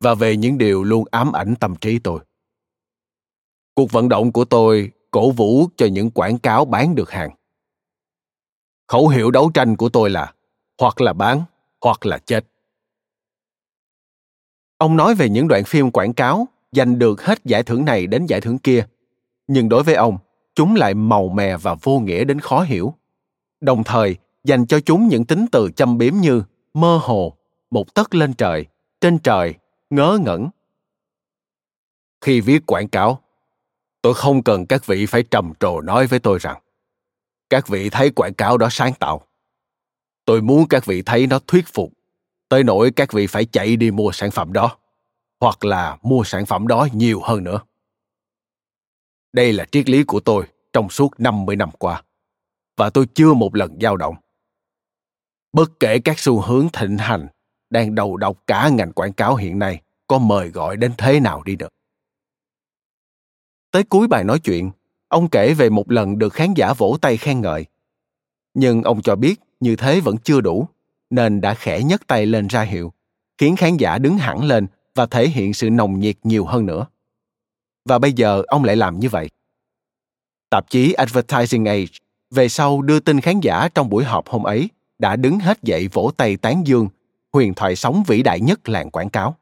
và 0.00 0.14
về 0.14 0.36
những 0.36 0.58
điều 0.58 0.84
luôn 0.84 1.04
ám 1.10 1.32
ảnh 1.32 1.54
tâm 1.60 1.76
trí 1.76 1.98
tôi. 1.98 2.20
Cuộc 3.74 3.92
vận 3.92 4.08
động 4.08 4.32
của 4.32 4.44
tôi 4.44 4.90
cổ 5.10 5.30
vũ 5.30 5.68
cho 5.76 5.86
những 5.86 6.10
quảng 6.10 6.38
cáo 6.38 6.64
bán 6.64 6.94
được 6.94 7.10
hàng. 7.10 7.30
Khẩu 8.88 9.08
hiệu 9.08 9.30
đấu 9.30 9.50
tranh 9.54 9.76
của 9.76 9.88
tôi 9.88 10.10
là 10.10 10.34
hoặc 10.80 11.00
là 11.00 11.12
bán, 11.12 11.42
hoặc 11.80 12.06
là 12.06 12.18
chết. 12.18 12.44
Ông 14.78 14.96
nói 14.96 15.14
về 15.14 15.28
những 15.28 15.48
đoạn 15.48 15.64
phim 15.64 15.90
quảng 15.90 16.12
cáo 16.12 16.48
giành 16.72 16.98
được 16.98 17.22
hết 17.22 17.38
giải 17.44 17.62
thưởng 17.62 17.84
này 17.84 18.06
đến 18.06 18.26
giải 18.26 18.40
thưởng 18.40 18.58
kia, 18.58 18.86
nhưng 19.46 19.68
đối 19.68 19.82
với 19.82 19.94
ông, 19.94 20.18
chúng 20.54 20.76
lại 20.76 20.94
màu 20.94 21.28
mè 21.28 21.56
và 21.56 21.74
vô 21.82 21.98
nghĩa 21.98 22.24
đến 22.24 22.40
khó 22.40 22.62
hiểu. 22.62 22.94
Đồng 23.60 23.84
thời, 23.84 24.16
dành 24.44 24.66
cho 24.66 24.80
chúng 24.80 25.08
những 25.08 25.24
tính 25.24 25.46
từ 25.52 25.70
châm 25.76 25.98
biếm 25.98 26.14
như 26.14 26.42
mơ 26.74 27.00
hồ, 27.02 27.36
một 27.70 27.94
tấc 27.94 28.14
lên 28.14 28.34
trời, 28.34 28.66
trên 29.00 29.18
trời, 29.18 29.54
ngớ 29.90 30.18
ngẩn. 30.24 30.48
Khi 32.20 32.40
viết 32.40 32.66
quảng 32.66 32.88
cáo, 32.88 33.22
tôi 34.02 34.14
không 34.14 34.42
cần 34.42 34.66
các 34.66 34.86
vị 34.86 35.06
phải 35.06 35.22
trầm 35.22 35.52
trồ 35.60 35.80
nói 35.80 36.06
với 36.06 36.18
tôi 36.18 36.38
rằng, 36.38 36.62
các 37.50 37.68
vị 37.68 37.90
thấy 37.90 38.10
quảng 38.10 38.34
cáo 38.34 38.58
đó 38.58 38.68
sáng 38.70 38.92
tạo 38.94 39.27
tôi 40.28 40.42
muốn 40.42 40.68
các 40.68 40.86
vị 40.86 41.02
thấy 41.02 41.26
nó 41.26 41.38
thuyết 41.46 41.64
phục 41.72 41.92
tới 42.48 42.64
nỗi 42.64 42.90
các 42.90 43.12
vị 43.12 43.26
phải 43.26 43.44
chạy 43.44 43.76
đi 43.76 43.90
mua 43.90 44.12
sản 44.12 44.30
phẩm 44.30 44.52
đó 44.52 44.78
hoặc 45.40 45.64
là 45.64 45.98
mua 46.02 46.24
sản 46.24 46.46
phẩm 46.46 46.66
đó 46.66 46.88
nhiều 46.92 47.20
hơn 47.24 47.44
nữa. 47.44 47.60
Đây 49.32 49.52
là 49.52 49.66
triết 49.72 49.88
lý 49.88 50.04
của 50.04 50.20
tôi 50.20 50.46
trong 50.72 50.90
suốt 50.90 51.20
50 51.20 51.56
năm 51.56 51.70
qua, 51.78 52.02
và 52.76 52.90
tôi 52.90 53.06
chưa 53.14 53.34
một 53.34 53.54
lần 53.54 53.78
dao 53.80 53.96
động. 53.96 54.14
Bất 55.52 55.80
kể 55.80 55.98
các 55.98 56.18
xu 56.18 56.40
hướng 56.40 56.68
thịnh 56.72 56.98
hành 56.98 57.28
đang 57.70 57.94
đầu 57.94 58.16
độc 58.16 58.46
cả 58.46 58.68
ngành 58.68 58.92
quảng 58.92 59.12
cáo 59.12 59.36
hiện 59.36 59.58
nay 59.58 59.82
có 60.06 60.18
mời 60.18 60.48
gọi 60.48 60.76
đến 60.76 60.92
thế 60.98 61.20
nào 61.20 61.42
đi 61.42 61.56
được. 61.56 61.72
Tới 63.70 63.84
cuối 63.84 64.08
bài 64.08 64.24
nói 64.24 64.38
chuyện, 64.38 64.70
ông 65.08 65.28
kể 65.28 65.54
về 65.54 65.70
một 65.70 65.90
lần 65.90 66.18
được 66.18 66.32
khán 66.32 66.54
giả 66.54 66.72
vỗ 66.72 66.96
tay 67.00 67.16
khen 67.16 67.40
ngợi. 67.40 67.66
Nhưng 68.54 68.82
ông 68.82 69.02
cho 69.02 69.16
biết 69.16 69.40
như 69.60 69.76
thế 69.76 70.00
vẫn 70.00 70.16
chưa 70.16 70.40
đủ, 70.40 70.68
nên 71.10 71.40
đã 71.40 71.54
khẽ 71.54 71.82
nhấc 71.82 72.06
tay 72.06 72.26
lên 72.26 72.46
ra 72.46 72.62
hiệu, 72.62 72.92
khiến 73.38 73.56
khán 73.56 73.76
giả 73.76 73.98
đứng 73.98 74.18
hẳn 74.18 74.44
lên 74.44 74.66
và 74.94 75.06
thể 75.06 75.28
hiện 75.28 75.54
sự 75.54 75.70
nồng 75.70 76.00
nhiệt 76.00 76.16
nhiều 76.22 76.44
hơn 76.44 76.66
nữa. 76.66 76.86
Và 77.84 77.98
bây 77.98 78.12
giờ 78.12 78.42
ông 78.46 78.64
lại 78.64 78.76
làm 78.76 78.98
như 79.00 79.08
vậy. 79.08 79.30
Tạp 80.50 80.70
chí 80.70 80.92
Advertising 80.92 81.64
Age 81.64 81.86
về 82.30 82.48
sau 82.48 82.82
đưa 82.82 83.00
tin 83.00 83.20
khán 83.20 83.40
giả 83.40 83.68
trong 83.74 83.88
buổi 83.88 84.04
họp 84.04 84.28
hôm 84.28 84.42
ấy 84.42 84.68
đã 84.98 85.16
đứng 85.16 85.38
hết 85.38 85.62
dậy 85.62 85.88
vỗ 85.92 86.10
tay 86.16 86.36
tán 86.36 86.66
dương 86.66 86.88
huyền 87.32 87.54
thoại 87.54 87.76
sống 87.76 88.02
vĩ 88.06 88.22
đại 88.22 88.40
nhất 88.40 88.68
làng 88.68 88.90
quảng 88.90 89.10
cáo. 89.10 89.36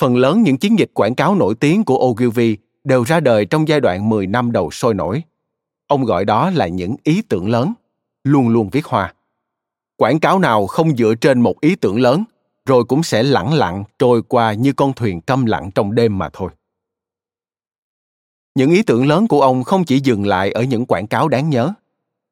Phần 0.00 0.16
lớn 0.16 0.42
những 0.42 0.58
chiến 0.58 0.78
dịch 0.78 0.90
quảng 0.94 1.14
cáo 1.14 1.34
nổi 1.34 1.54
tiếng 1.54 1.84
của 1.84 1.98
Ogilvy 1.98 2.56
đều 2.84 3.04
ra 3.04 3.20
đời 3.20 3.46
trong 3.46 3.68
giai 3.68 3.80
đoạn 3.80 4.08
10 4.08 4.26
năm 4.26 4.52
đầu 4.52 4.70
sôi 4.70 4.94
nổi. 4.94 5.22
Ông 5.86 6.04
gọi 6.04 6.24
đó 6.24 6.50
là 6.50 6.68
những 6.68 6.96
ý 7.04 7.22
tưởng 7.22 7.50
lớn, 7.50 7.72
luôn 8.24 8.48
luôn 8.48 8.68
viết 8.70 8.86
hoa. 8.86 9.14
Quảng 9.96 10.20
cáo 10.20 10.38
nào 10.38 10.66
không 10.66 10.96
dựa 10.96 11.14
trên 11.20 11.40
một 11.40 11.60
ý 11.60 11.76
tưởng 11.76 12.00
lớn, 12.00 12.24
rồi 12.66 12.84
cũng 12.84 13.02
sẽ 13.02 13.22
lẳng 13.22 13.54
lặng 13.54 13.84
trôi 13.98 14.22
qua 14.22 14.52
như 14.52 14.72
con 14.72 14.92
thuyền 14.92 15.20
câm 15.20 15.46
lặng 15.46 15.70
trong 15.74 15.94
đêm 15.94 16.18
mà 16.18 16.28
thôi. 16.32 16.50
Những 18.54 18.70
ý 18.70 18.82
tưởng 18.82 19.06
lớn 19.06 19.28
của 19.28 19.42
ông 19.42 19.64
không 19.64 19.84
chỉ 19.84 20.00
dừng 20.00 20.26
lại 20.26 20.52
ở 20.52 20.62
những 20.62 20.86
quảng 20.86 21.06
cáo 21.06 21.28
đáng 21.28 21.50
nhớ. 21.50 21.72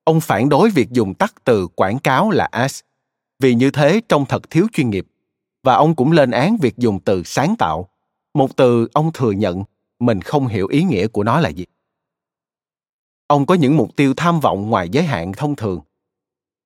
Ông 0.05 0.21
phản 0.21 0.49
đối 0.49 0.71
việc 0.71 0.91
dùng 0.91 1.15
tắt 1.15 1.35
từ 1.45 1.67
quảng 1.67 1.99
cáo 1.99 2.31
là 2.31 2.49
ads, 2.51 2.81
vì 3.41 3.55
như 3.55 3.71
thế 3.71 4.01
trông 4.09 4.27
thật 4.27 4.51
thiếu 4.51 4.67
chuyên 4.73 4.91
nghiệp. 4.91 5.07
Và 5.63 5.75
ông 5.75 5.95
cũng 5.95 6.13
lên 6.13 6.31
án 6.31 6.57
việc 6.57 6.77
dùng 6.77 7.01
từ 7.01 7.23
sáng 7.23 7.57
tạo, 7.57 7.89
một 8.35 8.57
từ 8.57 8.89
ông 8.93 9.13
thừa 9.13 9.31
nhận 9.31 9.65
mình 9.99 10.21
không 10.21 10.47
hiểu 10.47 10.67
ý 10.67 10.83
nghĩa 10.83 11.07
của 11.07 11.25
nó 11.25 11.41
là 11.41 11.49
gì. 11.49 11.65
Ông 13.27 13.47
có 13.47 13.55
những 13.55 13.77
mục 13.77 13.97
tiêu 13.97 14.15
tham 14.17 14.41
vọng 14.41 14.71
ngoài 14.71 14.89
giới 14.89 15.05
hạn 15.05 15.33
thông 15.33 15.57
thường, 15.57 15.81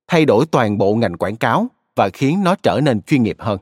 thay 0.09 0.25
đổi 0.25 0.47
toàn 0.47 0.79
bộ 0.79 0.95
ngành 0.95 1.17
quảng 1.17 1.37
cáo 1.37 1.67
và 1.97 2.11
khiến 2.13 2.45
nó 2.45 2.55
trở 2.63 2.81
nên 2.83 3.03
chuyên 3.03 3.23
nghiệp 3.23 3.37
hơn. 3.39 3.59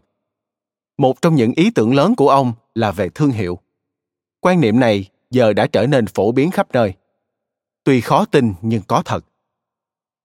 Một 0.98 1.22
trong 1.22 1.34
những 1.34 1.52
ý 1.56 1.70
tưởng 1.70 1.94
lớn 1.94 2.14
của 2.16 2.28
ông 2.28 2.52
là 2.74 2.90
về 2.90 3.08
thương 3.08 3.30
hiệu. 3.30 3.58
Quan 4.40 4.61
niệm 4.61 4.80
này 4.80 5.08
giờ 5.30 5.52
đã 5.52 5.66
trở 5.66 5.87
nên 5.87 6.06
phổ 6.06 6.32
biến 6.32 6.50
khắp 6.50 6.68
nơi. 6.72 6.94
Tuy 7.84 8.00
khó 8.00 8.24
tin 8.24 8.54
nhưng 8.62 8.82
có 8.88 9.02
thật. 9.04 9.24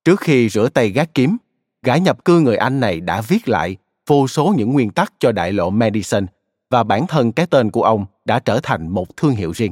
Trước 0.06 0.20
khi 0.20 0.50
rửa 0.50 0.70
tay 0.70 0.90
gác 0.90 1.14
kiếm, 1.14 1.38
gã 1.82 1.98
nhập 1.98 2.26
cư 2.26 2.40
người 2.40 2.58
Anh 2.58 2.80
này 2.80 3.00
đã 3.00 3.22
viết 3.22 3.48
lại 3.50 3.78
vô 4.08 4.28
số 4.28 4.54
những 4.58 4.74
nguyên 4.74 4.90
tắc 4.90 5.14
cho 5.20 5.32
đại 5.32 5.54
lộ 5.54 5.70
Madison 5.70 6.26
và 6.70 6.84
bản 6.84 7.08
thân 7.08 7.32
cái 7.32 7.46
tên 7.46 7.72
của 7.72 7.84
ông 7.84 8.06
đã 8.26 8.40
trở 8.40 8.60
thành 8.64 8.88
một 8.88 9.18
thương 9.18 9.36
hiệu 9.36 9.52
riêng. 9.52 9.72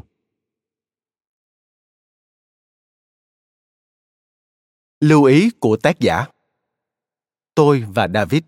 Lưu 5.01 5.23
ý 5.23 5.49
của 5.59 5.77
tác 5.77 5.99
giả 5.99 6.25
Tôi 7.55 7.85
và 7.93 8.07
David 8.13 8.41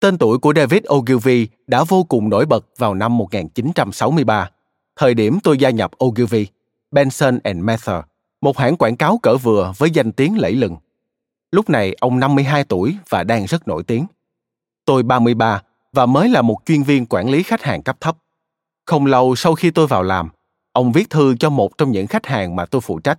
Tên 0.00 0.18
tuổi 0.18 0.38
của 0.38 0.52
David 0.56 0.82
Ogilvy 0.94 1.48
đã 1.66 1.84
vô 1.84 2.04
cùng 2.04 2.28
nổi 2.28 2.46
bật 2.46 2.66
vào 2.78 2.94
năm 2.94 3.18
1963, 3.18 4.50
thời 4.96 5.14
điểm 5.14 5.38
tôi 5.42 5.58
gia 5.58 5.70
nhập 5.70 5.90
Ogilvy, 6.04 6.46
Benson 6.90 7.38
and 7.44 7.58
Mather, 7.58 7.96
một 8.40 8.58
hãng 8.58 8.76
quảng 8.76 8.96
cáo 8.96 9.18
cỡ 9.18 9.36
vừa 9.36 9.72
với 9.78 9.90
danh 9.90 10.12
tiếng 10.12 10.38
lẫy 10.38 10.52
lừng. 10.52 10.76
Lúc 11.52 11.70
này 11.70 11.94
ông 12.00 12.20
52 12.20 12.64
tuổi 12.64 12.96
và 13.08 13.24
đang 13.24 13.44
rất 13.46 13.68
nổi 13.68 13.82
tiếng. 13.82 14.06
Tôi 14.84 15.02
33 15.02 15.62
và 15.92 16.06
mới 16.06 16.28
là 16.28 16.42
một 16.42 16.58
chuyên 16.66 16.82
viên 16.82 17.06
quản 17.06 17.30
lý 17.30 17.42
khách 17.42 17.62
hàng 17.62 17.82
cấp 17.82 17.96
thấp. 18.00 18.16
Không 18.86 19.06
lâu 19.06 19.36
sau 19.36 19.54
khi 19.54 19.70
tôi 19.70 19.86
vào 19.86 20.02
làm, 20.02 20.28
ông 20.72 20.92
viết 20.92 21.10
thư 21.10 21.36
cho 21.40 21.50
một 21.50 21.78
trong 21.78 21.90
những 21.90 22.06
khách 22.06 22.26
hàng 22.26 22.56
mà 22.56 22.66
tôi 22.66 22.80
phụ 22.80 22.98
trách. 22.98 23.18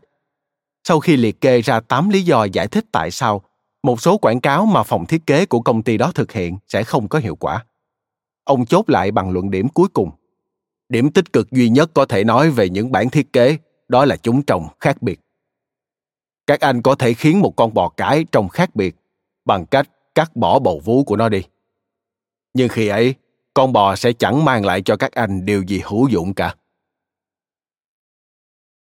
Sau 0.87 0.99
khi 0.99 1.17
liệt 1.17 1.41
kê 1.41 1.61
ra 1.61 1.79
8 1.79 2.09
lý 2.09 2.21
do 2.21 2.43
giải 2.43 2.67
thích 2.67 2.85
tại 2.91 3.11
sao 3.11 3.41
một 3.83 4.01
số 4.01 4.17
quảng 4.17 4.41
cáo 4.41 4.65
mà 4.65 4.83
phòng 4.83 5.05
thiết 5.05 5.25
kế 5.25 5.45
của 5.45 5.61
công 5.61 5.83
ty 5.83 5.97
đó 5.97 6.11
thực 6.15 6.31
hiện 6.31 6.57
sẽ 6.67 6.83
không 6.83 7.07
có 7.07 7.19
hiệu 7.19 7.35
quả. 7.35 7.65
Ông 8.43 8.65
chốt 8.65 8.89
lại 8.89 9.11
bằng 9.11 9.31
luận 9.31 9.51
điểm 9.51 9.69
cuối 9.69 9.87
cùng. 9.93 10.11
Điểm 10.89 11.11
tích 11.11 11.33
cực 11.33 11.51
duy 11.51 11.69
nhất 11.69 11.91
có 11.93 12.05
thể 12.05 12.23
nói 12.23 12.49
về 12.49 12.69
những 12.69 12.91
bản 12.91 13.09
thiết 13.09 13.33
kế 13.33 13.57
đó 13.87 14.05
là 14.05 14.17
chúng 14.17 14.43
trồng 14.43 14.67
khác 14.79 15.01
biệt. 15.01 15.19
Các 16.47 16.59
anh 16.59 16.81
có 16.81 16.95
thể 16.95 17.13
khiến 17.13 17.39
một 17.39 17.53
con 17.55 17.73
bò 17.73 17.89
cái 17.89 18.25
trông 18.31 18.49
khác 18.49 18.75
biệt 18.75 18.95
bằng 19.45 19.65
cách 19.65 19.89
cắt 20.15 20.35
bỏ 20.35 20.59
bầu 20.59 20.81
vú 20.85 21.03
của 21.03 21.15
nó 21.15 21.29
đi. 21.29 21.43
Nhưng 22.53 22.69
khi 22.69 22.87
ấy, 22.87 23.15
con 23.53 23.73
bò 23.73 23.95
sẽ 23.95 24.13
chẳng 24.13 24.45
mang 24.45 24.65
lại 24.65 24.81
cho 24.81 24.97
các 24.97 25.11
anh 25.11 25.45
điều 25.45 25.61
gì 25.61 25.81
hữu 25.85 26.07
dụng 26.07 26.33
cả. 26.33 26.55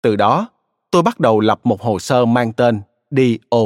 Từ 0.01 0.15
đó, 0.15 0.49
tôi 0.95 1.03
bắt 1.03 1.19
đầu 1.19 1.39
lập 1.39 1.59
một 1.63 1.81
hồ 1.81 1.99
sơ 1.99 2.25
mang 2.25 2.53
tên 2.53 2.81
DO 3.11 3.57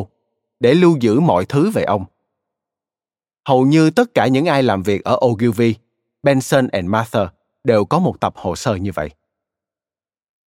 để 0.60 0.74
lưu 0.74 0.98
giữ 1.00 1.20
mọi 1.20 1.46
thứ 1.46 1.70
về 1.70 1.84
ông. 1.84 2.06
Hầu 3.48 3.66
như 3.66 3.90
tất 3.90 4.14
cả 4.14 4.28
những 4.28 4.46
ai 4.46 4.64
làm 4.64 4.84
việc 4.84 5.04
ở 5.04 5.20
Ogilvy, 5.26 5.76
Benson 6.24 6.68
and 6.68 6.88
Mather 6.88 7.28
đều 7.64 7.86
có 7.86 8.00
một 8.00 8.20
tập 8.20 8.34
hồ 8.38 8.56
sơ 8.56 8.76
như 8.76 8.92
vậy. 8.92 9.10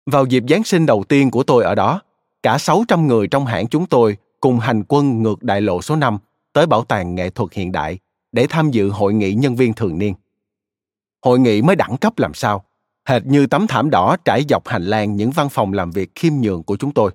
Vào 0.06 0.26
dịp 0.26 0.42
Giáng 0.48 0.64
sinh 0.64 0.86
đầu 0.86 1.04
tiên 1.08 1.30
của 1.30 1.42
tôi 1.42 1.64
ở 1.64 1.74
đó, 1.74 2.00
cả 2.42 2.58
600 2.58 3.06
người 3.06 3.28
trong 3.28 3.46
hãng 3.46 3.66
chúng 3.66 3.86
tôi 3.86 4.16
cùng 4.40 4.58
hành 4.58 4.82
quân 4.88 5.22
ngược 5.22 5.42
đại 5.42 5.60
lộ 5.60 5.82
số 5.82 5.96
5 5.96 6.18
tới 6.52 6.66
Bảo 6.66 6.84
tàng 6.84 7.14
Nghệ 7.14 7.30
thuật 7.30 7.52
Hiện 7.52 7.72
đại 7.72 7.98
để 8.32 8.46
tham 8.50 8.70
dự 8.70 8.88
hội 8.88 9.14
nghị 9.14 9.34
nhân 9.34 9.56
viên 9.56 9.72
thường 9.72 9.98
niên. 9.98 10.14
Hội 11.22 11.38
nghị 11.38 11.62
mới 11.62 11.76
đẳng 11.76 11.96
cấp 11.96 12.18
làm 12.18 12.34
sao, 12.34 12.64
hệt 13.04 13.26
như 13.26 13.46
tấm 13.46 13.66
thảm 13.66 13.90
đỏ 13.90 14.16
trải 14.24 14.44
dọc 14.48 14.68
hành 14.68 14.84
lang 14.84 15.16
những 15.16 15.30
văn 15.30 15.48
phòng 15.48 15.72
làm 15.72 15.90
việc 15.90 16.10
khiêm 16.14 16.32
nhường 16.34 16.62
của 16.62 16.76
chúng 16.76 16.92
tôi. 16.92 17.10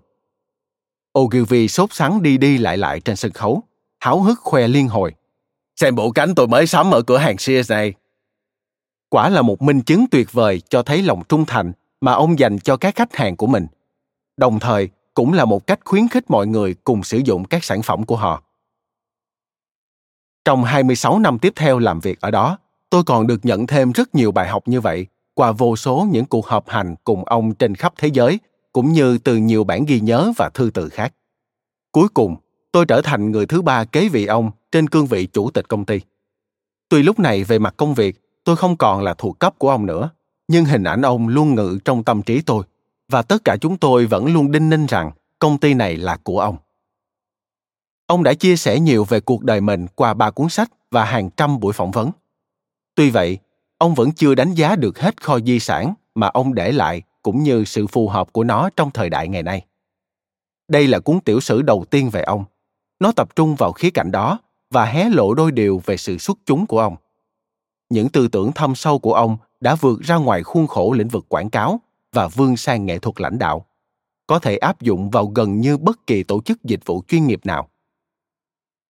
Ogilvy 1.20 1.68
sốt 1.68 1.94
sắng 1.94 2.22
đi 2.22 2.38
đi 2.38 2.58
lại 2.58 2.78
lại 2.78 3.00
trên 3.00 3.16
sân 3.16 3.32
khấu, 3.32 3.64
háo 4.00 4.22
hức 4.22 4.40
khoe 4.40 4.68
liên 4.68 4.88
hồi. 4.88 5.14
Xem 5.76 5.96
bộ 5.96 6.12
cánh 6.12 6.36
tôi 6.36 6.48
mới 6.48 6.68
sắm 6.68 6.92
ở 6.92 7.02
cửa 7.02 7.18
hàng 7.18 7.38
Sears 7.38 7.72
này. 7.72 7.94
Quả 9.10 9.30
là 9.30 9.42
một 9.42 9.62
minh 9.62 9.82
chứng 9.82 10.06
tuyệt 10.12 10.34
vời 10.34 10.62
cho 10.70 10.84
thấy 10.84 11.02
lòng 11.02 11.24
trung 11.30 11.46
thành 11.46 11.72
mà 12.02 12.14
ông 12.14 12.40
dành 12.40 12.60
cho 12.60 12.78
các 12.78 12.96
khách 12.96 13.16
hàng 13.16 13.36
của 13.36 13.48
mình. 13.48 13.68
Đồng 14.38 14.60
thời, 14.60 14.90
cũng 15.14 15.34
là 15.34 15.46
một 15.46 15.68
cách 15.68 15.80
khuyến 15.86 16.08
khích 16.08 16.32
mọi 16.32 16.48
người 16.48 16.76
cùng 16.84 17.04
sử 17.04 17.18
dụng 17.18 17.46
các 17.46 17.64
sản 17.64 17.82
phẩm 17.82 18.06
của 18.06 18.16
họ. 18.16 18.44
Trong 20.46 20.64
26 20.64 21.20
năm 21.20 21.40
tiếp 21.40 21.54
theo 21.56 21.80
làm 21.80 22.00
việc 22.00 22.22
ở 22.22 22.32
đó, 22.32 22.58
tôi 22.90 23.04
còn 23.04 23.28
được 23.28 23.46
nhận 23.46 23.68
thêm 23.68 23.92
rất 23.92 24.16
nhiều 24.16 24.32
bài 24.32 24.48
học 24.48 24.68
như 24.68 24.82
vậy 24.82 25.08
qua 25.40 25.52
vô 25.52 25.76
số 25.76 26.08
những 26.12 26.26
cuộc 26.26 26.48
họp 26.48 26.70
hành 26.70 26.96
cùng 27.04 27.24
ông 27.24 27.54
trên 27.54 27.76
khắp 27.76 27.94
thế 27.98 28.08
giới 28.08 28.40
cũng 28.74 28.92
như 28.94 29.18
từ 29.18 29.36
nhiều 29.36 29.64
bản 29.64 29.86
ghi 29.86 30.00
nhớ 30.00 30.32
và 30.38 30.50
thư 30.54 30.72
từ 30.74 30.90
khác. 30.90 31.14
Cuối 31.92 32.08
cùng, 32.14 32.36
tôi 32.72 32.86
trở 32.86 33.02
thành 33.02 33.32
người 33.32 33.46
thứ 33.46 33.62
ba 33.62 33.86
kế 33.86 34.10
vị 34.10 34.26
ông 34.26 34.52
trên 34.72 34.90
cương 34.90 35.06
vị 35.06 35.26
chủ 35.26 35.52
tịch 35.52 35.68
công 35.68 35.86
ty. 35.86 36.00
Tuy 36.90 37.04
lúc 37.04 37.20
này 37.20 37.44
về 37.44 37.60
mặt 37.60 37.74
công 37.78 37.94
việc, 37.94 38.22
tôi 38.44 38.56
không 38.56 38.78
còn 38.78 39.04
là 39.04 39.14
thuộc 39.14 39.40
cấp 39.40 39.54
của 39.58 39.70
ông 39.70 39.86
nữa, 39.86 40.10
nhưng 40.48 40.66
hình 40.66 40.84
ảnh 40.84 41.02
ông 41.02 41.28
luôn 41.28 41.56
ngự 41.56 41.80
trong 41.86 42.04
tâm 42.04 42.22
trí 42.22 42.42
tôi 42.42 42.64
và 43.10 43.22
tất 43.22 43.44
cả 43.44 43.58
chúng 43.62 43.78
tôi 43.78 44.06
vẫn 44.06 44.34
luôn 44.34 44.52
đinh 44.52 44.70
ninh 44.70 44.86
rằng 44.86 45.12
công 45.40 45.58
ty 45.58 45.74
này 45.74 45.98
là 45.98 46.18
của 46.24 46.40
ông. 46.40 46.58
Ông 48.08 48.24
đã 48.24 48.34
chia 48.34 48.56
sẻ 48.56 48.80
nhiều 48.80 49.04
về 49.04 49.20
cuộc 49.20 49.44
đời 49.44 49.62
mình 49.62 49.88
qua 49.96 50.14
ba 50.14 50.32
cuốn 50.32 50.50
sách 50.50 50.72
và 50.92 51.06
hàng 51.06 51.30
trăm 51.38 51.60
buổi 51.60 51.74
phỏng 51.74 51.92
vấn. 51.92 52.12
Tuy 52.96 53.10
vậy, 53.10 53.38
ông 53.80 53.96
vẫn 53.96 54.12
chưa 54.12 54.36
đánh 54.36 54.54
giá 54.54 54.76
được 54.76 55.00
hết 55.00 55.24
kho 55.24 55.40
di 55.40 55.60
sản 55.60 55.94
mà 56.16 56.28
ông 56.28 56.54
để 56.54 56.72
lại 56.72 57.02
cũng 57.22 57.44
như 57.44 57.66
sự 57.66 57.88
phù 57.88 58.10
hợp 58.10 58.34
của 58.34 58.44
nó 58.44 58.70
trong 58.76 58.92
thời 58.92 59.10
đại 59.10 59.28
ngày 59.28 59.44
nay. 59.44 59.66
Đây 60.68 60.88
là 60.88 61.00
cuốn 61.00 61.20
tiểu 61.20 61.40
sử 61.40 61.62
đầu 61.62 61.86
tiên 61.90 62.10
về 62.10 62.22
ông. 62.22 62.46
Nó 63.00 63.12
tập 63.12 63.36
trung 63.36 63.56
vào 63.56 63.72
khía 63.72 63.90
cạnh 63.90 64.12
đó 64.12 64.40
và 64.70 64.86
hé 64.86 65.10
lộ 65.10 65.34
đôi 65.34 65.52
điều 65.52 65.82
về 65.86 65.98
sự 65.98 66.18
xuất 66.18 66.38
chúng 66.46 66.66
của 66.66 66.80
ông. 66.80 66.96
Những 67.90 68.10
tư 68.10 68.28
tưởng 68.28 68.52
thâm 68.52 68.76
sâu 68.76 69.00
của 69.00 69.14
ông 69.14 69.38
đã 69.60 69.76
vượt 69.76 70.00
ra 70.02 70.16
ngoài 70.16 70.44
khuôn 70.44 70.68
khổ 70.68 70.94
lĩnh 70.98 71.08
vực 71.08 71.26
quảng 71.30 71.50
cáo 71.50 71.80
và 72.14 72.28
vươn 72.28 72.58
sang 72.58 72.86
nghệ 72.86 73.00
thuật 73.00 73.22
lãnh 73.22 73.40
đạo, 73.40 73.66
có 74.28 74.40
thể 74.40 74.58
áp 74.58 74.82
dụng 74.82 75.10
vào 75.10 75.26
gần 75.26 75.62
như 75.62 75.78
bất 75.78 76.08
kỳ 76.08 76.24
tổ 76.24 76.42
chức 76.42 76.64
dịch 76.64 76.86
vụ 76.86 77.04
chuyên 77.08 77.28
nghiệp 77.28 77.46
nào. 77.46 77.70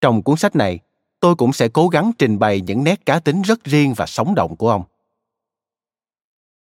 Trong 0.02 0.24
cuốn 0.24 0.36
sách 0.36 0.56
này, 0.56 0.80
tôi 1.20 1.36
cũng 1.36 1.54
sẽ 1.54 1.68
cố 1.68 1.88
gắng 1.88 2.12
trình 2.18 2.40
bày 2.40 2.62
những 2.62 2.84
nét 2.84 3.06
cá 3.06 3.20
tính 3.20 3.42
rất 3.42 3.64
riêng 3.64 3.94
và 3.94 4.06
sống 4.06 4.36
động 4.36 4.56
của 4.56 4.70
ông. 4.70 4.84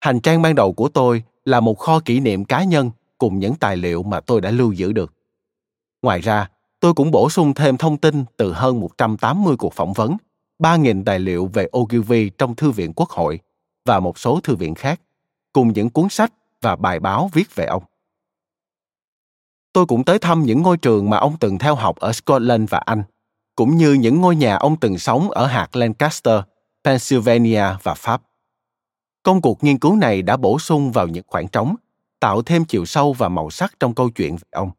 Hành 0.00 0.20
trang 0.20 0.42
ban 0.42 0.55
đầu 0.55 0.72
của 0.72 0.88
tôi 0.88 1.22
là 1.44 1.61
một 1.61 1.78
kho 1.78 2.00
kỷ 2.00 2.20
niệm 2.20 2.44
cá 2.44 2.64
nhân 2.64 2.90
cùng 3.18 3.38
những 3.38 3.55
tài 3.55 3.76
liệu 3.76 4.02
mà 4.02 4.20
tôi 4.20 4.40
đã 4.40 4.50
lưu 4.50 4.72
giữ 4.72 4.92
được. 4.92 5.14
Ngoài 6.02 6.20
ra, 6.20 6.50
tôi 6.81 6.94
cũng 6.94 7.11
bổ 7.11 7.31
sung 7.31 7.55
thêm 7.55 7.76
thông 7.76 7.96
tin 7.96 8.24
từ 8.37 8.52
hơn 8.52 8.81
180 8.81 9.57
cuộc 9.59 9.74
phỏng 9.74 9.92
vấn, 9.92 10.16
3.000 10.59 11.05
tài 11.05 11.18
liệu 11.18 11.47
về 11.47 11.68
Ogilvy 11.78 12.30
trong 12.38 12.55
Thư 12.55 12.70
viện 12.70 12.93
Quốc 12.97 13.11
hội 13.11 13.40
và 13.84 14.01
một 14.01 14.18
số 14.18 14.40
thư 14.40 14.57
viện 14.57 14.74
khác, 14.74 15.01
cùng 15.53 15.72
những 15.72 15.90
cuốn 15.90 16.09
sách 16.09 16.32
và 16.61 16.76
bài 16.76 17.01
báo 17.01 17.30
viết 17.32 17.55
về 17.55 17.64
ông. 17.64 17.82
Tôi 19.72 19.86
cũng 19.86 20.05
tới 20.05 20.18
thăm 20.18 20.43
những 20.43 20.62
ngôi 20.62 20.76
trường 20.76 21.11
mà 21.11 21.16
ông 21.16 21.36
từng 21.40 21.59
theo 21.59 21.74
học 21.74 21.97
ở 21.97 22.12
Scotland 22.12 22.70
và 22.70 22.78
Anh, 22.78 23.03
cũng 23.57 23.76
như 23.76 23.92
những 23.92 24.20
ngôi 24.20 24.36
nhà 24.36 24.57
ông 24.57 24.76
từng 24.76 24.98
sống 24.98 25.30
ở 25.30 25.46
hạt 25.46 25.76
Lancaster, 25.76 26.40
Pennsylvania 26.84 27.64
và 27.82 27.94
Pháp. 27.94 28.22
Công 29.22 29.42
cuộc 29.42 29.64
nghiên 29.64 29.78
cứu 29.78 29.96
này 29.96 30.22
đã 30.22 30.36
bổ 30.36 30.59
sung 30.59 30.92
vào 30.92 31.09
những 31.09 31.24
khoảng 31.26 31.48
trống, 31.48 31.74
tạo 32.20 32.42
thêm 32.42 32.64
chiều 32.64 32.84
sâu 32.84 33.12
và 33.12 33.28
màu 33.28 33.50
sắc 33.50 33.74
trong 33.80 33.94
câu 33.94 34.11
chuyện 34.11 34.36
về 34.36 34.48
ông. 34.50 34.70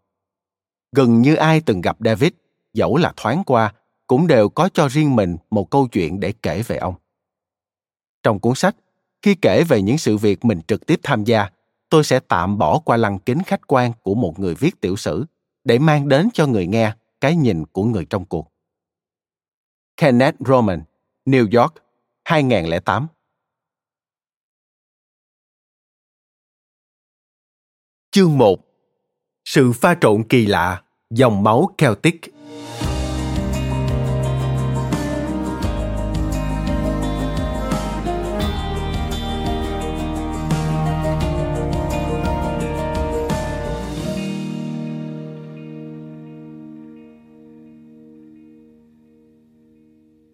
Gần 0.91 1.21
như 1.21 1.36
ai 1.36 1.61
từng 1.61 1.82
gặp 1.82 1.97
David, 1.99 2.32
dẫu 2.74 2.97
là 2.97 3.13
thoáng 3.15 3.43
qua, 3.43 3.74
cũng 4.07 4.28
đều 4.28 4.49
có 4.49 4.69
cho 4.74 4.89
riêng 4.89 5.15
mình 5.15 5.38
một 5.49 5.69
câu 5.69 5.88
chuyện 5.88 6.19
để 6.19 6.34
kể 6.41 6.61
về 6.61 6.78
ông. 6.78 6.95
Trong 8.24 8.39
cuốn 8.39 8.55
sách, 8.55 8.76
khi 9.21 9.36
kể 9.36 9.63
về 9.63 9.82
những 9.82 9.97
sự 9.97 10.17
việc 10.17 10.45
mình 10.45 10.61
trực 10.67 10.86
tiếp 10.86 10.99
tham 11.03 11.24
gia, 11.24 11.49
tôi 11.89 12.03
sẽ 12.03 12.19
tạm 12.19 12.57
bỏ 12.57 12.80
qua 12.80 12.97
lăng 12.97 13.19
kính 13.19 13.43
khách 13.43 13.67
quan 13.67 13.93
của 14.01 14.15
một 14.15 14.39
người 14.39 14.55
viết 14.55 14.82
tiểu 14.82 14.95
sử 14.95 15.26
để 15.63 15.80
mang 15.80 16.09
đến 16.09 16.30
cho 16.34 16.47
người 16.47 16.67
nghe 16.67 16.93
cái 17.21 17.36
nhìn 17.36 17.65
của 17.65 17.84
người 17.84 18.05
trong 18.05 18.26
cuộc. 18.26 18.53
Kenneth 19.98 20.36
Roman, 20.39 20.84
New 21.26 21.62
York, 21.62 21.74
2008. 22.26 23.08
Chương 28.12 28.38
1 28.38 28.60
Sự 29.46 29.72
pha 29.72 29.96
trộn 30.02 30.24
kỳ 30.30 30.46
lạ, 30.46 30.84
dòng 31.10 31.44
máu 31.44 31.70
Celtic 31.78 32.22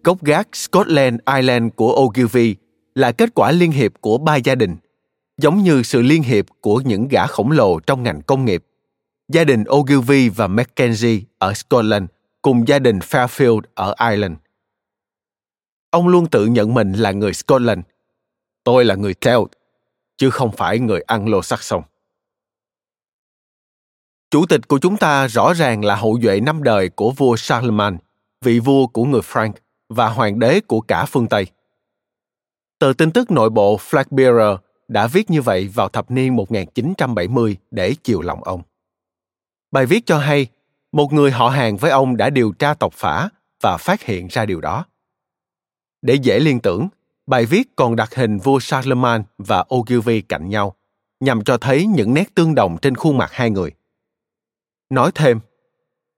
Gốc 0.04 0.24
gác 0.24 0.56
Scotland 0.56 1.20
Island 1.36 1.72
của 1.76 1.92
Ogilvy 1.92 2.56
là 2.94 3.12
kết 3.12 3.30
quả 3.34 3.52
liên 3.52 3.72
hiệp 3.72 3.92
của 4.00 4.18
ba 4.18 4.36
gia 4.36 4.54
đình, 4.54 4.76
giống 5.38 5.62
như 5.62 5.82
sự 5.82 6.02
liên 6.02 6.22
hiệp 6.22 6.46
của 6.60 6.82
những 6.84 7.08
gã 7.08 7.26
khổng 7.26 7.50
lồ 7.50 7.80
trong 7.80 8.02
ngành 8.02 8.22
công 8.22 8.44
nghiệp. 8.44 8.64
Gia 9.28 9.44
đình 9.44 9.64
Ogilvy 9.70 10.28
và 10.28 10.46
Mackenzie 10.46 11.22
ở 11.38 11.54
Scotland 11.54 12.04
cùng 12.42 12.68
gia 12.68 12.78
đình 12.78 12.98
Fairfield 12.98 13.60
ở 13.74 13.94
Ireland. 14.10 14.36
Ông 15.90 16.08
luôn 16.08 16.26
tự 16.26 16.46
nhận 16.46 16.74
mình 16.74 16.92
là 16.92 17.12
người 17.12 17.34
Scotland. 17.34 17.80
Tôi 18.64 18.84
là 18.84 18.94
người 18.94 19.14
Celt, 19.14 19.46
chứ 20.16 20.30
không 20.30 20.52
phải 20.52 20.78
người 20.78 21.00
Anglo-Saxon. 21.06 21.82
Chủ 24.30 24.46
tịch 24.46 24.68
của 24.68 24.78
chúng 24.78 24.96
ta 24.96 25.28
rõ 25.28 25.52
ràng 25.54 25.84
là 25.84 25.96
hậu 25.96 26.18
duệ 26.22 26.40
năm 26.40 26.62
đời 26.62 26.88
của 26.88 27.10
vua 27.10 27.36
Charlemagne, 27.36 27.98
vị 28.44 28.58
vua 28.58 28.86
của 28.86 29.04
người 29.04 29.20
Frank 29.20 29.52
và 29.90 30.08
hoàng 30.08 30.38
đế 30.38 30.60
của 30.60 30.80
cả 30.80 31.04
phương 31.04 31.26
Tây. 31.28 31.46
Tờ 32.78 32.92
tin 32.98 33.10
tức 33.10 33.30
nội 33.30 33.50
bộ 33.50 33.76
Flagbearer 33.76 34.56
đã 34.88 35.06
viết 35.06 35.30
như 35.30 35.42
vậy 35.42 35.68
vào 35.74 35.88
thập 35.88 36.10
niên 36.10 36.36
1970 36.36 37.56
để 37.70 37.94
chiều 38.02 38.20
lòng 38.20 38.44
ông. 38.44 38.62
Bài 39.70 39.86
viết 39.86 40.06
cho 40.06 40.18
hay, 40.18 40.46
một 40.92 41.12
người 41.12 41.30
họ 41.30 41.48
hàng 41.48 41.76
với 41.76 41.90
ông 41.90 42.16
đã 42.16 42.30
điều 42.30 42.52
tra 42.52 42.74
tộc 42.74 42.92
phả 42.92 43.28
và 43.60 43.76
phát 43.76 44.02
hiện 44.02 44.26
ra 44.30 44.46
điều 44.46 44.60
đó. 44.60 44.84
Để 46.02 46.14
dễ 46.14 46.40
liên 46.40 46.60
tưởng, 46.60 46.88
bài 47.26 47.46
viết 47.46 47.76
còn 47.76 47.96
đặt 47.96 48.14
hình 48.14 48.38
vua 48.38 48.60
Charlemagne 48.60 49.24
và 49.38 49.64
Ogilvy 49.74 50.20
cạnh 50.20 50.48
nhau, 50.48 50.74
nhằm 51.20 51.44
cho 51.44 51.56
thấy 51.58 51.86
những 51.86 52.14
nét 52.14 52.34
tương 52.34 52.54
đồng 52.54 52.78
trên 52.82 52.94
khuôn 52.94 53.18
mặt 53.18 53.32
hai 53.32 53.50
người. 53.50 53.72
Nói 54.90 55.10
thêm, 55.14 55.40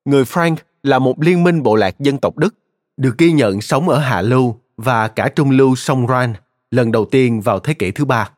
người 0.04 0.24
Frank 0.24 0.56
là 0.82 0.98
một 0.98 1.20
liên 1.20 1.44
minh 1.44 1.62
bộ 1.62 1.74
lạc 1.74 2.00
dân 2.00 2.18
tộc 2.18 2.38
Đức, 2.38 2.54
được 2.96 3.18
ghi 3.18 3.32
nhận 3.32 3.60
sống 3.60 3.88
ở 3.88 3.98
Hạ 3.98 4.22
Lưu 4.22 4.60
và 4.76 5.08
cả 5.08 5.28
Trung 5.28 5.50
Lưu 5.50 5.76
sông 5.76 6.06
Rhine 6.08 6.32
lần 6.70 6.92
đầu 6.92 7.04
tiên 7.04 7.40
vào 7.40 7.58
thế 7.58 7.74
kỷ 7.74 7.90
thứ 7.90 8.04
ba. 8.04 8.30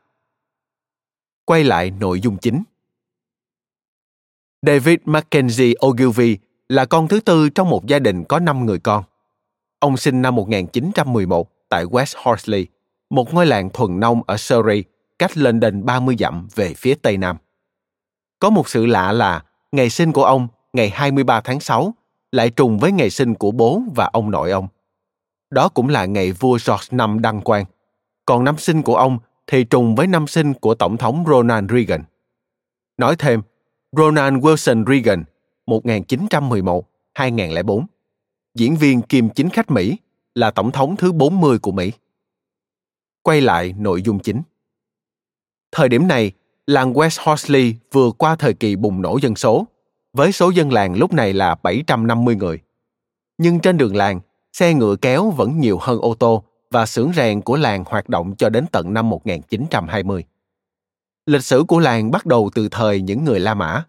Quay 1.44 1.64
lại 1.64 1.90
nội 1.90 2.20
dung 2.20 2.36
chính. 2.36 2.62
David 4.66 4.98
Mackenzie 5.04 5.74
Ogilvy 5.86 6.38
là 6.68 6.84
con 6.84 7.08
thứ 7.08 7.20
tư 7.20 7.48
trong 7.48 7.70
một 7.70 7.86
gia 7.86 7.98
đình 7.98 8.24
có 8.24 8.38
năm 8.38 8.66
người 8.66 8.78
con. 8.78 9.04
Ông 9.78 9.96
sinh 9.96 10.22
năm 10.22 10.34
1911 10.34 11.50
tại 11.68 11.84
West 11.84 12.14
Horsley, 12.24 12.66
một 13.10 13.34
ngôi 13.34 13.46
làng 13.46 13.70
thuần 13.70 14.00
nông 14.00 14.22
ở 14.26 14.36
Surrey, 14.36 14.84
cách 15.18 15.36
London 15.36 15.84
30 15.84 16.16
dặm 16.18 16.48
về 16.54 16.74
phía 16.74 16.94
tây 16.94 17.16
nam. 17.16 17.36
Có 18.38 18.50
một 18.50 18.68
sự 18.68 18.86
lạ 18.86 19.12
là 19.12 19.44
ngày 19.72 19.90
sinh 19.90 20.12
của 20.12 20.24
ông, 20.24 20.48
ngày 20.72 20.90
23 20.90 21.40
tháng 21.40 21.60
6, 21.60 21.94
lại 22.34 22.50
trùng 22.50 22.78
với 22.78 22.92
ngày 22.92 23.10
sinh 23.10 23.34
của 23.34 23.50
bố 23.50 23.82
và 23.94 24.10
ông 24.12 24.30
nội 24.30 24.50
ông. 24.50 24.68
Đó 25.50 25.68
cũng 25.68 25.88
là 25.88 26.06
ngày 26.06 26.32
vua 26.32 26.58
George 26.66 26.86
V 26.90 27.00
đăng 27.20 27.40
quang. 27.40 27.64
Còn 28.26 28.44
năm 28.44 28.58
sinh 28.58 28.82
của 28.82 28.96
ông 28.96 29.18
thì 29.46 29.64
trùng 29.64 29.94
với 29.94 30.06
năm 30.06 30.26
sinh 30.26 30.54
của 30.54 30.74
Tổng 30.74 30.96
thống 30.96 31.24
Ronald 31.28 31.70
Reagan. 31.70 32.02
Nói 32.98 33.16
thêm, 33.18 33.42
Ronald 33.92 34.36
Wilson 34.36 34.84
Reagan 34.86 35.24
1911-2004, 35.66 37.84
diễn 38.54 38.76
viên 38.76 39.02
kiêm 39.02 39.28
chính 39.28 39.50
khách 39.50 39.70
Mỹ, 39.70 39.96
là 40.34 40.50
tổng 40.50 40.72
thống 40.72 40.96
thứ 40.96 41.12
40 41.12 41.58
của 41.58 41.72
Mỹ. 41.72 41.92
Quay 43.22 43.40
lại 43.40 43.74
nội 43.78 44.02
dung 44.02 44.18
chính. 44.18 44.42
Thời 45.72 45.88
điểm 45.88 46.08
này, 46.08 46.32
làng 46.66 46.92
West 46.92 47.22
Horsley 47.24 47.74
vừa 47.92 48.10
qua 48.10 48.36
thời 48.36 48.54
kỳ 48.54 48.76
bùng 48.76 49.02
nổ 49.02 49.18
dân 49.22 49.36
số, 49.36 49.66
với 50.14 50.32
số 50.32 50.50
dân 50.50 50.72
làng 50.72 50.94
lúc 50.94 51.12
này 51.12 51.32
là 51.32 51.54
750 51.62 52.36
người. 52.36 52.60
Nhưng 53.38 53.60
trên 53.60 53.76
đường 53.76 53.96
làng, 53.96 54.20
xe 54.52 54.74
ngựa 54.74 54.96
kéo 54.96 55.30
vẫn 55.30 55.60
nhiều 55.60 55.78
hơn 55.80 56.00
ô 56.00 56.14
tô 56.14 56.44
và 56.70 56.86
xưởng 56.86 57.12
rèn 57.12 57.40
của 57.40 57.56
làng 57.56 57.84
hoạt 57.86 58.08
động 58.08 58.34
cho 58.36 58.48
đến 58.48 58.66
tận 58.72 58.94
năm 58.94 59.10
1920. 59.10 60.24
Lịch 61.26 61.44
sử 61.44 61.64
của 61.68 61.78
làng 61.78 62.10
bắt 62.10 62.26
đầu 62.26 62.50
từ 62.54 62.68
thời 62.68 63.00
những 63.00 63.24
người 63.24 63.40
La 63.40 63.54
Mã. 63.54 63.84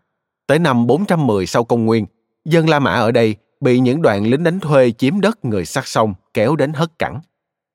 Tới 0.47 0.59
năm 0.59 0.88
410 0.88 1.45
sau 1.45 1.63
công 1.63 1.86
nguyên, 1.86 2.05
dân 2.45 2.69
La 2.69 2.80
Mã 2.80 2.91
ở 2.91 3.11
đây 3.11 3.36
bị 3.59 3.80
những 3.80 4.01
đoàn 4.01 4.28
lính 4.28 4.43
đánh 4.43 4.59
thuê 4.59 4.91
chiếm 4.91 5.21
đất 5.21 5.45
người 5.45 5.65
sắc 5.65 5.88
sông 5.88 6.13
kéo 6.34 6.55
đến 6.55 6.73
hất 6.73 6.99
cẳng. 6.99 7.19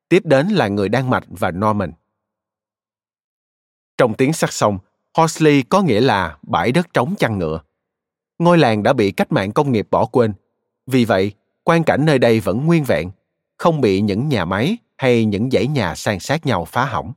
Tiếp 0.09 0.25
đến 0.25 0.47
là 0.47 0.67
người 0.67 0.89
Đan 0.89 1.09
Mạch 1.09 1.23
và 1.27 1.51
Norman. 1.51 1.91
Trong 3.97 4.13
tiếng 4.13 4.33
sắc 4.33 4.53
sông, 4.53 4.77
Horsley 5.17 5.63
có 5.63 5.81
nghĩa 5.81 6.01
là 6.01 6.37
bãi 6.41 6.71
đất 6.71 6.93
trống 6.93 7.15
chăn 7.17 7.39
ngựa. 7.39 7.59
Ngôi 8.41 8.57
làng 8.57 8.83
đã 8.83 8.93
bị 8.93 9.11
cách 9.11 9.31
mạng 9.31 9.51
công 9.51 9.71
nghiệp 9.71 9.87
bỏ 9.91 10.05
quên. 10.05 10.33
Vì 10.87 11.05
vậy, 11.05 11.31
quan 11.63 11.83
cảnh 11.83 12.05
nơi 12.05 12.19
đây 12.19 12.39
vẫn 12.39 12.65
nguyên 12.65 12.83
vẹn, 12.83 13.11
không 13.57 13.81
bị 13.81 14.01
những 14.01 14.29
nhà 14.29 14.45
máy 14.45 14.77
hay 14.97 15.25
những 15.25 15.51
dãy 15.51 15.67
nhà 15.67 15.95
san 15.95 16.19
sát 16.19 16.45
nhau 16.45 16.65
phá 16.65 16.85
hỏng. 16.85 17.13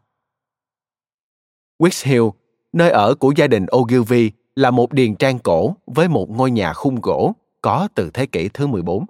Wix 1.79 2.11
Hill, 2.11 2.25
nơi 2.72 2.91
ở 2.91 3.14
của 3.14 3.33
gia 3.37 3.47
đình 3.47 3.66
Ogilvy, 3.77 4.31
là 4.57 4.70
một 4.70 4.93
điền 4.93 5.14
trang 5.16 5.39
cổ 5.39 5.77
với 5.87 6.09
một 6.09 6.31
ngôi 6.31 6.51
nhà 6.51 6.72
khung 6.72 7.01
gỗ 7.01 7.33
có 7.62 7.89
từ 7.95 8.11
thế 8.14 8.27
kỷ 8.27 8.49
thứ 8.49 8.66
14. 8.66 9.07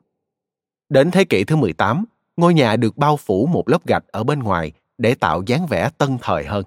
Đến 0.88 1.10
thế 1.10 1.24
kỷ 1.24 1.44
thứ 1.44 1.56
18, 1.56 2.04
ngôi 2.36 2.54
nhà 2.54 2.76
được 2.76 2.96
bao 2.96 3.16
phủ 3.16 3.46
một 3.46 3.68
lớp 3.68 3.86
gạch 3.86 4.04
ở 4.12 4.24
bên 4.24 4.38
ngoài 4.38 4.72
để 4.98 5.14
tạo 5.14 5.42
dáng 5.46 5.66
vẻ 5.66 5.90
tân 5.98 6.18
thời 6.22 6.44
hơn. 6.44 6.64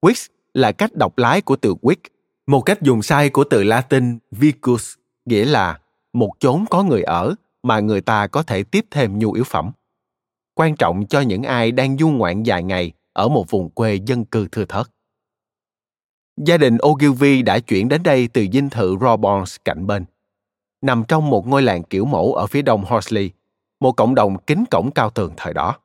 Wix 0.00 0.28
là 0.54 0.72
cách 0.72 0.94
đọc 0.94 1.18
lái 1.18 1.40
của 1.40 1.56
từ 1.56 1.74
wick, 1.82 1.96
một 2.46 2.60
cách 2.60 2.82
dùng 2.82 3.02
sai 3.02 3.30
của 3.30 3.44
từ 3.44 3.62
Latin 3.62 4.18
vicus, 4.30 4.94
nghĩa 5.24 5.44
là 5.44 5.78
một 6.12 6.30
chốn 6.38 6.64
có 6.70 6.82
người 6.82 7.02
ở 7.02 7.34
mà 7.62 7.80
người 7.80 8.00
ta 8.00 8.26
có 8.26 8.42
thể 8.42 8.62
tiếp 8.62 8.86
thêm 8.90 9.18
nhu 9.18 9.32
yếu 9.32 9.44
phẩm. 9.44 9.70
Quan 10.54 10.76
trọng 10.76 11.06
cho 11.06 11.20
những 11.20 11.42
ai 11.42 11.72
đang 11.72 11.96
du 11.98 12.08
ngoạn 12.08 12.42
dài 12.42 12.62
ngày 12.62 12.92
ở 13.12 13.28
một 13.28 13.50
vùng 13.50 13.70
quê 13.70 13.94
dân 14.06 14.24
cư 14.24 14.48
thưa 14.52 14.64
thớt. 14.64 14.86
Gia 16.36 16.56
đình 16.56 16.78
Ogilvy 16.86 17.42
đã 17.42 17.58
chuyển 17.58 17.88
đến 17.88 18.02
đây 18.02 18.28
từ 18.28 18.46
dinh 18.52 18.70
thự 18.70 18.96
Robbins 19.00 19.56
cạnh 19.64 19.86
bên. 19.86 20.04
Nằm 20.82 21.04
trong 21.08 21.30
một 21.30 21.46
ngôi 21.46 21.62
làng 21.62 21.82
kiểu 21.82 22.04
mẫu 22.04 22.34
ở 22.34 22.46
phía 22.46 22.62
đông 22.62 22.84
Horsley, 22.84 23.30
một 23.80 23.92
cộng 23.92 24.14
đồng 24.14 24.38
kính 24.38 24.64
cổng 24.70 24.90
cao 24.90 25.10
tường 25.10 25.32
thời 25.36 25.54
đó. 25.54 25.78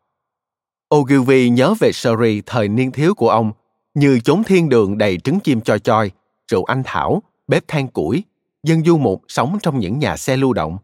Ogilvy 0.96 1.50
nhớ 1.50 1.74
về 1.80 1.92
Surrey 1.94 2.42
thời 2.46 2.68
niên 2.68 2.92
thiếu 2.92 3.16
của 3.16 3.30
ông 3.30 3.52
như 3.94 4.20
chốn 4.20 4.44
thiên 4.44 4.70
đường 4.70 4.98
đầy 4.98 5.18
trứng 5.18 5.40
chim 5.40 5.62
choi 5.62 5.80
choi, 5.80 6.12
rượu 6.50 6.64
anh 6.64 6.84
thảo, 6.86 7.24
bếp 7.48 7.68
than 7.68 7.88
củi, 7.88 8.24
dân 8.64 8.84
du 8.84 8.98
mục 8.98 9.24
sống 9.28 9.58
trong 9.62 9.80
những 9.80 10.00
nhà 10.00 10.18
xe 10.18 10.38
lưu 10.38 10.54
động, 10.54 10.78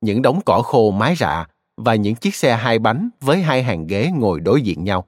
những 0.00 0.22
đống 0.22 0.40
cỏ 0.46 0.62
khô 0.62 0.90
mái 0.90 1.14
rạ 1.16 1.46
và 1.76 1.94
những 1.94 2.14
chiếc 2.14 2.34
xe 2.34 2.56
hai 2.56 2.78
bánh 2.78 3.10
với 3.20 3.42
hai 3.42 3.62
hàng 3.62 3.86
ghế 3.86 4.10
ngồi 4.14 4.40
đối 4.40 4.62
diện 4.62 4.84
nhau. 4.84 5.04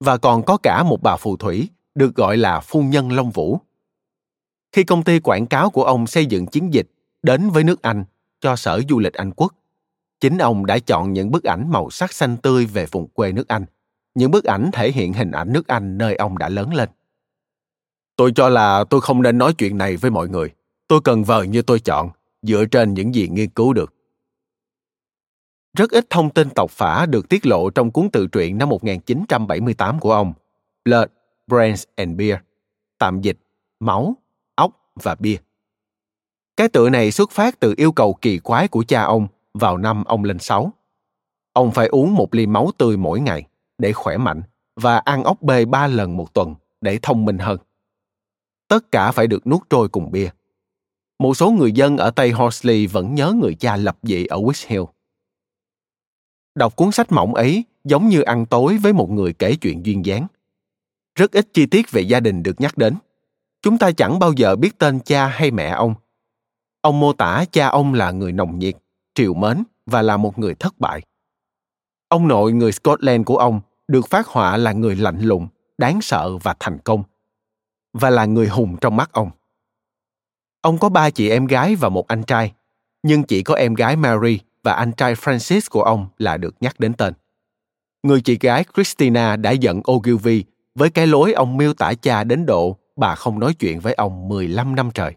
Và 0.00 0.16
còn 0.16 0.42
có 0.42 0.56
cả 0.56 0.82
một 0.82 1.02
bà 1.02 1.16
phù 1.16 1.36
thủy 1.36 1.68
được 1.94 2.14
gọi 2.14 2.36
là 2.36 2.60
phu 2.60 2.82
nhân 2.82 3.12
Long 3.12 3.30
Vũ. 3.30 3.58
Khi 4.72 4.84
công 4.84 5.04
ty 5.04 5.20
quảng 5.20 5.46
cáo 5.46 5.70
của 5.70 5.84
ông 5.84 6.06
xây 6.06 6.26
dựng 6.26 6.46
chiến 6.46 6.74
dịch 6.74 6.86
đến 7.22 7.50
với 7.50 7.64
nước 7.64 7.82
Anh 7.82 8.04
cho 8.40 8.56
Sở 8.56 8.80
Du 8.88 8.98
lịch 8.98 9.14
Anh 9.14 9.30
Quốc, 9.36 9.54
chính 10.20 10.38
ông 10.38 10.66
đã 10.66 10.78
chọn 10.78 11.12
những 11.12 11.30
bức 11.30 11.44
ảnh 11.44 11.70
màu 11.70 11.90
sắc 11.90 12.12
xanh 12.12 12.36
tươi 12.36 12.66
về 12.66 12.86
vùng 12.86 13.08
quê 13.08 13.32
nước 13.32 13.48
Anh, 13.48 13.64
những 14.14 14.30
bức 14.30 14.44
ảnh 14.44 14.70
thể 14.72 14.92
hiện 14.92 15.12
hình 15.12 15.30
ảnh 15.30 15.52
nước 15.52 15.66
Anh 15.66 15.98
nơi 15.98 16.14
ông 16.16 16.38
đã 16.38 16.48
lớn 16.48 16.74
lên. 16.74 16.88
Tôi 18.18 18.32
cho 18.34 18.48
là 18.48 18.84
tôi 18.84 19.00
không 19.00 19.22
nên 19.22 19.38
nói 19.38 19.54
chuyện 19.58 19.78
này 19.78 19.96
với 19.96 20.10
mọi 20.10 20.28
người. 20.28 20.50
Tôi 20.88 21.00
cần 21.04 21.24
vờ 21.24 21.42
như 21.42 21.62
tôi 21.62 21.80
chọn, 21.80 22.10
dựa 22.42 22.64
trên 22.64 22.94
những 22.94 23.14
gì 23.14 23.28
nghiên 23.28 23.50
cứu 23.50 23.72
được. 23.72 23.94
Rất 25.76 25.90
ít 25.90 26.10
thông 26.10 26.30
tin 26.30 26.50
tộc 26.50 26.70
phả 26.70 27.06
được 27.06 27.28
tiết 27.28 27.46
lộ 27.46 27.70
trong 27.70 27.90
cuốn 27.90 28.10
tự 28.10 28.26
truyện 28.26 28.58
năm 28.58 28.68
1978 28.68 30.00
của 30.00 30.12
ông, 30.12 30.32
Blood, 30.84 31.08
Brains 31.46 31.84
and 31.96 32.16
Beer, 32.16 32.38
tạm 32.98 33.20
dịch, 33.20 33.38
máu, 33.80 34.16
ốc 34.54 34.72
và 35.02 35.14
bia. 35.14 35.36
Cái 36.56 36.68
tựa 36.68 36.90
này 36.90 37.10
xuất 37.10 37.30
phát 37.30 37.60
từ 37.60 37.74
yêu 37.76 37.92
cầu 37.92 38.14
kỳ 38.20 38.38
quái 38.38 38.68
của 38.68 38.84
cha 38.88 39.02
ông 39.02 39.26
vào 39.54 39.76
năm 39.76 40.04
ông 40.04 40.24
lên 40.24 40.38
sáu. 40.38 40.72
Ông 41.52 41.70
phải 41.70 41.86
uống 41.86 42.14
một 42.14 42.34
ly 42.34 42.46
máu 42.46 42.70
tươi 42.78 42.96
mỗi 42.96 43.20
ngày 43.20 43.46
để 43.78 43.92
khỏe 43.92 44.16
mạnh 44.16 44.42
và 44.76 44.98
ăn 44.98 45.24
ốc 45.24 45.42
bê 45.42 45.64
ba 45.64 45.86
lần 45.86 46.16
một 46.16 46.34
tuần 46.34 46.54
để 46.80 46.98
thông 47.02 47.24
minh 47.24 47.38
hơn. 47.38 47.58
Tất 48.68 48.92
cả 48.92 49.12
phải 49.12 49.26
được 49.26 49.46
nuốt 49.46 49.70
trôi 49.70 49.88
cùng 49.88 50.10
bia. 50.10 50.30
Một 51.18 51.34
số 51.34 51.50
người 51.50 51.72
dân 51.72 51.96
ở 51.96 52.10
Tây 52.10 52.30
Horsley 52.30 52.86
vẫn 52.86 53.14
nhớ 53.14 53.32
người 53.32 53.54
cha 53.54 53.76
lập 53.76 53.98
dị 54.02 54.26
ở 54.26 54.36
West 54.36 54.64
Hill. 54.68 54.82
Đọc 56.54 56.76
cuốn 56.76 56.92
sách 56.92 57.12
mỏng 57.12 57.34
ấy 57.34 57.64
giống 57.84 58.08
như 58.08 58.20
ăn 58.20 58.46
tối 58.46 58.78
với 58.78 58.92
một 58.92 59.10
người 59.10 59.32
kể 59.32 59.56
chuyện 59.60 59.86
duyên 59.86 60.06
dáng. 60.06 60.26
Rất 61.14 61.32
ít 61.32 61.48
chi 61.52 61.66
tiết 61.66 61.90
về 61.90 62.02
gia 62.02 62.20
đình 62.20 62.42
được 62.42 62.60
nhắc 62.60 62.78
đến. 62.78 62.94
chúng 63.62 63.78
ta 63.78 63.90
chẳng 63.92 64.18
bao 64.18 64.32
giờ 64.32 64.56
biết 64.56 64.78
tên 64.78 65.00
cha 65.00 65.26
hay 65.26 65.50
mẹ 65.50 65.68
ông 65.68 65.94
ông 66.80 67.00
mô 67.00 67.12
tả 67.12 67.44
cha 67.52 67.68
ông 67.68 67.94
là 67.94 68.10
người 68.10 68.32
nồng 68.32 68.58
nhiệt, 68.58 68.76
triều 69.14 69.34
mến 69.34 69.64
và 69.86 70.02
là 70.02 70.16
một 70.16 70.38
người 70.38 70.54
thất 70.54 70.78
bại 70.78 71.02
ông 72.08 72.28
nội 72.28 72.52
người 72.52 72.72
scotland 72.72 73.24
của 73.24 73.36
ông 73.36 73.60
được 73.88 74.08
phát 74.08 74.26
họa 74.26 74.56
là 74.56 74.72
người 74.72 74.96
lạnh 74.96 75.20
lùng, 75.20 75.48
đáng 75.78 76.00
sợ 76.02 76.36
và 76.36 76.54
thành 76.60 76.78
công 76.78 77.02
và 78.00 78.10
là 78.10 78.24
người 78.24 78.48
hùng 78.48 78.76
trong 78.80 78.96
mắt 78.96 79.12
ông 79.12 79.30
ông 80.60 80.78
có 80.78 80.88
ba 80.88 81.10
chị 81.10 81.28
em 81.28 81.46
gái 81.46 81.74
và 81.74 81.88
một 81.88 82.08
anh 82.08 82.22
trai 82.22 82.52
nhưng 83.02 83.22
chỉ 83.22 83.42
có 83.42 83.54
em 83.54 83.74
gái 83.74 83.96
mary 83.96 84.40
và 84.62 84.72
anh 84.72 84.92
trai 84.92 85.14
francis 85.14 85.60
của 85.70 85.82
ông 85.82 86.06
là 86.18 86.36
được 86.36 86.54
nhắc 86.60 86.80
đến 86.80 86.94
tên 86.94 87.14
người 88.02 88.20
chị 88.20 88.38
gái 88.40 88.64
christina 88.74 89.36
đã 89.36 89.50
giận 89.50 89.80
ogilvy 89.90 90.44
với 90.74 90.90
cái 90.90 91.06
lối 91.06 91.32
ông 91.32 91.56
miêu 91.56 91.74
tả 91.74 91.94
cha 91.94 92.24
đến 92.24 92.46
độ 92.46 92.76
bà 92.98 93.14
không 93.14 93.38
nói 93.38 93.54
chuyện 93.54 93.80
với 93.80 93.94
ông 93.94 94.28
15 94.28 94.74
năm 94.74 94.90
trời. 94.94 95.14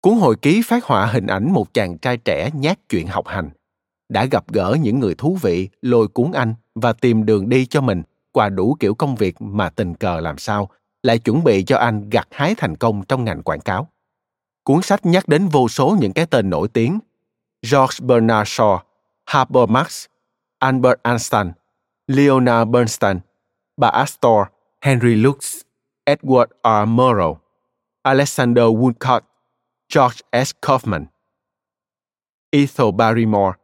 Cuốn 0.00 0.14
hồi 0.14 0.36
ký 0.42 0.62
phát 0.64 0.84
họa 0.84 1.06
hình 1.06 1.26
ảnh 1.26 1.52
một 1.52 1.74
chàng 1.74 1.98
trai 1.98 2.16
trẻ 2.16 2.50
nhát 2.54 2.78
chuyện 2.88 3.06
học 3.06 3.26
hành, 3.26 3.50
đã 4.08 4.24
gặp 4.24 4.52
gỡ 4.52 4.76
những 4.80 5.00
người 5.00 5.14
thú 5.14 5.38
vị 5.42 5.68
lôi 5.82 6.08
cuốn 6.08 6.32
anh 6.32 6.54
và 6.74 6.92
tìm 6.92 7.26
đường 7.26 7.48
đi 7.48 7.66
cho 7.66 7.80
mình 7.80 8.02
qua 8.36 8.48
đủ 8.48 8.76
kiểu 8.80 8.94
công 8.94 9.16
việc 9.16 9.42
mà 9.42 9.70
tình 9.70 9.94
cờ 9.94 10.20
làm 10.20 10.38
sao 10.38 10.70
lại 11.02 11.18
chuẩn 11.18 11.44
bị 11.44 11.64
cho 11.64 11.78
anh 11.78 12.10
gặt 12.10 12.28
hái 12.30 12.54
thành 12.54 12.76
công 12.76 13.04
trong 13.04 13.24
ngành 13.24 13.42
quảng 13.42 13.60
cáo. 13.60 13.88
Cuốn 14.64 14.82
sách 14.82 15.06
nhắc 15.06 15.28
đến 15.28 15.48
vô 15.48 15.68
số 15.68 15.96
những 16.00 16.12
cái 16.12 16.26
tên 16.26 16.50
nổi 16.50 16.68
tiếng 16.68 16.98
George 17.72 17.96
Bernard 18.02 18.50
Shaw, 18.50 18.78
Harper 19.26 19.68
Marx, 19.68 20.06
Albert 20.58 21.00
Einstein, 21.02 21.52
Leonard 22.06 22.70
Bernstein, 22.70 23.20
bà 23.76 23.88
Astor, 23.88 24.46
Henry 24.80 25.14
Lux, 25.14 25.60
Edward 26.04 26.48
R. 26.62 26.88
Murrow, 26.88 27.36
Alexander 28.02 28.64
Woodcock, 28.64 29.20
George 29.88 30.20
S. 30.32 30.52
Kaufman, 30.60 31.06
Ethel 32.52 32.92
Barrymore, 32.92 33.54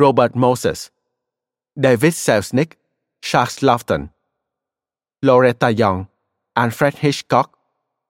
Robert 0.00 0.36
Moses, 0.36 0.90
David 1.76 2.14
Selznick, 2.14 2.78
Charles 3.20 3.64
Lofton, 3.64 4.06
Loretta 5.22 5.70
Young, 5.78 6.04
Alfred 6.54 6.92
Hitchcock, 6.96 7.50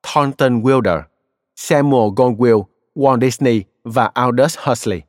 Thornton 0.03 0.63
Wilder, 0.63 1.03
Samuel 1.57 2.13
Goldwyn, 2.17 2.65
Walt 2.95 3.21
Disney 3.21 3.65
và 3.85 4.11
Aldous 4.15 4.59
Huxley. 4.59 5.03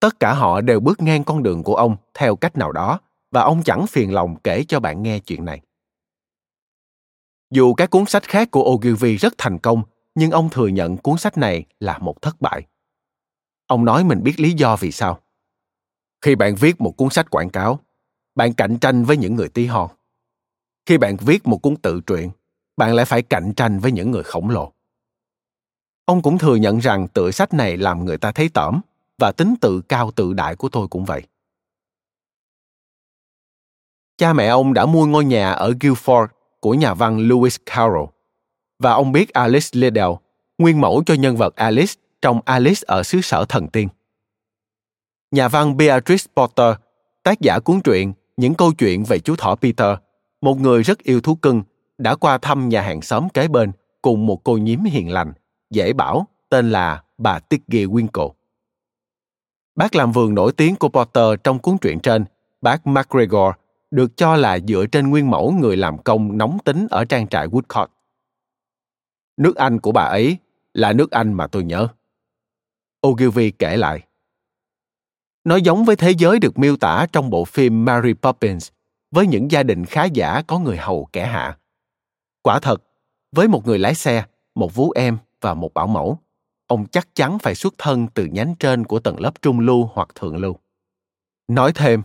Tất 0.00 0.20
cả 0.20 0.34
họ 0.34 0.60
đều 0.60 0.80
bước 0.80 1.02
ngang 1.02 1.24
con 1.24 1.42
đường 1.42 1.62
của 1.62 1.74
ông 1.74 1.96
theo 2.14 2.36
cách 2.36 2.56
nào 2.56 2.72
đó 2.72 3.00
và 3.30 3.42
ông 3.42 3.62
chẳng 3.62 3.86
phiền 3.86 4.14
lòng 4.14 4.36
kể 4.44 4.64
cho 4.68 4.80
bạn 4.80 5.02
nghe 5.02 5.18
chuyện 5.18 5.44
này. 5.44 5.60
Dù 7.50 7.74
các 7.74 7.90
cuốn 7.90 8.06
sách 8.06 8.22
khác 8.22 8.50
của 8.50 8.62
Ogilvy 8.62 9.16
rất 9.16 9.34
thành 9.38 9.58
công, 9.58 9.82
nhưng 10.14 10.30
ông 10.30 10.50
thừa 10.50 10.66
nhận 10.66 10.96
cuốn 10.96 11.18
sách 11.18 11.38
này 11.38 11.64
là 11.80 11.98
một 11.98 12.22
thất 12.22 12.40
bại. 12.40 12.66
Ông 13.66 13.84
nói 13.84 14.04
mình 14.04 14.22
biết 14.22 14.40
lý 14.40 14.52
do 14.52 14.76
vì 14.76 14.92
sao. 14.92 15.20
Khi 16.20 16.34
bạn 16.34 16.54
viết 16.54 16.80
một 16.80 16.96
cuốn 16.96 17.10
sách 17.10 17.30
quảng 17.30 17.50
cáo, 17.50 17.80
bạn 18.34 18.54
cạnh 18.54 18.78
tranh 18.78 19.04
với 19.04 19.16
những 19.16 19.36
người 19.36 19.48
tí 19.48 19.66
hon. 19.66 19.90
Khi 20.86 20.98
bạn 20.98 21.16
viết 21.16 21.46
một 21.46 21.58
cuốn 21.58 21.76
tự 21.76 22.00
truyện, 22.00 22.30
bạn 22.76 22.94
lại 22.94 23.04
phải 23.04 23.22
cạnh 23.22 23.52
tranh 23.56 23.78
với 23.78 23.92
những 23.92 24.10
người 24.10 24.22
khổng 24.22 24.50
lồ. 24.50 24.72
Ông 26.04 26.22
cũng 26.22 26.38
thừa 26.38 26.56
nhận 26.56 26.78
rằng 26.78 27.08
tựa 27.08 27.30
sách 27.30 27.54
này 27.54 27.76
làm 27.76 28.04
người 28.04 28.18
ta 28.18 28.32
thấy 28.32 28.48
tởm 28.48 28.80
và 29.18 29.32
tính 29.32 29.54
tự 29.60 29.80
cao 29.80 30.10
tự 30.10 30.32
đại 30.32 30.56
của 30.56 30.68
tôi 30.68 30.88
cũng 30.88 31.04
vậy. 31.04 31.22
Cha 34.16 34.32
mẹ 34.32 34.46
ông 34.46 34.74
đã 34.74 34.86
mua 34.86 35.06
ngôi 35.06 35.24
nhà 35.24 35.52
ở 35.52 35.70
Guildford 35.70 36.26
của 36.60 36.74
nhà 36.74 36.94
văn 36.94 37.18
Lewis 37.28 37.58
Carroll. 37.66 38.08
Và 38.78 38.92
ông 38.92 39.12
biết 39.12 39.32
Alice 39.32 39.68
Liddell, 39.72 40.12
nguyên 40.58 40.80
mẫu 40.80 41.02
cho 41.06 41.14
nhân 41.14 41.36
vật 41.36 41.56
Alice 41.56 41.92
trong 42.22 42.40
Alice 42.44 42.80
ở 42.86 43.02
xứ 43.02 43.20
sở 43.20 43.44
thần 43.48 43.68
tiên. 43.68 43.88
Nhà 45.30 45.48
văn 45.48 45.76
Beatrice 45.76 46.32
Potter, 46.36 46.74
tác 47.22 47.40
giả 47.40 47.58
cuốn 47.58 47.80
truyện 47.80 48.12
những 48.42 48.54
câu 48.54 48.72
chuyện 48.72 49.04
về 49.04 49.18
chú 49.18 49.36
thỏ 49.36 49.54
Peter, 49.54 49.96
một 50.40 50.60
người 50.60 50.82
rất 50.82 50.98
yêu 50.98 51.20
thú 51.20 51.34
cưng, 51.34 51.62
đã 51.98 52.14
qua 52.14 52.38
thăm 52.38 52.68
nhà 52.68 52.82
hàng 52.82 53.02
xóm 53.02 53.28
kế 53.28 53.48
bên 53.48 53.72
cùng 54.02 54.26
một 54.26 54.44
cô 54.44 54.56
nhím 54.56 54.84
hiền 54.84 55.12
lành, 55.12 55.32
dễ 55.70 55.92
bảo, 55.92 56.26
tên 56.48 56.70
là 56.70 57.02
bà 57.18 57.38
Tiggy 57.38 57.86
Winkle. 57.86 58.32
Bác 59.74 59.94
làm 59.94 60.12
vườn 60.12 60.34
nổi 60.34 60.52
tiếng 60.52 60.76
của 60.76 60.88
Potter 60.88 61.24
trong 61.44 61.58
cuốn 61.58 61.78
truyện 61.78 62.00
trên, 62.00 62.24
bác 62.60 62.86
MacGregor, 62.86 63.54
được 63.90 64.16
cho 64.16 64.36
là 64.36 64.58
dựa 64.68 64.86
trên 64.92 65.10
nguyên 65.10 65.30
mẫu 65.30 65.52
người 65.52 65.76
làm 65.76 66.02
công 66.02 66.38
nóng 66.38 66.58
tính 66.64 66.86
ở 66.90 67.04
trang 67.04 67.28
trại 67.28 67.48
Woodcock. 67.48 67.86
Nước 69.36 69.56
Anh 69.56 69.80
của 69.80 69.92
bà 69.92 70.02
ấy 70.02 70.36
là 70.74 70.92
nước 70.92 71.10
Anh 71.10 71.32
mà 71.32 71.46
tôi 71.46 71.64
nhớ. 71.64 71.88
Ogilvy 73.06 73.50
kể 73.50 73.76
lại. 73.76 74.02
Nó 75.44 75.56
giống 75.56 75.84
với 75.84 75.96
thế 75.96 76.10
giới 76.10 76.38
được 76.38 76.58
miêu 76.58 76.76
tả 76.76 77.06
trong 77.12 77.30
bộ 77.30 77.44
phim 77.44 77.84
Mary 77.84 78.12
Poppins 78.14 78.70
với 79.10 79.26
những 79.26 79.50
gia 79.50 79.62
đình 79.62 79.84
khá 79.84 80.04
giả 80.04 80.42
có 80.46 80.58
người 80.58 80.76
hầu 80.76 81.08
kẻ 81.12 81.26
hạ. 81.26 81.58
Quả 82.42 82.58
thật, 82.62 82.82
với 83.32 83.48
một 83.48 83.66
người 83.66 83.78
lái 83.78 83.94
xe, 83.94 84.24
một 84.54 84.74
vú 84.74 84.90
em 84.90 85.18
và 85.40 85.54
một 85.54 85.74
bảo 85.74 85.86
mẫu, 85.86 86.18
ông 86.66 86.86
chắc 86.86 87.08
chắn 87.14 87.38
phải 87.38 87.54
xuất 87.54 87.74
thân 87.78 88.06
từ 88.14 88.24
nhánh 88.24 88.54
trên 88.58 88.84
của 88.84 89.00
tầng 89.00 89.20
lớp 89.20 89.42
trung 89.42 89.60
lưu 89.60 89.90
hoặc 89.92 90.08
thượng 90.14 90.36
lưu. 90.36 90.56
Nói 91.48 91.72
thêm, 91.74 92.02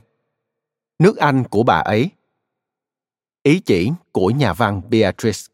nước 0.99 1.17
Anh 1.17 1.43
của 1.43 1.63
bà 1.63 1.75
ấy. 1.75 2.09
Ý 3.43 3.59
chỉ 3.59 3.91
của 4.11 4.29
nhà 4.29 4.53
văn 4.53 4.81
Beatrice. 4.89 5.53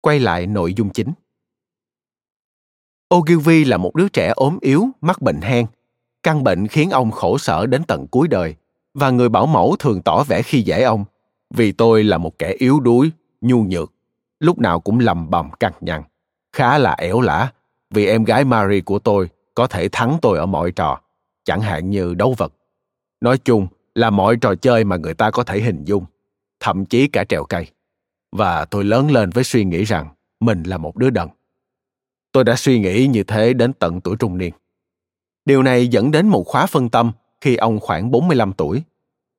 Quay 0.00 0.20
lại 0.20 0.46
nội 0.46 0.74
dung 0.74 0.90
chính. 0.92 1.12
Ogilvy 3.14 3.64
là 3.64 3.76
một 3.76 3.94
đứa 3.94 4.08
trẻ 4.08 4.32
ốm 4.36 4.58
yếu, 4.60 4.88
mắc 5.00 5.22
bệnh 5.22 5.40
hen. 5.40 5.66
Căn 6.22 6.44
bệnh 6.44 6.66
khiến 6.66 6.90
ông 6.90 7.10
khổ 7.10 7.38
sở 7.38 7.66
đến 7.66 7.84
tận 7.84 8.06
cuối 8.06 8.28
đời, 8.28 8.54
và 8.94 9.10
người 9.10 9.28
bảo 9.28 9.46
mẫu 9.46 9.76
thường 9.78 10.02
tỏ 10.02 10.24
vẻ 10.24 10.42
khi 10.42 10.62
dễ 10.62 10.82
ông, 10.82 11.04
vì 11.54 11.72
tôi 11.72 12.04
là 12.04 12.18
một 12.18 12.38
kẻ 12.38 12.54
yếu 12.58 12.80
đuối, 12.80 13.10
nhu 13.40 13.62
nhược, 13.62 13.92
lúc 14.40 14.58
nào 14.58 14.80
cũng 14.80 14.98
lầm 14.98 15.30
bầm 15.30 15.50
cằn 15.60 15.72
nhằn, 15.80 16.02
khá 16.52 16.78
là 16.78 16.92
ẻo 16.92 17.20
lả, 17.20 17.52
vì 17.90 18.06
em 18.06 18.24
gái 18.24 18.44
Mary 18.44 18.80
của 18.80 18.98
tôi 18.98 19.28
có 19.54 19.66
thể 19.66 19.88
thắng 19.88 20.18
tôi 20.22 20.38
ở 20.38 20.46
mọi 20.46 20.72
trò, 20.72 21.00
chẳng 21.44 21.60
hạn 21.60 21.90
như 21.90 22.14
đấu 22.14 22.34
vật. 22.38 22.52
Nói 23.20 23.38
chung 23.38 23.66
là 23.94 24.10
mọi 24.10 24.36
trò 24.36 24.54
chơi 24.54 24.84
mà 24.84 24.96
người 24.96 25.14
ta 25.14 25.30
có 25.30 25.44
thể 25.44 25.60
hình 25.60 25.84
dung 25.84 26.04
thậm 26.60 26.84
chí 26.84 27.08
cả 27.08 27.24
trèo 27.28 27.44
cây. 27.44 27.66
Và 28.32 28.64
tôi 28.64 28.84
lớn 28.84 29.10
lên 29.10 29.30
với 29.30 29.44
suy 29.44 29.64
nghĩ 29.64 29.84
rằng 29.84 30.08
mình 30.40 30.62
là 30.62 30.78
một 30.78 30.96
đứa 30.96 31.10
đần 31.10 31.28
tôi 32.32 32.44
đã 32.44 32.56
suy 32.56 32.78
nghĩ 32.78 33.06
như 33.06 33.22
thế 33.22 33.52
đến 33.52 33.72
tận 33.72 34.00
tuổi 34.00 34.16
trung 34.16 34.38
niên. 34.38 34.52
Điều 35.44 35.62
này 35.62 35.88
dẫn 35.88 36.10
đến 36.10 36.28
một 36.28 36.44
khóa 36.46 36.66
phân 36.66 36.88
tâm 36.88 37.12
khi 37.40 37.56
ông 37.56 37.80
khoảng 37.80 38.10
45 38.10 38.52
tuổi. 38.52 38.82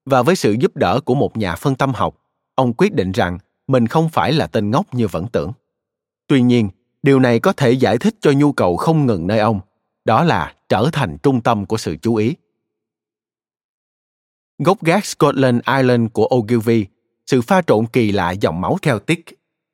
Và 0.05 0.23
với 0.23 0.35
sự 0.35 0.51
giúp 0.59 0.75
đỡ 0.75 0.99
của 1.05 1.15
một 1.15 1.37
nhà 1.37 1.55
phân 1.55 1.75
tâm 1.75 1.93
học 1.93 2.17
ông 2.55 2.73
quyết 2.73 2.93
định 2.93 3.11
rằng 3.11 3.37
mình 3.67 3.87
không 3.87 4.09
phải 4.09 4.33
là 4.33 4.47
tên 4.47 4.71
ngốc 4.71 4.93
như 4.93 5.07
vẫn 5.07 5.27
tưởng. 5.27 5.51
Tuy 6.27 6.41
nhiên 6.41 6.69
điều 7.03 7.19
này 7.19 7.39
có 7.39 7.53
thể 7.53 7.71
giải 7.71 7.97
thích 7.97 8.15
cho 8.21 8.31
nhu 8.31 8.51
cầu 8.51 8.77
không 8.77 9.05
ngừng 9.05 9.27
nơi 9.27 9.39
ông 9.39 9.59
đó 10.05 10.23
là 10.23 10.55
trở 10.69 10.89
thành 10.93 11.17
trung 11.17 11.41
tâm 11.41 11.65
của 11.65 11.77
sự 11.77 11.95
chú 12.01 12.15
ý. 12.15 12.35
Gốc 14.57 14.83
gác 14.83 15.05
Scotland 15.05 15.61
Island 15.77 16.11
của 16.13 16.29
Ogilvy, 16.35 16.85
sự 17.25 17.41
pha 17.41 17.61
trộn 17.61 17.87
kỳ 17.87 18.11
lạ 18.11 18.31
dòng 18.31 18.61
máu 18.61 18.77
Celtic, 18.81 19.25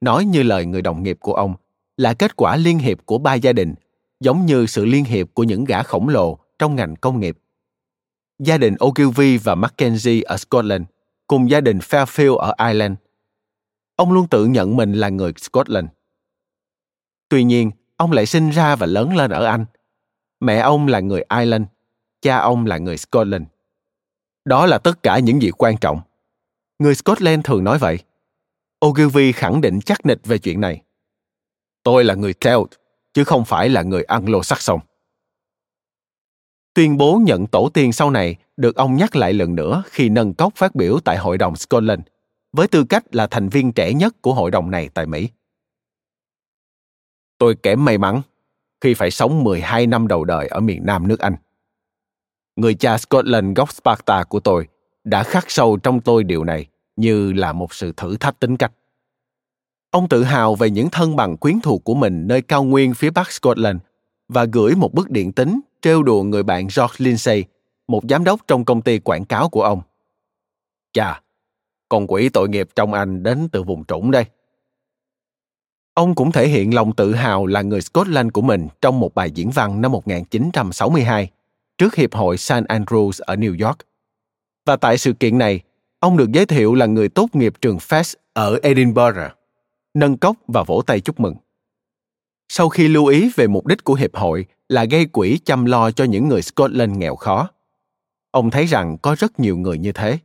nói 0.01 0.25
như 0.25 0.43
lời 0.43 0.65
người 0.65 0.81
đồng 0.81 1.03
nghiệp 1.03 1.17
của 1.19 1.33
ông, 1.33 1.55
là 1.97 2.13
kết 2.13 2.35
quả 2.35 2.55
liên 2.55 2.79
hiệp 2.79 3.05
của 3.05 3.17
ba 3.17 3.33
gia 3.33 3.53
đình, 3.53 3.75
giống 4.19 4.45
như 4.45 4.65
sự 4.65 4.85
liên 4.85 5.05
hiệp 5.05 5.27
của 5.33 5.43
những 5.43 5.65
gã 5.65 5.83
khổng 5.83 6.09
lồ 6.09 6.39
trong 6.59 6.75
ngành 6.75 6.95
công 6.95 7.19
nghiệp. 7.19 7.37
Gia 8.39 8.57
đình 8.57 8.75
Ogilvy 8.83 9.37
và 9.37 9.55
Mackenzie 9.55 10.21
ở 10.25 10.37
Scotland, 10.37 10.83
cùng 11.27 11.49
gia 11.49 11.61
đình 11.61 11.77
Fairfield 11.77 12.35
ở 12.35 12.53
Ireland. 12.67 12.93
Ông 13.95 14.11
luôn 14.11 14.27
tự 14.27 14.45
nhận 14.45 14.75
mình 14.75 14.93
là 14.93 15.09
người 15.09 15.33
Scotland. 15.37 15.87
Tuy 17.29 17.43
nhiên, 17.43 17.71
ông 17.95 18.11
lại 18.11 18.25
sinh 18.25 18.49
ra 18.49 18.75
và 18.75 18.85
lớn 18.85 19.15
lên 19.15 19.31
ở 19.31 19.45
Anh. 19.45 19.65
Mẹ 20.39 20.57
ông 20.57 20.87
là 20.87 20.99
người 20.99 21.23
Ireland, 21.29 21.63
cha 22.21 22.37
ông 22.37 22.65
là 22.65 22.77
người 22.77 22.97
Scotland. 22.97 23.43
Đó 24.45 24.65
là 24.65 24.77
tất 24.77 25.03
cả 25.03 25.19
những 25.19 25.41
gì 25.41 25.51
quan 25.51 25.77
trọng. 25.77 26.01
Người 26.79 26.95
Scotland 26.95 27.45
thường 27.45 27.63
nói 27.63 27.77
vậy. 27.77 27.99
Ogilvy 28.85 29.31
khẳng 29.31 29.61
định 29.61 29.79
chắc 29.81 30.05
nịch 30.05 30.25
về 30.25 30.37
chuyện 30.37 30.61
này. 30.61 30.81
Tôi 31.87 32.03
là 32.03 32.13
người 32.13 32.33
Celt, 32.33 32.67
chứ 33.13 33.23
không 33.23 33.45
phải 33.45 33.69
là 33.69 33.81
người 33.81 34.03
Anglo-Saxon. 34.07 34.79
Tuyên 36.73 36.97
bố 36.97 37.21
nhận 37.23 37.47
tổ 37.47 37.69
tiên 37.73 37.93
sau 37.93 38.09
này 38.09 38.35
được 38.57 38.75
ông 38.75 38.95
nhắc 38.95 39.15
lại 39.15 39.33
lần 39.33 39.55
nữa 39.55 39.83
khi 39.85 40.09
nâng 40.09 40.33
cốc 40.33 40.53
phát 40.55 40.75
biểu 40.75 40.99
tại 41.05 41.17
Hội 41.17 41.37
đồng 41.37 41.55
Scotland, 41.55 42.01
với 42.53 42.67
tư 42.67 42.83
cách 42.83 43.15
là 43.15 43.27
thành 43.27 43.49
viên 43.49 43.71
trẻ 43.71 43.93
nhất 43.93 44.21
của 44.21 44.33
hội 44.33 44.51
đồng 44.51 44.71
này 44.71 44.89
tại 44.93 45.05
Mỹ. 45.05 45.29
Tôi 47.37 47.55
kém 47.55 47.85
may 47.85 47.97
mắn 47.97 48.21
khi 48.81 48.93
phải 48.93 49.11
sống 49.11 49.43
12 49.43 49.87
năm 49.87 50.07
đầu 50.07 50.25
đời 50.25 50.47
ở 50.47 50.59
miền 50.59 50.85
Nam 50.85 51.07
nước 51.07 51.19
Anh 51.19 51.35
người 52.55 52.75
cha 52.75 52.97
Scotland 52.97 53.57
gốc 53.57 53.71
Sparta 53.71 54.23
của 54.23 54.39
tôi 54.39 54.67
đã 55.03 55.23
khắc 55.23 55.51
sâu 55.51 55.77
trong 55.77 56.01
tôi 56.01 56.23
điều 56.23 56.43
này 56.43 56.65
như 56.95 57.33
là 57.33 57.53
một 57.53 57.73
sự 57.73 57.93
thử 57.97 58.17
thách 58.17 58.39
tính 58.39 58.57
cách. 58.57 58.71
Ông 59.97 60.09
tự 60.09 60.23
hào 60.23 60.55
về 60.55 60.69
những 60.69 60.89
thân 60.89 61.15
bằng 61.15 61.37
quyến 61.37 61.59
thuộc 61.61 61.83
của 61.83 61.95
mình 61.95 62.27
nơi 62.27 62.41
cao 62.41 62.63
nguyên 62.63 62.93
phía 62.93 63.09
bắc 63.09 63.31
Scotland 63.31 63.77
và 64.27 64.45
gửi 64.45 64.75
một 64.75 64.93
bức 64.93 65.09
điện 65.09 65.31
tín 65.31 65.59
trêu 65.81 66.03
đùa 66.03 66.23
người 66.23 66.43
bạn 66.43 66.67
George 66.77 66.95
Lindsay, 66.97 67.43
một 67.87 68.03
giám 68.09 68.23
đốc 68.23 68.39
trong 68.47 68.65
công 68.65 68.81
ty 68.81 68.99
quảng 68.99 69.25
cáo 69.25 69.49
của 69.49 69.63
ông. 69.63 69.81
Chà, 70.93 71.21
con 71.89 72.07
quỷ 72.07 72.29
tội 72.29 72.49
nghiệp 72.49 72.69
trong 72.75 72.93
anh 72.93 73.23
đến 73.23 73.47
từ 73.51 73.63
vùng 73.63 73.85
trũng 73.85 74.11
đây. 74.11 74.25
Ông 75.93 76.15
cũng 76.15 76.31
thể 76.31 76.47
hiện 76.47 76.75
lòng 76.75 76.95
tự 76.95 77.13
hào 77.13 77.45
là 77.45 77.61
người 77.61 77.81
Scotland 77.81 78.31
của 78.31 78.41
mình 78.41 78.67
trong 78.81 78.99
một 78.99 79.15
bài 79.15 79.31
diễn 79.31 79.49
văn 79.49 79.81
năm 79.81 79.91
1962 79.91 81.29
trước 81.77 81.95
Hiệp 81.95 82.13
hội 82.13 82.37
St. 82.37 82.53
Andrews 82.53 83.23
ở 83.25 83.35
New 83.35 83.65
York. 83.67 83.77
Và 84.65 84.75
tại 84.75 84.97
sự 84.97 85.13
kiện 85.13 85.37
này, 85.37 85.61
ông 85.99 86.17
được 86.17 86.31
giới 86.31 86.45
thiệu 86.45 86.75
là 86.75 86.85
người 86.85 87.09
tốt 87.09 87.27
nghiệp 87.33 87.53
trường 87.61 87.77
Fest 87.77 88.15
ở 88.33 88.59
Edinburgh, 88.63 89.17
nâng 89.99 90.17
cốc 90.17 90.35
và 90.47 90.63
vỗ 90.63 90.81
tay 90.87 90.99
chúc 90.99 91.19
mừng. 91.19 91.35
Sau 92.49 92.69
khi 92.69 92.87
lưu 92.87 93.05
ý 93.05 93.31
về 93.35 93.47
mục 93.47 93.65
đích 93.65 93.83
của 93.83 93.93
hiệp 93.93 94.15
hội 94.15 94.45
là 94.69 94.85
gây 94.85 95.05
quỹ 95.05 95.39
chăm 95.45 95.65
lo 95.65 95.91
cho 95.91 96.03
những 96.03 96.27
người 96.27 96.41
Scotland 96.41 96.97
nghèo 96.97 97.15
khó, 97.15 97.49
ông 98.31 98.49
thấy 98.49 98.65
rằng 98.65 98.97
có 98.97 99.15
rất 99.19 99.39
nhiều 99.39 99.57
người 99.57 99.77
như 99.77 99.91
thế. 99.91 100.19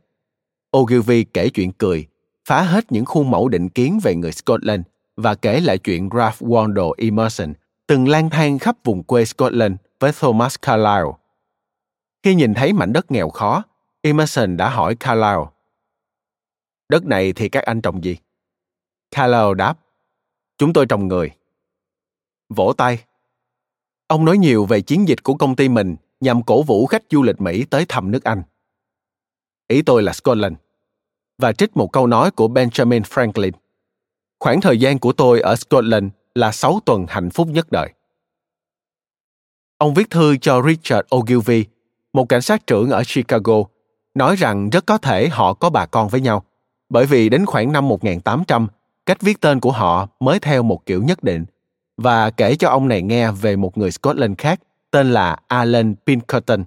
Ogilvy 0.77 1.23
kể 1.23 1.49
chuyện 1.49 1.71
cười, 1.71 2.07
phá 2.45 2.61
hết 2.61 2.91
những 2.91 3.05
khuôn 3.05 3.31
mẫu 3.31 3.49
định 3.49 3.69
kiến 3.69 3.99
về 4.03 4.15
người 4.15 4.31
Scotland 4.31 4.81
và 5.15 5.35
kể 5.35 5.61
lại 5.61 5.77
chuyện 5.77 6.09
Ralph 6.17 6.41
Waldo 6.41 6.93
Emerson 6.97 7.53
từng 7.87 8.07
lang 8.07 8.29
thang 8.29 8.59
khắp 8.59 8.77
vùng 8.83 9.03
quê 9.03 9.25
Scotland 9.25 9.75
với 9.99 10.11
Thomas 10.19 10.55
Carlyle. 10.61 11.11
Khi 12.23 12.35
nhìn 12.35 12.53
thấy 12.53 12.73
mảnh 12.73 12.93
đất 12.93 13.11
nghèo 13.11 13.29
khó, 13.29 13.63
Emerson 14.01 14.57
đã 14.57 14.69
hỏi 14.69 14.95
Carlyle, 14.95 15.45
Đất 16.89 17.05
này 17.05 17.33
thì 17.33 17.49
các 17.49 17.63
anh 17.63 17.81
trồng 17.81 18.03
gì? 18.03 18.17
Carlyle 19.13 19.53
đáp, 19.57 19.77
Chúng 20.57 20.73
tôi 20.73 20.85
trồng 20.85 21.07
người. 21.07 21.31
Vỗ 22.49 22.73
tay. 22.77 23.03
Ông 24.07 24.25
nói 24.25 24.37
nhiều 24.37 24.65
về 24.65 24.81
chiến 24.81 25.07
dịch 25.07 25.23
của 25.23 25.35
công 25.35 25.55
ty 25.55 25.69
mình 25.69 25.95
nhằm 26.19 26.43
cổ 26.43 26.63
vũ 26.63 26.85
khách 26.85 27.03
du 27.09 27.23
lịch 27.23 27.41
Mỹ 27.41 27.65
tới 27.69 27.85
thăm 27.89 28.11
nước 28.11 28.23
Anh. 28.23 28.43
Ý 29.67 29.81
tôi 29.81 30.03
là 30.03 30.13
Scotland. 30.13 30.55
Và 31.37 31.53
trích 31.53 31.77
một 31.77 31.91
câu 31.91 32.07
nói 32.07 32.31
của 32.31 32.47
Benjamin 32.47 33.01
Franklin. 33.01 33.51
Khoảng 34.39 34.61
thời 34.61 34.79
gian 34.79 34.99
của 34.99 35.13
tôi 35.13 35.41
ở 35.41 35.55
Scotland 35.55 36.07
là 36.35 36.51
6 36.51 36.79
tuần 36.85 37.05
hạnh 37.09 37.29
phúc 37.29 37.47
nhất 37.47 37.71
đời. 37.71 37.93
Ông 39.77 39.93
viết 39.93 40.09
thư 40.09 40.37
cho 40.37 40.61
Richard 40.61 41.07
Ogilvy, 41.15 41.65
một 42.13 42.29
cảnh 42.29 42.41
sát 42.41 42.67
trưởng 42.67 42.89
ở 42.89 43.03
Chicago, 43.13 43.63
nói 44.13 44.35
rằng 44.35 44.69
rất 44.69 44.85
có 44.85 44.97
thể 44.97 45.29
họ 45.29 45.53
có 45.53 45.69
bà 45.69 45.85
con 45.85 46.09
với 46.09 46.21
nhau, 46.21 46.43
bởi 46.89 47.05
vì 47.05 47.29
đến 47.29 47.45
khoảng 47.45 47.71
năm 47.71 47.87
1800, 47.87 48.67
cách 49.05 49.21
viết 49.21 49.41
tên 49.41 49.59
của 49.59 49.71
họ 49.71 50.07
mới 50.19 50.39
theo 50.39 50.63
một 50.63 50.85
kiểu 50.85 51.03
nhất 51.03 51.23
định, 51.23 51.45
và 51.97 52.29
kể 52.29 52.55
cho 52.55 52.69
ông 52.69 52.87
này 52.87 53.01
nghe 53.01 53.31
về 53.31 53.55
một 53.55 53.77
người 53.77 53.91
Scotland 53.91 54.37
khác 54.37 54.59
tên 54.91 55.11
là 55.11 55.37
Alan 55.47 55.95
Pinkerton, 56.05 56.63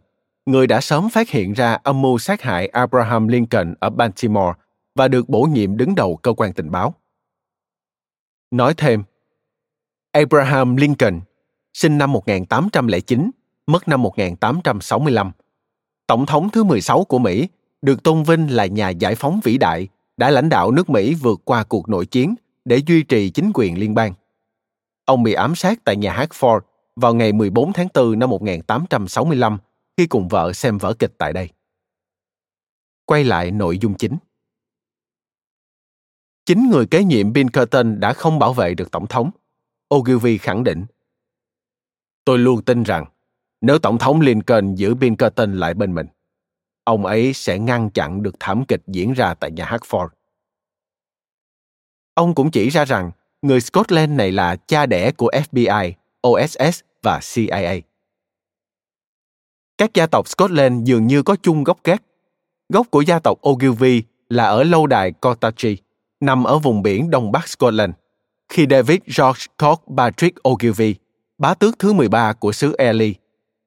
người 0.46 0.66
đã 0.66 0.80
sớm 0.80 1.08
phát 1.08 1.30
hiện 1.30 1.52
ra 1.52 1.78
âm 1.82 2.02
mưu 2.02 2.18
sát 2.18 2.42
hại 2.42 2.66
Abraham 2.66 3.28
Lincoln 3.28 3.74
ở 3.80 3.90
Baltimore 3.90 4.52
và 4.94 5.08
được 5.08 5.28
bổ 5.28 5.42
nhiệm 5.42 5.76
đứng 5.76 5.94
đầu 5.94 6.16
cơ 6.16 6.32
quan 6.32 6.52
tình 6.52 6.70
báo. 6.70 6.94
Nói 8.50 8.74
thêm, 8.76 9.02
Abraham 10.12 10.76
Lincoln, 10.76 11.20
sinh 11.72 11.98
năm 11.98 12.12
1809, 12.12 13.30
mất 13.66 13.88
năm 13.88 14.02
1865. 14.02 15.32
Tổng 16.06 16.26
thống 16.26 16.50
thứ 16.50 16.64
16 16.64 17.04
của 17.04 17.18
Mỹ, 17.18 17.48
được 17.82 18.02
tôn 18.02 18.22
vinh 18.22 18.54
là 18.54 18.66
nhà 18.66 18.88
giải 18.88 19.14
phóng 19.14 19.40
vĩ 19.44 19.58
đại, 19.58 19.88
đã 20.16 20.30
lãnh 20.30 20.48
đạo 20.48 20.70
nước 20.70 20.90
Mỹ 20.90 21.14
vượt 21.14 21.40
qua 21.44 21.64
cuộc 21.64 21.88
nội 21.88 22.06
chiến 22.06 22.34
để 22.64 22.76
duy 22.86 23.02
trì 23.02 23.30
chính 23.30 23.50
quyền 23.54 23.78
liên 23.78 23.94
bang. 23.94 24.14
Ông 25.04 25.22
bị 25.22 25.32
ám 25.32 25.54
sát 25.54 25.84
tại 25.84 25.96
nhà 25.96 26.12
hát 26.12 26.30
Ford 26.30 26.60
vào 26.96 27.14
ngày 27.14 27.32
14 27.32 27.72
tháng 27.72 27.88
4 27.94 28.18
năm 28.18 28.30
1865 28.30 29.58
khi 29.96 30.06
cùng 30.06 30.28
vợ 30.28 30.52
xem 30.52 30.78
vở 30.78 30.94
kịch 30.98 31.12
tại 31.18 31.32
đây. 31.32 31.48
Quay 33.04 33.24
lại 33.24 33.50
nội 33.50 33.78
dung 33.78 33.94
chính. 33.94 34.16
Chính 36.46 36.70
người 36.70 36.86
kế 36.86 37.04
nhiệm 37.04 37.34
Pinkerton 37.34 38.00
đã 38.00 38.12
không 38.12 38.38
bảo 38.38 38.52
vệ 38.52 38.74
được 38.74 38.90
tổng 38.90 39.06
thống. 39.06 39.30
Ogilvy 39.94 40.38
khẳng 40.38 40.64
định. 40.64 40.84
Tôi 42.24 42.38
luôn 42.38 42.62
tin 42.62 42.82
rằng 42.82 43.04
nếu 43.60 43.78
tổng 43.78 43.98
thống 43.98 44.20
Lincoln 44.20 44.74
giữ 44.74 44.94
Pinkerton 45.00 45.54
lại 45.54 45.74
bên 45.74 45.94
mình, 45.94 46.06
ông 46.86 47.06
ấy 47.06 47.32
sẽ 47.32 47.58
ngăn 47.58 47.90
chặn 47.90 48.22
được 48.22 48.34
thảm 48.40 48.64
kịch 48.68 48.82
diễn 48.86 49.12
ra 49.12 49.34
tại 49.34 49.50
nhà 49.50 49.64
hát 49.64 49.80
Ford. 49.88 50.08
Ông 52.14 52.34
cũng 52.34 52.50
chỉ 52.50 52.68
ra 52.68 52.84
rằng 52.84 53.10
người 53.42 53.60
Scotland 53.60 54.12
này 54.12 54.32
là 54.32 54.56
cha 54.56 54.86
đẻ 54.86 55.12
của 55.12 55.30
FBI, 55.32 55.92
OSS 56.28 56.80
và 57.02 57.20
CIA. 57.34 57.80
Các 59.78 59.94
gia 59.94 60.06
tộc 60.06 60.28
Scotland 60.28 60.88
dường 60.88 61.06
như 61.06 61.22
có 61.22 61.36
chung 61.42 61.64
gốc 61.64 61.78
gác. 61.84 62.02
Gốc 62.68 62.86
của 62.90 63.00
gia 63.00 63.18
tộc 63.18 63.38
Ogilvy 63.48 64.02
là 64.28 64.44
ở 64.44 64.62
lâu 64.62 64.86
đài 64.86 65.12
Cotachi, 65.12 65.76
nằm 66.20 66.44
ở 66.44 66.58
vùng 66.58 66.82
biển 66.82 67.10
đông 67.10 67.32
bắc 67.32 67.48
Scotland. 67.48 67.92
Khi 68.48 68.66
David 68.70 68.98
George 69.18 69.42
Kirkpatrick 69.58 70.48
Ogilvy, 70.48 70.94
bá 71.38 71.54
tước 71.54 71.78
thứ 71.78 71.92
13 71.92 72.32
của 72.32 72.52
xứ 72.52 72.74
Ely, 72.78 73.14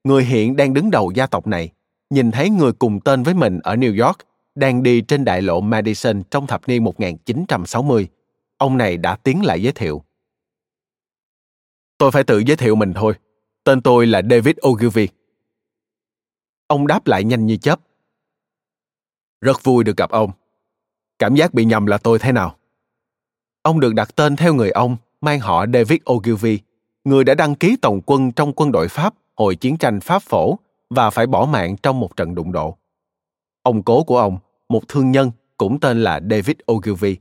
người 0.04 0.24
hiện 0.24 0.56
đang 0.56 0.74
đứng 0.74 0.92
đầu 0.92 1.12
gia 1.12 1.28
tộc 1.28 1.48
này, 1.48 1.72
nhìn 2.10 2.32
thấy 2.32 2.50
người 2.50 2.72
cùng 2.72 3.00
tên 3.00 3.24
với 3.24 3.34
mình 3.34 3.60
ở 3.64 3.76
New 3.76 4.06
York 4.06 4.18
đang 4.56 4.84
đi 4.84 5.02
trên 5.02 5.26
đại 5.26 5.42
lộ 5.42 5.62
Madison 5.62 6.24
trong 6.32 6.48
thập 6.48 6.68
niên 6.68 6.84
1960, 6.84 8.08
ông 8.58 8.78
này 8.78 8.98
đã 8.98 9.16
tiến 9.16 9.46
lại 9.46 9.62
giới 9.62 9.74
thiệu. 9.74 10.04
Tôi 11.98 12.12
phải 12.12 12.24
tự 12.24 12.40
giới 12.40 12.58
thiệu 12.58 12.76
mình 12.76 12.94
thôi. 12.94 13.14
Tên 13.64 13.82
tôi 13.82 14.08
là 14.08 14.22
David 14.30 14.56
Ogilvy. 14.68 15.08
Ông 16.68 16.88
đáp 16.88 17.08
lại 17.08 17.24
nhanh 17.24 17.46
như 17.46 17.58
chớp. 17.58 17.80
Rất 19.42 19.64
vui 19.64 19.84
được 19.84 19.98
gặp 19.98 20.10
ông. 20.10 20.32
Cảm 21.20 21.36
giác 21.36 21.54
bị 21.54 21.66
nhầm 21.66 21.86
là 21.86 21.98
tôi 21.98 22.20
thế 22.20 22.32
nào? 22.32 22.58
Ông 23.62 23.80
được 23.80 23.94
đặt 23.94 24.16
tên 24.16 24.36
theo 24.36 24.54
người 24.54 24.72
ông, 24.72 24.98
mang 25.22 25.40
họ 25.40 25.66
David 25.74 26.00
Ogilvy, 26.12 26.60
người 27.04 27.24
đã 27.24 27.34
đăng 27.34 27.56
ký 27.56 27.78
tổng 27.82 28.02
quân 28.06 28.32
trong 28.32 28.54
quân 28.54 28.72
đội 28.72 28.88
Pháp 28.88 29.14
hồi 29.36 29.56
chiến 29.56 29.78
tranh 29.78 30.00
Pháp 30.00 30.22
phổ 30.22 30.60
và 30.90 31.10
phải 31.10 31.28
bỏ 31.28 31.46
mạng 31.46 31.76
trong 31.78 32.00
một 32.00 32.18
trận 32.18 32.36
đụng 32.36 32.52
độ. 32.52 32.78
Ông 33.64 33.84
cố 33.84 34.04
của 34.04 34.18
ông, 34.18 34.38
một 34.70 34.88
thương 34.88 35.12
nhân, 35.12 35.32
cũng 35.58 35.80
tên 35.80 36.04
là 36.04 36.20
David 36.30 36.56
Ogilvy. 36.72 37.18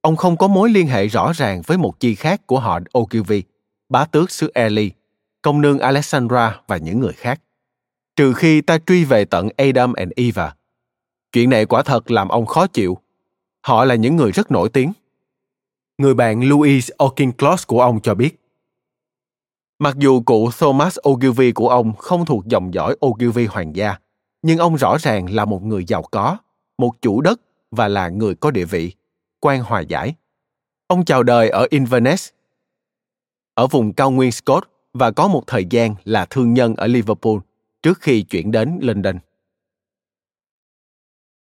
Ông 0.00 0.16
không 0.16 0.36
có 0.36 0.48
mối 0.48 0.70
liên 0.70 0.86
hệ 0.86 1.06
rõ 1.06 1.32
ràng 1.32 1.62
với 1.66 1.78
một 1.78 2.00
chi 2.00 2.14
khác 2.14 2.46
của 2.46 2.60
họ 2.60 2.80
Ogilvy, 2.98 3.42
bá 3.88 4.04
tước 4.04 4.30
xứ 4.30 4.50
Ely, 4.54 4.90
công 5.42 5.60
nương 5.60 5.78
Alexandra 5.78 6.60
và 6.66 6.76
những 6.76 7.00
người 7.00 7.12
khác. 7.12 7.40
Trừ 8.16 8.32
khi 8.32 8.60
ta 8.60 8.78
truy 8.86 9.04
về 9.04 9.24
tận 9.24 9.48
Adam 9.56 9.92
and 9.92 10.12
Eva. 10.16 10.54
Chuyện 11.32 11.50
này 11.50 11.66
quả 11.66 11.82
thật 11.82 12.10
làm 12.10 12.28
ông 12.28 12.46
khó 12.46 12.66
chịu. 12.66 12.98
Họ 13.66 13.84
là 13.84 13.94
những 13.94 14.16
người 14.16 14.32
rất 14.32 14.50
nổi 14.50 14.68
tiếng. 14.68 14.92
Người 15.98 16.14
bạn 16.14 16.48
Louis 16.48 16.90
Auchincloss 16.98 17.66
của 17.66 17.80
ông 17.80 18.00
cho 18.00 18.14
biết. 18.14 18.43
Mặc 19.78 19.96
dù 19.98 20.20
cụ 20.20 20.50
Thomas 20.58 20.98
Ogilvy 21.08 21.52
của 21.52 21.68
ông 21.68 21.96
không 21.96 22.24
thuộc 22.24 22.46
dòng 22.46 22.74
dõi 22.74 22.96
Ogilvy 23.06 23.46
hoàng 23.46 23.76
gia, 23.76 23.96
nhưng 24.42 24.58
ông 24.58 24.76
rõ 24.76 24.96
ràng 25.00 25.34
là 25.34 25.44
một 25.44 25.62
người 25.62 25.84
giàu 25.84 26.02
có, 26.02 26.38
một 26.78 26.92
chủ 27.02 27.20
đất 27.20 27.40
và 27.70 27.88
là 27.88 28.08
người 28.08 28.34
có 28.34 28.50
địa 28.50 28.64
vị, 28.64 28.92
quan 29.40 29.62
hòa 29.62 29.80
giải. 29.80 30.14
Ông 30.86 31.04
chào 31.04 31.22
đời 31.22 31.48
ở 31.48 31.66
Inverness, 31.70 32.30
ở 33.54 33.66
vùng 33.66 33.92
cao 33.92 34.10
nguyên 34.10 34.32
Scott 34.32 34.68
và 34.92 35.10
có 35.10 35.28
một 35.28 35.42
thời 35.46 35.66
gian 35.70 35.94
là 36.04 36.24
thương 36.24 36.54
nhân 36.54 36.74
ở 36.74 36.86
Liverpool 36.86 37.36
trước 37.82 38.00
khi 38.00 38.22
chuyển 38.22 38.50
đến 38.50 38.78
London. 38.82 39.18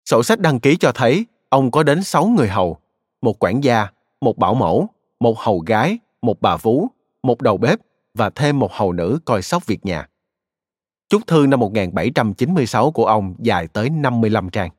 Sổ 0.05 0.23
sách 0.23 0.39
đăng 0.39 0.59
ký 0.59 0.77
cho 0.77 0.91
thấy 0.91 1.25
ông 1.49 1.71
có 1.71 1.83
đến 1.83 2.03
6 2.03 2.25
người 2.25 2.47
hầu, 2.47 2.77
một 3.21 3.43
quản 3.43 3.63
gia, 3.63 3.87
một 4.21 4.37
bảo 4.37 4.53
mẫu, 4.53 4.89
một 5.19 5.39
hầu 5.39 5.59
gái, 5.59 5.99
một 6.21 6.41
bà 6.41 6.57
vú, 6.57 6.87
một 7.23 7.41
đầu 7.41 7.57
bếp 7.57 7.79
và 8.17 8.29
thêm 8.29 8.59
một 8.59 8.73
hầu 8.73 8.93
nữ 8.93 9.19
coi 9.25 9.41
sóc 9.41 9.65
việc 9.65 9.85
nhà. 9.85 10.07
Chúc 11.09 11.27
thư 11.27 11.45
năm 11.47 11.59
1796 11.59 12.91
của 12.91 13.05
ông 13.05 13.35
dài 13.39 13.67
tới 13.67 13.89
55 13.89 14.49
trang. 14.49 14.69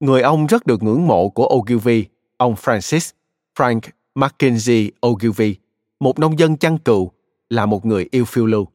Người 0.00 0.22
ông 0.22 0.46
rất 0.46 0.66
được 0.66 0.82
ngưỡng 0.82 1.06
mộ 1.06 1.28
của 1.28 1.46
Ogilvy, 1.54 2.04
ông 2.36 2.54
Francis, 2.54 3.12
Frank 3.58 3.80
Mackenzie 4.14 4.90
Ogilvy, 5.06 5.56
một 6.00 6.18
nông 6.18 6.38
dân 6.38 6.56
chăn 6.56 6.78
cừu, 6.78 7.12
là 7.50 7.66
một 7.66 7.86
người 7.86 8.08
yêu 8.10 8.24
phiêu 8.24 8.46
lưu. 8.46 8.66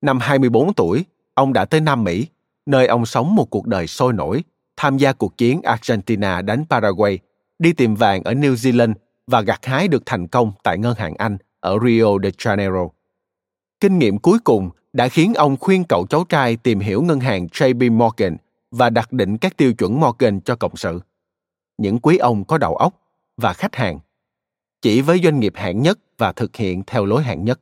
Năm 0.00 0.18
24 0.20 0.74
tuổi, 0.74 1.04
ông 1.34 1.52
đã 1.52 1.64
tới 1.64 1.80
Nam 1.80 2.04
Mỹ, 2.04 2.26
nơi 2.66 2.86
ông 2.86 3.06
sống 3.06 3.34
một 3.34 3.50
cuộc 3.50 3.66
đời 3.66 3.86
sôi 3.86 4.12
nổi, 4.12 4.44
tham 4.76 4.98
gia 4.98 5.12
cuộc 5.12 5.38
chiến 5.38 5.62
Argentina 5.62 6.42
đánh 6.42 6.64
Paraguay, 6.70 7.18
đi 7.58 7.72
tìm 7.72 7.94
vàng 7.94 8.22
ở 8.22 8.32
New 8.32 8.54
Zealand 8.54 8.94
và 9.26 9.40
gặt 9.40 9.66
hái 9.66 9.88
được 9.88 10.02
thành 10.06 10.26
công 10.26 10.52
tại 10.62 10.78
ngân 10.78 10.94
hàng 10.94 11.14
Anh 11.18 11.38
ở 11.62 11.78
Rio 11.84 12.18
de 12.22 12.30
Janeiro. 12.30 12.88
Kinh 13.80 13.98
nghiệm 13.98 14.18
cuối 14.18 14.38
cùng 14.44 14.70
đã 14.92 15.08
khiến 15.08 15.34
ông 15.34 15.56
khuyên 15.56 15.84
cậu 15.84 16.06
cháu 16.06 16.24
trai 16.28 16.56
tìm 16.56 16.80
hiểu 16.80 17.02
ngân 17.02 17.20
hàng 17.20 17.46
JP 17.46 17.92
Morgan 17.92 18.36
và 18.70 18.90
đặt 18.90 19.12
định 19.12 19.38
các 19.38 19.56
tiêu 19.56 19.74
chuẩn 19.74 20.00
Morgan 20.00 20.40
cho 20.40 20.56
cộng 20.56 20.76
sự. 20.76 21.00
Những 21.78 21.98
quý 21.98 22.16
ông 22.16 22.44
có 22.44 22.58
đầu 22.58 22.76
óc 22.76 22.94
và 23.36 23.52
khách 23.52 23.76
hàng. 23.76 23.98
chỉ 24.82 25.00
với 25.00 25.20
doanh 25.24 25.40
nghiệp 25.40 25.52
hạng 25.56 25.82
nhất 25.82 25.98
và 26.18 26.32
thực 26.32 26.56
hiện 26.56 26.82
theo 26.86 27.04
lối 27.04 27.22
hạng 27.22 27.44
nhất. 27.44 27.60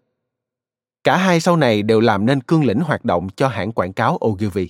Cả 1.04 1.16
hai 1.16 1.40
sau 1.40 1.56
này 1.56 1.82
đều 1.82 2.00
làm 2.00 2.26
nên 2.26 2.40
cương 2.40 2.64
lĩnh 2.64 2.80
hoạt 2.80 3.04
động 3.04 3.28
cho 3.36 3.48
hãng 3.48 3.72
quảng 3.72 3.92
cáo 3.92 4.18
Ogilvy. 4.26 4.68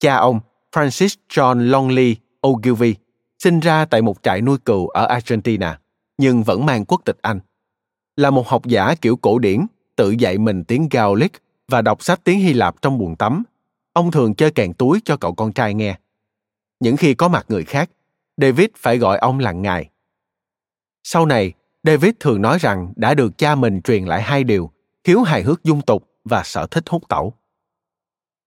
Cha 0.00 0.16
ông, 0.16 0.40
Francis 0.72 1.16
John 1.28 1.70
Longley 1.70 2.16
Ogilvy, 2.46 2.94
sinh 3.38 3.60
ra 3.60 3.84
tại 3.84 4.02
một 4.02 4.22
trại 4.22 4.40
nuôi 4.40 4.58
cừu 4.58 4.88
ở 4.88 5.06
Argentina, 5.06 5.80
nhưng 6.18 6.42
vẫn 6.42 6.66
mang 6.66 6.84
quốc 6.84 7.02
tịch 7.04 7.18
Anh. 7.22 7.40
Là 8.16 8.30
một 8.30 8.48
học 8.48 8.66
giả 8.66 8.94
kiểu 9.00 9.16
cổ 9.16 9.38
điển, 9.38 9.66
tự 9.96 10.10
dạy 10.10 10.38
mình 10.38 10.64
tiếng 10.64 10.88
Gaelic 10.90 11.32
và 11.68 11.82
đọc 11.82 12.02
sách 12.02 12.20
tiếng 12.24 12.40
Hy 12.40 12.52
Lạp 12.52 12.82
trong 12.82 12.98
buồng 12.98 13.16
tắm. 13.16 13.42
Ông 13.92 14.10
thường 14.10 14.34
chơi 14.34 14.50
kèn 14.50 14.72
túi 14.72 15.00
cho 15.04 15.16
cậu 15.16 15.34
con 15.34 15.52
trai 15.52 15.74
nghe. 15.74 15.98
Những 16.80 16.96
khi 16.96 17.14
có 17.14 17.28
mặt 17.28 17.46
người 17.48 17.64
khác, 17.64 17.90
David 18.36 18.66
phải 18.76 18.98
gọi 18.98 19.18
ông 19.18 19.38
là 19.38 19.52
ngài. 19.52 19.90
Sau 21.04 21.26
này, 21.26 21.52
David 21.82 22.12
thường 22.20 22.42
nói 22.42 22.58
rằng 22.58 22.92
đã 22.96 23.14
được 23.14 23.38
cha 23.38 23.54
mình 23.54 23.82
truyền 23.82 24.04
lại 24.04 24.22
hai 24.22 24.44
điều, 24.44 24.70
khiếu 25.04 25.20
hài 25.20 25.42
hước 25.42 25.64
dung 25.64 25.80
tục 25.80 26.08
và 26.24 26.42
sở 26.44 26.66
thích 26.66 26.84
hút 26.88 27.08
tẩu. 27.08 27.34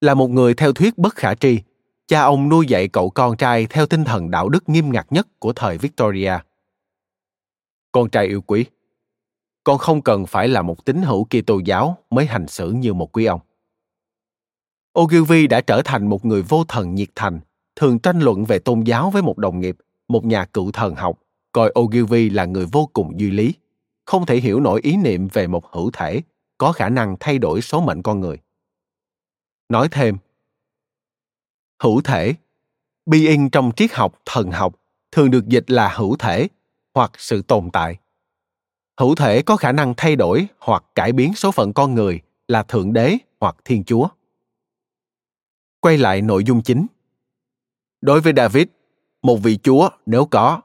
Là 0.02 0.14
một 0.14 0.30
người 0.30 0.54
theo 0.54 0.74
thuyết 0.74 0.98
bất 0.98 1.16
khả 1.16 1.36
tri, 1.36 1.60
cha 2.08 2.22
ông 2.22 2.50
nuôi 2.50 2.66
dạy 2.68 2.88
cậu 2.88 3.10
con 3.10 3.38
trai 3.38 3.68
theo 3.70 3.86
tinh 3.86 4.04
thần 4.04 4.32
đạo 4.32 4.50
đức 4.50 4.70
nghiêm 4.70 4.92
ngặt 4.92 5.08
nhất 5.10 5.28
của 5.40 5.54
thời 5.54 5.78
Victoria. 5.78 6.34
Con 7.96 8.10
trai 8.10 8.26
yêu 8.26 8.42
quý, 8.42 8.66
con 9.64 9.78
không 9.78 10.02
cần 10.02 10.26
phải 10.26 10.48
là 10.48 10.62
một 10.62 10.86
tín 10.86 11.02
hữu 11.02 11.26
Kitô 11.26 11.60
giáo 11.66 11.98
mới 12.10 12.26
hành 12.26 12.48
xử 12.48 12.72
như 12.72 12.94
một 12.94 13.18
quý 13.18 13.26
ông. 13.26 13.40
Ogilvy 15.00 15.48
đã 15.48 15.62
trở 15.62 15.82
thành 15.86 16.08
một 16.08 16.26
người 16.26 16.42
vô 16.42 16.64
thần 16.64 16.96
nhiệt 16.96 17.08
thành, 17.16 17.40
thường 17.76 18.00
tranh 18.00 18.20
luận 18.20 18.46
về 18.46 18.60
tôn 18.60 18.82
giáo 18.82 19.10
với 19.10 19.22
một 19.22 19.38
đồng 19.38 19.60
nghiệp, 19.60 19.78
một 20.08 20.26
nhà 20.26 20.46
cựu 20.46 20.72
thần 20.72 20.96
học, 20.96 21.20
coi 21.52 21.74
Ogilvy 21.80 22.30
là 22.30 22.46
người 22.46 22.66
vô 22.66 22.90
cùng 22.94 23.20
duy 23.20 23.32
lý, 23.32 23.54
không 24.06 24.26
thể 24.26 24.38
hiểu 24.38 24.60
nổi 24.60 24.80
ý 24.84 24.98
niệm 24.98 25.28
về 25.34 25.48
một 25.48 25.72
hữu 25.72 25.92
thể 25.92 26.22
có 26.58 26.72
khả 26.72 26.90
năng 26.90 27.16
thay 27.20 27.38
đổi 27.38 27.62
số 27.62 27.82
mệnh 27.82 28.02
con 28.02 28.20
người. 28.20 28.38
Nói 29.70 29.88
thêm, 29.92 30.18
hữu 31.84 32.02
thể, 32.02 32.34
being 33.06 33.50
trong 33.50 33.72
triết 33.76 33.94
học 33.94 34.22
thần 34.26 34.52
học 34.52 34.76
thường 35.12 35.32
được 35.32 35.48
dịch 35.48 35.72
là 35.72 35.94
hữu 35.96 36.16
thể 36.16 36.48
hoặc 36.96 37.12
sự 37.18 37.42
tồn 37.42 37.70
tại. 37.74 37.98
Hữu 39.00 39.16
thể 39.16 39.42
có 39.42 39.56
khả 39.56 39.72
năng 39.72 39.94
thay 39.98 40.16
đổi 40.16 40.48
hoặc 40.60 40.84
cải 40.96 41.12
biến 41.12 41.34
số 41.34 41.52
phận 41.52 41.74
con 41.74 41.94
người 41.94 42.22
là 42.48 42.64
thượng 42.64 42.94
đế 42.94 43.18
hoặc 43.40 43.56
thiên 43.66 43.84
chúa. 43.84 44.08
Quay 45.80 45.98
lại 45.98 46.22
nội 46.22 46.44
dung 46.44 46.62
chính. 46.64 46.86
Đối 48.02 48.22
với 48.22 48.34
David, 48.38 48.68
một 49.22 49.36
vị 49.36 49.58
chúa 49.64 49.90
nếu 50.06 50.26
có, 50.26 50.62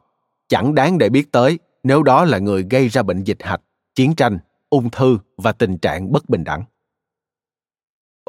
chẳng 0.49 0.75
đáng 0.75 0.99
để 0.99 1.09
biết 1.09 1.33
tới 1.33 1.59
nếu 1.83 2.03
đó 2.03 2.25
là 2.25 2.39
người 2.39 2.67
gây 2.71 2.89
ra 2.89 3.03
bệnh 3.03 3.25
dịch 3.25 3.43
hạch, 3.43 3.63
chiến 3.95 4.15
tranh, 4.15 4.39
ung 4.71 4.91
thư 4.91 5.19
và 5.37 5.53
tình 5.53 5.79
trạng 5.79 6.13
bất 6.13 6.29
bình 6.29 6.45
đẳng. 6.45 6.65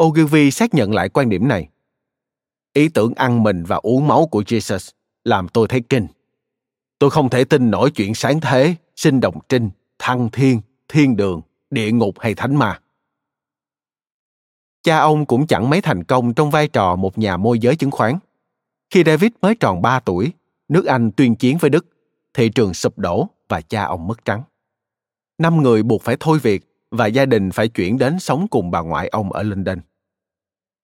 Ogilvy 0.02 0.52
xác 0.52 0.74
nhận 0.74 0.93
lại 0.93 1.10
quan 1.10 1.30
điểm 1.30 1.47
này. 1.47 1.70
Ý 2.74 2.89
tưởng 2.89 3.14
ăn 3.14 3.43
mình 3.43 3.64
và 3.64 3.76
uống 3.76 4.08
máu 4.08 4.28
của 4.32 4.41
Jesus 4.41 4.91
làm 5.24 5.47
tôi 5.47 5.68
thấy 5.68 5.82
kinh. 5.89 6.08
Tôi 7.02 7.10
không 7.10 7.30
thể 7.30 7.43
tin 7.43 7.72
nổi 7.72 7.91
chuyện 7.91 8.16
sáng 8.16 8.39
thế, 8.39 8.76
sinh 8.95 9.20
đồng 9.20 9.39
trinh, 9.49 9.70
thăng 9.99 10.30
thiên, 10.30 10.62
thiên 10.88 11.16
đường, 11.16 11.41
địa 11.70 11.91
ngục 11.91 12.20
hay 12.20 12.36
thánh 12.36 12.56
ma. 12.56 12.80
Cha 14.84 14.97
ông 14.97 15.26
cũng 15.26 15.47
chẳng 15.47 15.70
mấy 15.70 15.82
thành 15.82 16.04
công 16.04 16.34
trong 16.34 16.52
vai 16.52 16.68
trò 16.68 16.95
một 16.95 17.18
nhà 17.18 17.38
môi 17.38 17.60
giới 17.60 17.76
chứng 17.76 17.91
khoán. 17.91 18.20
Khi 18.89 19.04
David 19.06 19.32
mới 19.41 19.56
tròn 19.56 19.82
3 19.82 19.99
tuổi, 19.99 20.32
nước 20.68 20.86
Anh 20.86 21.12
tuyên 21.12 21.36
chiến 21.36 21.58
với 21.58 21.70
Đức, 21.70 21.86
thị 22.34 22.49
trường 22.49 22.74
sụp 22.74 22.99
đổ 22.99 23.28
và 23.49 23.62
cha 23.62 23.84
ông 23.84 24.08
mất 24.08 24.26
trắng. 24.26 24.43
Năm 25.38 25.62
người 25.62 25.84
buộc 25.84 26.02
phải 26.02 26.18
thôi 26.20 26.39
việc 26.39 26.88
và 26.91 27.06
gia 27.06 27.26
đình 27.26 27.52
phải 27.52 27.68
chuyển 27.68 27.97
đến 27.97 28.20
sống 28.20 28.47
cùng 28.47 28.72
bà 28.72 28.82
ngoại 28.82 29.08
ông 29.08 29.32
ở 29.32 29.43
London. 29.43 29.80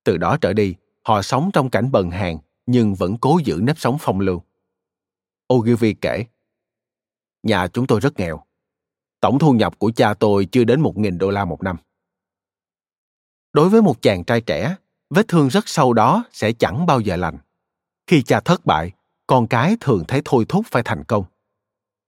Từ 0.03 0.17
đó 0.17 0.37
trở 0.41 0.53
đi, 0.53 0.75
họ 1.03 1.21
sống 1.21 1.49
trong 1.53 1.69
cảnh 1.69 1.91
bần 1.91 2.11
hàng 2.11 2.37
nhưng 2.65 2.95
vẫn 2.95 3.17
cố 3.17 3.39
giữ 3.43 3.59
nếp 3.63 3.79
sống 3.79 3.97
phong 3.99 4.19
lưu. 4.19 4.41
Ogilvy 5.53 5.93
kể, 5.93 6.25
Nhà 7.43 7.67
chúng 7.67 7.87
tôi 7.87 7.99
rất 7.99 8.19
nghèo. 8.19 8.43
Tổng 9.19 9.39
thu 9.39 9.51
nhập 9.51 9.79
của 9.79 9.91
cha 9.95 10.13
tôi 10.13 10.45
chưa 10.45 10.63
đến 10.63 10.81
một 10.81 10.97
nghìn 10.97 11.17
đô 11.17 11.29
la 11.29 11.45
một 11.45 11.63
năm. 11.63 11.77
Đối 13.53 13.69
với 13.69 13.81
một 13.81 14.01
chàng 14.01 14.23
trai 14.23 14.41
trẻ, 14.41 14.75
vết 15.09 15.27
thương 15.27 15.47
rất 15.47 15.67
sâu 15.67 15.93
đó 15.93 16.25
sẽ 16.31 16.51
chẳng 16.51 16.85
bao 16.85 16.99
giờ 16.99 17.15
lành. 17.15 17.37
Khi 18.07 18.21
cha 18.21 18.39
thất 18.39 18.65
bại, 18.65 18.91
con 19.27 19.47
cái 19.47 19.77
thường 19.79 20.03
thấy 20.07 20.21
thôi 20.25 20.45
thúc 20.49 20.65
phải 20.71 20.83
thành 20.83 21.03
công. 21.03 21.23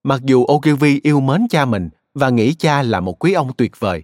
Mặc 0.03 0.21
dù 0.23 0.45
Ogilvy 0.51 0.99
yêu 1.03 1.19
mến 1.19 1.47
cha 1.49 1.65
mình 1.65 1.89
và 2.13 2.29
nghĩ 2.29 2.53
cha 2.53 2.81
là 2.81 2.99
một 2.99 3.23
quý 3.23 3.33
ông 3.33 3.53
tuyệt 3.53 3.79
vời, 3.79 4.03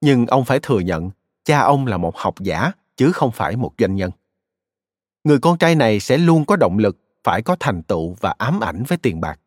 nhưng 0.00 0.26
ông 0.26 0.44
phải 0.44 0.58
thừa 0.62 0.80
nhận 0.80 1.10
cha 1.44 1.60
ông 1.60 1.86
là 1.86 1.96
một 1.96 2.16
học 2.16 2.34
giả 2.40 2.72
chứ 2.96 3.12
không 3.12 3.32
phải 3.32 3.56
một 3.56 3.72
doanh 3.78 3.96
nhân. 3.96 4.10
Người 5.24 5.38
con 5.38 5.58
trai 5.58 5.74
này 5.74 6.00
sẽ 6.00 6.18
luôn 6.18 6.44
có 6.44 6.56
động 6.56 6.78
lực 6.78 6.96
phải 7.24 7.42
có 7.42 7.56
thành 7.60 7.82
tựu 7.82 8.16
và 8.20 8.34
ám 8.38 8.60
ảnh 8.60 8.84
với 8.88 8.98
tiền 8.98 9.20
bạc. 9.20 9.40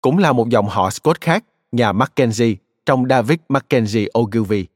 Cũng 0.00 0.18
là 0.18 0.32
một 0.32 0.48
dòng 0.48 0.68
họ 0.68 0.90
Scott 0.90 1.20
khác, 1.20 1.44
nhà 1.72 1.92
Mackenzie 1.92 2.56
trong 2.86 3.08
David 3.08 3.38
Mackenzie 3.48 4.06
Ogilvy. 4.18 4.66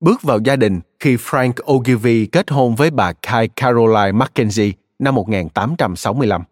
Bước 0.00 0.22
vào 0.22 0.38
gia 0.44 0.56
đình 0.56 0.80
khi 1.00 1.16
Frank 1.16 1.52
Ogilvy 1.72 2.26
kết 2.26 2.50
hôn 2.50 2.74
với 2.74 2.90
bà 2.90 3.12
Kai 3.12 3.48
Caroline 3.48 4.12
Mackenzie 4.12 4.72
năm 4.98 5.14
1865. 5.14 6.42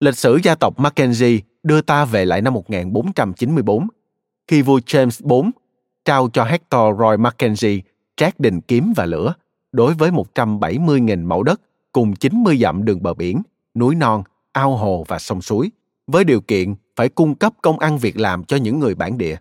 Lịch 0.00 0.16
sử 0.16 0.38
gia 0.42 0.54
tộc 0.54 0.78
Mackenzie 0.80 1.40
đưa 1.62 1.80
ta 1.80 2.04
về 2.04 2.24
lại 2.24 2.42
năm 2.42 2.54
1494, 2.54 3.88
khi 4.46 4.62
vua 4.62 4.78
James 4.78 5.44
IV 5.44 5.50
trao 6.04 6.28
cho 6.32 6.44
Hector 6.44 6.98
Roy 6.98 7.16
Mackenzie 7.16 7.80
trát 8.16 8.40
đình 8.40 8.60
kiếm 8.60 8.92
và 8.96 9.04
lửa 9.06 9.34
đối 9.72 9.94
với 9.94 10.10
170.000 10.10 11.26
mẫu 11.26 11.42
đất 11.42 11.60
cùng 11.92 12.16
90 12.16 12.58
dặm 12.58 12.84
đường 12.84 13.02
bờ 13.02 13.14
biển, 13.14 13.42
núi 13.74 13.94
non, 13.94 14.22
ao 14.52 14.76
hồ 14.76 15.04
và 15.08 15.18
sông 15.18 15.42
suối, 15.42 15.70
với 16.06 16.24
điều 16.24 16.40
kiện 16.40 16.74
phải 16.96 17.08
cung 17.08 17.34
cấp 17.34 17.52
công 17.62 17.78
ăn 17.78 17.98
việc 17.98 18.16
làm 18.16 18.44
cho 18.44 18.56
những 18.56 18.78
người 18.78 18.94
bản 18.94 19.18
địa. 19.18 19.36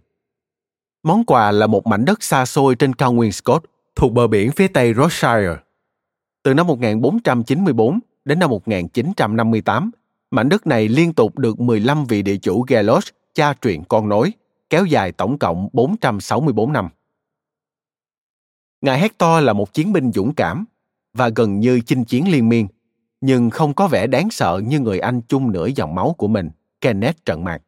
Món 1.03 1.25
quà 1.25 1.51
là 1.51 1.67
một 1.67 1.87
mảnh 1.87 2.05
đất 2.05 2.23
xa 2.23 2.45
xôi 2.45 2.75
trên 2.75 2.93
cao 2.93 3.13
nguyên 3.13 3.31
Scott 3.31 3.65
thuộc 3.95 4.13
bờ 4.13 4.27
biển 4.27 4.51
phía 4.51 4.67
tây 4.67 4.93
Rothshire. 4.93 5.55
Từ 6.43 6.53
năm 6.53 6.67
1494 6.67 7.99
đến 8.25 8.39
năm 8.39 8.49
1958, 8.49 9.91
mảnh 10.31 10.49
đất 10.49 10.67
này 10.67 10.87
liên 10.87 11.13
tục 11.13 11.37
được 11.37 11.59
15 11.59 12.05
vị 12.05 12.21
địa 12.21 12.37
chủ 12.37 12.65
Gelos 12.67 13.07
cha 13.33 13.53
truyền 13.61 13.83
con 13.83 14.09
nối, 14.09 14.33
kéo 14.69 14.85
dài 14.85 15.11
tổng 15.11 15.37
cộng 15.37 15.69
464 15.73 16.73
năm. 16.73 16.89
Ngài 18.81 18.99
Hector 18.99 19.43
là 19.43 19.53
một 19.53 19.73
chiến 19.73 19.93
binh 19.93 20.11
dũng 20.11 20.33
cảm 20.33 20.65
và 21.13 21.29
gần 21.29 21.59
như 21.59 21.81
chinh 21.85 22.05
chiến 22.05 22.31
liên 22.31 22.49
miên, 22.49 22.67
nhưng 23.21 23.49
không 23.49 23.73
có 23.73 23.87
vẻ 23.87 24.07
đáng 24.07 24.29
sợ 24.29 24.61
như 24.65 24.79
người 24.79 24.99
anh 24.99 25.21
chung 25.21 25.51
nửa 25.51 25.67
dòng 25.75 25.95
máu 25.95 26.15
của 26.17 26.27
mình, 26.27 26.49
Kenneth 26.81 27.25
trận 27.25 27.43
mạc. 27.43 27.61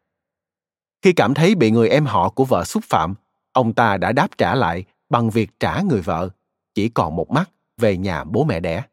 Khi 1.02 1.14
cảm 1.14 1.34
thấy 1.34 1.56
bị 1.56 1.72
người 1.72 1.90
em 1.90 2.06
họ 2.06 2.30
của 2.30 2.46
vợ 2.46 2.64
xúc 2.64 2.84
phạm, 2.84 3.16
ông 3.54 3.74
ta 3.74 3.98
đã 3.98 4.12
đáp 4.12 4.38
trả 4.38 4.56
lại 4.56 4.84
bằng 5.10 5.30
việc 5.30 5.60
trả 5.60 5.82
người 5.82 6.02
vợ, 6.02 6.30
chỉ 6.74 6.90
còn 6.90 7.16
một 7.16 7.32
mắt 7.32 7.50
về 7.78 7.98
nhà 7.98 8.24
bố 8.24 8.44
mẹ 8.44 8.60
đẻ. 8.60 8.84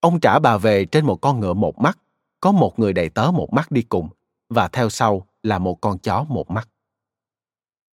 Ông 0.00 0.20
trả 0.20 0.38
bà 0.38 0.56
về 0.56 0.84
trên 0.84 1.06
một 1.06 1.20
con 1.20 1.40
ngựa 1.40 1.54
một 1.54 1.78
mắt, 1.78 1.98
có 2.40 2.52
một 2.52 2.78
người 2.78 2.92
đầy 2.92 3.08
tớ 3.08 3.30
một 3.34 3.52
mắt 3.52 3.70
đi 3.70 3.82
cùng, 3.82 4.08
và 4.48 4.68
theo 4.68 4.88
sau 4.88 5.26
là 5.42 5.58
một 5.58 5.80
con 5.80 5.98
chó 5.98 6.24
một 6.28 6.50
mắt. 6.50 6.68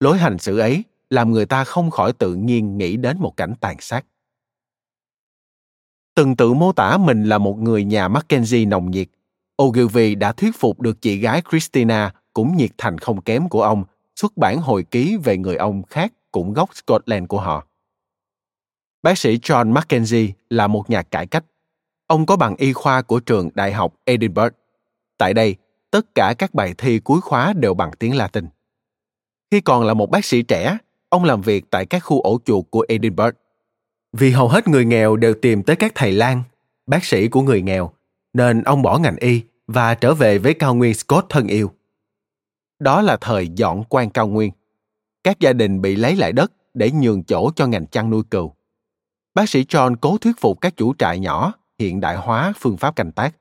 Lối 0.00 0.18
hành 0.18 0.38
xử 0.38 0.58
ấy 0.58 0.84
làm 1.12 1.32
người 1.32 1.46
ta 1.46 1.64
không 1.64 1.90
khỏi 1.90 2.12
tự 2.12 2.34
nhiên 2.34 2.78
nghĩ 2.78 2.96
đến 2.96 3.16
một 3.20 3.36
cảnh 3.36 3.54
tàn 3.60 3.76
sát. 3.80 4.04
Từng 6.14 6.36
tự 6.36 6.52
mô 6.52 6.72
tả 6.72 6.98
mình 6.98 7.24
là 7.24 7.38
một 7.38 7.58
người 7.58 7.84
nhà 7.84 8.08
Mackenzie 8.08 8.68
nồng 8.68 8.90
nhiệt, 8.90 9.08
Ogilvy 9.62 10.14
đã 10.14 10.32
thuyết 10.32 10.56
phục 10.56 10.80
được 10.80 11.02
chị 11.02 11.16
gái 11.16 11.42
Christina 11.50 12.14
cũng 12.32 12.56
nhiệt 12.56 12.70
thành 12.78 12.98
không 12.98 13.20
kém 13.20 13.48
của 13.48 13.62
ông 13.62 13.84
xuất 14.16 14.36
bản 14.36 14.58
hồi 14.58 14.84
ký 14.90 15.16
về 15.16 15.38
người 15.38 15.56
ông 15.56 15.82
khác 15.82 16.12
cũng 16.30 16.52
gốc 16.52 16.70
Scotland 16.74 17.28
của 17.28 17.40
họ. 17.40 17.66
Bác 19.02 19.18
sĩ 19.18 19.36
John 19.36 19.72
Mackenzie 19.72 20.32
là 20.50 20.66
một 20.66 20.90
nhà 20.90 21.02
cải 21.02 21.26
cách. 21.26 21.44
Ông 22.06 22.26
có 22.26 22.36
bằng 22.36 22.56
y 22.56 22.72
khoa 22.72 23.02
của 23.02 23.20
trường 23.20 23.48
Đại 23.54 23.72
học 23.72 23.94
Edinburgh. 24.04 24.54
Tại 25.18 25.34
đây, 25.34 25.56
tất 25.90 26.14
cả 26.14 26.34
các 26.38 26.54
bài 26.54 26.74
thi 26.78 26.98
cuối 26.98 27.20
khóa 27.20 27.52
đều 27.56 27.74
bằng 27.74 27.90
tiếng 27.98 28.16
Latin. 28.16 28.46
Khi 29.50 29.60
còn 29.60 29.84
là 29.84 29.94
một 29.94 30.10
bác 30.10 30.24
sĩ 30.24 30.42
trẻ, 30.42 30.78
ông 31.12 31.24
làm 31.24 31.40
việc 31.40 31.70
tại 31.70 31.86
các 31.86 31.98
khu 32.04 32.20
ổ 32.20 32.38
chuột 32.44 32.64
của 32.70 32.84
Edinburgh. 32.88 33.36
Vì 34.12 34.30
hầu 34.30 34.48
hết 34.48 34.68
người 34.68 34.84
nghèo 34.84 35.16
đều 35.16 35.34
tìm 35.34 35.62
tới 35.62 35.76
các 35.76 35.92
thầy 35.94 36.12
lang, 36.12 36.42
bác 36.86 37.04
sĩ 37.04 37.28
của 37.28 37.42
người 37.42 37.62
nghèo, 37.62 37.90
nên 38.32 38.62
ông 38.62 38.82
bỏ 38.82 38.98
ngành 38.98 39.16
y 39.16 39.42
và 39.66 39.94
trở 39.94 40.14
về 40.14 40.38
với 40.38 40.54
cao 40.54 40.74
nguyên 40.74 40.94
Scott 40.94 41.26
thân 41.28 41.46
yêu. 41.46 41.70
Đó 42.78 43.02
là 43.02 43.16
thời 43.20 43.48
dọn 43.48 43.84
quan 43.88 44.10
cao 44.10 44.26
nguyên. 44.26 44.52
Các 45.24 45.40
gia 45.40 45.52
đình 45.52 45.82
bị 45.82 45.96
lấy 45.96 46.16
lại 46.16 46.32
đất 46.32 46.52
để 46.74 46.90
nhường 46.90 47.24
chỗ 47.24 47.50
cho 47.56 47.66
ngành 47.66 47.86
chăn 47.86 48.10
nuôi 48.10 48.22
cừu. 48.30 48.54
Bác 49.34 49.48
sĩ 49.48 49.64
John 49.64 49.96
cố 50.00 50.18
thuyết 50.18 50.40
phục 50.40 50.60
các 50.60 50.76
chủ 50.76 50.94
trại 50.98 51.18
nhỏ 51.18 51.52
hiện 51.78 52.00
đại 52.00 52.16
hóa 52.16 52.52
phương 52.60 52.76
pháp 52.76 52.96
canh 52.96 53.12
tác. 53.12 53.34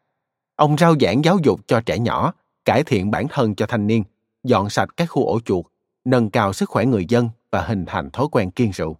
Ông 0.55 0.77
rao 0.77 0.95
giảng 0.99 1.23
giáo 1.25 1.37
dục 1.43 1.59
cho 1.67 1.81
trẻ 1.81 1.99
nhỏ, 1.99 2.33
cải 2.65 2.83
thiện 2.83 3.11
bản 3.11 3.27
thân 3.27 3.55
cho 3.55 3.65
thanh 3.65 3.87
niên, 3.87 4.03
dọn 4.43 4.69
sạch 4.69 4.89
các 4.97 5.05
khu 5.05 5.25
ổ 5.25 5.39
chuột, 5.39 5.65
nâng 6.05 6.29
cao 6.29 6.53
sức 6.53 6.69
khỏe 6.69 6.85
người 6.85 7.05
dân 7.09 7.29
và 7.51 7.61
hình 7.61 7.85
thành 7.85 8.09
thói 8.09 8.27
quen 8.31 8.51
kiêng 8.51 8.71
rượu. 8.71 8.97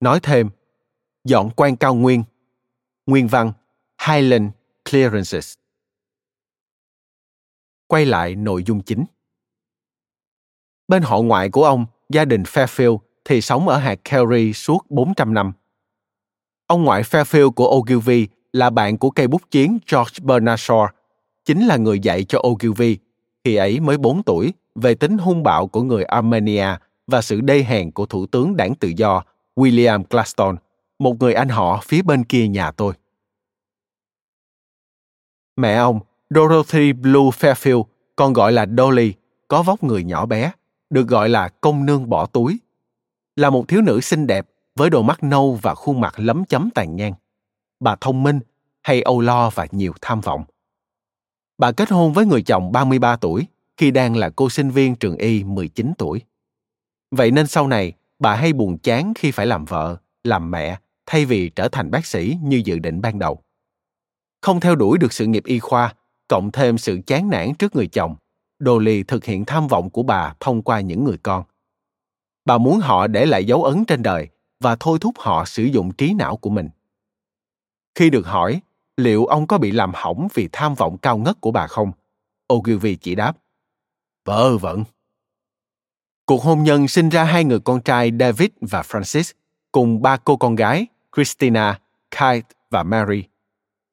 Nói 0.00 0.20
thêm, 0.22 0.50
dọn 1.24 1.50
quan 1.56 1.76
cao 1.76 1.94
nguyên, 1.94 2.24
nguyên 3.06 3.28
văn 3.28 3.52
Highland 4.06 4.50
Clearances. 4.90 5.54
Quay 7.86 8.04
lại 8.04 8.34
nội 8.34 8.64
dung 8.64 8.82
chính. 8.82 9.04
Bên 10.88 11.02
họ 11.02 11.20
ngoại 11.20 11.50
của 11.50 11.64
ông, 11.64 11.86
gia 12.08 12.24
đình 12.24 12.42
Fairfield 12.42 12.98
thì 13.24 13.40
sống 13.40 13.68
ở 13.68 13.78
hạt 13.78 13.98
Kerry 14.04 14.52
suốt 14.52 14.86
400 14.90 15.34
năm. 15.34 15.52
Ông 16.66 16.84
ngoại 16.84 17.02
Fairfield 17.02 17.50
của 17.50 17.68
Ogilvy 17.76 18.28
là 18.52 18.70
bạn 18.70 18.98
của 18.98 19.10
cây 19.10 19.28
bút 19.28 19.50
chiến 19.50 19.78
George 19.92 20.14
Bernard 20.22 20.70
Shaw, 20.70 20.88
chính 21.44 21.66
là 21.66 21.76
người 21.76 22.00
dạy 22.00 22.24
cho 22.24 22.42
Ogilvy, 22.48 22.98
khi 23.44 23.56
ấy 23.56 23.80
mới 23.80 23.98
4 23.98 24.22
tuổi, 24.22 24.52
về 24.74 24.94
tính 24.94 25.18
hung 25.18 25.42
bạo 25.42 25.66
của 25.66 25.82
người 25.82 26.04
Armenia 26.04 26.66
và 27.06 27.22
sự 27.22 27.40
đê 27.40 27.62
hèn 27.62 27.90
của 27.90 28.06
thủ 28.06 28.26
tướng 28.26 28.56
đảng 28.56 28.74
tự 28.74 28.88
do 28.96 29.22
William 29.56 30.04
Glaston, 30.10 30.56
một 30.98 31.16
người 31.20 31.34
anh 31.34 31.48
họ 31.48 31.80
phía 31.84 32.02
bên 32.02 32.24
kia 32.24 32.48
nhà 32.48 32.70
tôi. 32.70 32.94
Mẹ 35.56 35.74
ông, 35.74 36.00
Dorothy 36.30 36.92
Blue 36.92 37.30
Fairfield, 37.40 37.84
còn 38.16 38.32
gọi 38.32 38.52
là 38.52 38.66
Dolly, 38.78 39.12
có 39.48 39.62
vóc 39.62 39.82
người 39.82 40.04
nhỏ 40.04 40.26
bé, 40.26 40.52
được 40.90 41.08
gọi 41.08 41.28
là 41.28 41.48
công 41.48 41.86
nương 41.86 42.08
bỏ 42.08 42.26
túi. 42.26 42.58
Là 43.36 43.50
một 43.50 43.68
thiếu 43.68 43.80
nữ 43.80 44.00
xinh 44.00 44.26
đẹp 44.26 44.46
với 44.74 44.90
đôi 44.90 45.02
mắt 45.02 45.22
nâu 45.22 45.58
và 45.62 45.74
khuôn 45.74 46.00
mặt 46.00 46.14
lấm 46.16 46.44
chấm 46.44 46.70
tàn 46.70 46.96
nhang. 46.96 47.14
Bà 47.80 47.96
thông 48.00 48.22
minh, 48.22 48.40
hay 48.82 49.02
âu 49.02 49.20
lo 49.20 49.50
và 49.50 49.66
nhiều 49.70 49.92
tham 50.00 50.20
vọng. 50.20 50.44
Bà 51.58 51.72
kết 51.72 51.90
hôn 51.90 52.12
với 52.12 52.26
người 52.26 52.42
chồng 52.42 52.72
33 52.72 53.16
tuổi 53.16 53.46
khi 53.76 53.90
đang 53.90 54.16
là 54.16 54.30
cô 54.36 54.50
sinh 54.50 54.70
viên 54.70 54.96
trường 54.96 55.16
y 55.16 55.44
19 55.44 55.92
tuổi. 55.98 56.20
Vậy 57.10 57.30
nên 57.30 57.46
sau 57.46 57.68
này, 57.68 57.92
bà 58.18 58.34
hay 58.34 58.52
buồn 58.52 58.78
chán 58.78 59.12
khi 59.16 59.30
phải 59.30 59.46
làm 59.46 59.64
vợ, 59.64 59.96
làm 60.24 60.50
mẹ 60.50 60.78
thay 61.06 61.24
vì 61.24 61.48
trở 61.48 61.68
thành 61.68 61.90
bác 61.90 62.06
sĩ 62.06 62.38
như 62.42 62.62
dự 62.64 62.78
định 62.78 63.00
ban 63.00 63.18
đầu. 63.18 63.42
Không 64.40 64.60
theo 64.60 64.76
đuổi 64.76 64.98
được 64.98 65.12
sự 65.12 65.26
nghiệp 65.26 65.44
y 65.44 65.58
khoa, 65.58 65.94
cộng 66.28 66.52
thêm 66.52 66.78
sự 66.78 67.00
chán 67.06 67.30
nản 67.30 67.54
trước 67.54 67.76
người 67.76 67.86
chồng, 67.86 68.16
Dolly 68.58 69.02
thực 69.02 69.24
hiện 69.24 69.44
tham 69.44 69.68
vọng 69.68 69.90
của 69.90 70.02
bà 70.02 70.34
thông 70.40 70.62
qua 70.62 70.80
những 70.80 71.04
người 71.04 71.18
con. 71.22 71.44
Bà 72.44 72.58
muốn 72.58 72.80
họ 72.80 73.06
để 73.06 73.26
lại 73.26 73.44
dấu 73.44 73.64
ấn 73.64 73.84
trên 73.84 74.02
đời 74.02 74.28
và 74.60 74.76
thôi 74.80 74.98
thúc 75.00 75.14
họ 75.18 75.44
sử 75.44 75.62
dụng 75.64 75.92
trí 75.92 76.14
não 76.14 76.36
của 76.36 76.50
mình. 76.50 76.68
Khi 77.94 78.10
được 78.10 78.26
hỏi 78.26 78.60
liệu 78.96 79.26
ông 79.26 79.46
có 79.46 79.58
bị 79.58 79.70
làm 79.70 79.92
hỏng 79.94 80.28
vì 80.34 80.48
tham 80.52 80.74
vọng 80.74 80.98
cao 80.98 81.18
ngất 81.18 81.40
của 81.40 81.50
bà 81.50 81.66
không, 81.66 81.92
Ogilvy 82.52 82.96
chỉ 82.96 83.14
đáp, 83.14 83.36
vợ 84.24 84.58
vẩn. 84.58 84.84
Cuộc 86.26 86.42
hôn 86.42 86.62
nhân 86.62 86.88
sinh 86.88 87.08
ra 87.08 87.24
hai 87.24 87.44
người 87.44 87.60
con 87.60 87.80
trai 87.80 88.12
David 88.20 88.48
và 88.60 88.82
Francis, 88.82 89.32
cùng 89.72 90.02
ba 90.02 90.16
cô 90.16 90.36
con 90.36 90.54
gái 90.54 90.86
Christina, 91.16 91.80
Kate 92.10 92.48
và 92.70 92.82
Mary. 92.82 93.24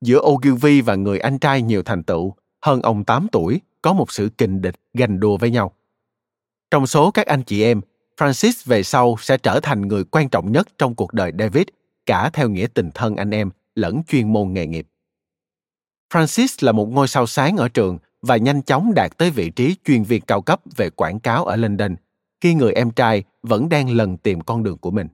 Giữa 0.02 0.20
Ogilvy 0.20 0.82
và 0.82 0.96
người 0.96 1.20
anh 1.20 1.40
trai 1.40 1.62
nhiều 1.62 1.84
thành 1.84 2.04
tựu, 2.04 2.34
hơn 2.62 2.82
ông 2.82 3.04
8 3.04 3.28
tuổi, 3.32 3.62
có 3.82 3.94
một 3.94 4.12
sự 4.12 4.30
kình 4.38 4.62
địch 4.62 4.76
ganh 4.94 5.20
đua 5.20 5.38
với 5.38 5.52
nhau. 5.52 5.72
Trong 6.72 6.88
số 6.88 7.12
các 7.12 7.26
anh 7.26 7.44
chị 7.44 7.64
em, 7.64 7.82
Francis 8.18 8.64
về 8.66 8.84
sau 8.84 9.16
sẽ 9.20 9.38
trở 9.38 9.60
thành 9.60 9.82
người 9.82 10.04
quan 10.04 10.30
trọng 10.30 10.52
nhất 10.52 10.68
trong 10.78 10.96
cuộc 10.96 11.14
đời 11.14 11.32
David, 11.40 11.66
cả 12.06 12.30
theo 12.34 12.50
nghĩa 12.50 12.68
tình 12.74 12.92
thân 12.94 13.16
anh 13.16 13.32
em 13.32 13.50
lẫn 13.76 14.04
chuyên 14.08 14.34
môn 14.34 14.54
nghề 14.54 14.68
nghiệp. 14.68 14.88
Francis 16.14 16.66
là 16.66 16.72
một 16.72 16.90
ngôi 16.90 17.08
sao 17.08 17.28
sáng 17.28 17.58
ở 17.58 17.70
trường 17.70 17.98
và 18.22 18.38
nhanh 18.38 18.62
chóng 18.62 18.94
đạt 18.94 19.18
tới 19.18 19.30
vị 19.30 19.50
trí 19.50 19.76
chuyên 19.86 20.04
viên 20.04 20.22
cao 20.22 20.42
cấp 20.42 20.62
về 20.76 20.90
quảng 20.90 21.20
cáo 21.20 21.46
ở 21.46 21.56
London, 21.56 21.96
khi 22.44 22.54
người 22.54 22.74
em 22.74 22.92
trai 22.92 23.24
vẫn 23.44 23.70
đang 23.70 23.90
lần 23.90 24.18
tìm 24.18 24.42
con 24.42 24.64
đường 24.64 24.78
của 24.78 24.92
mình. 24.92 25.08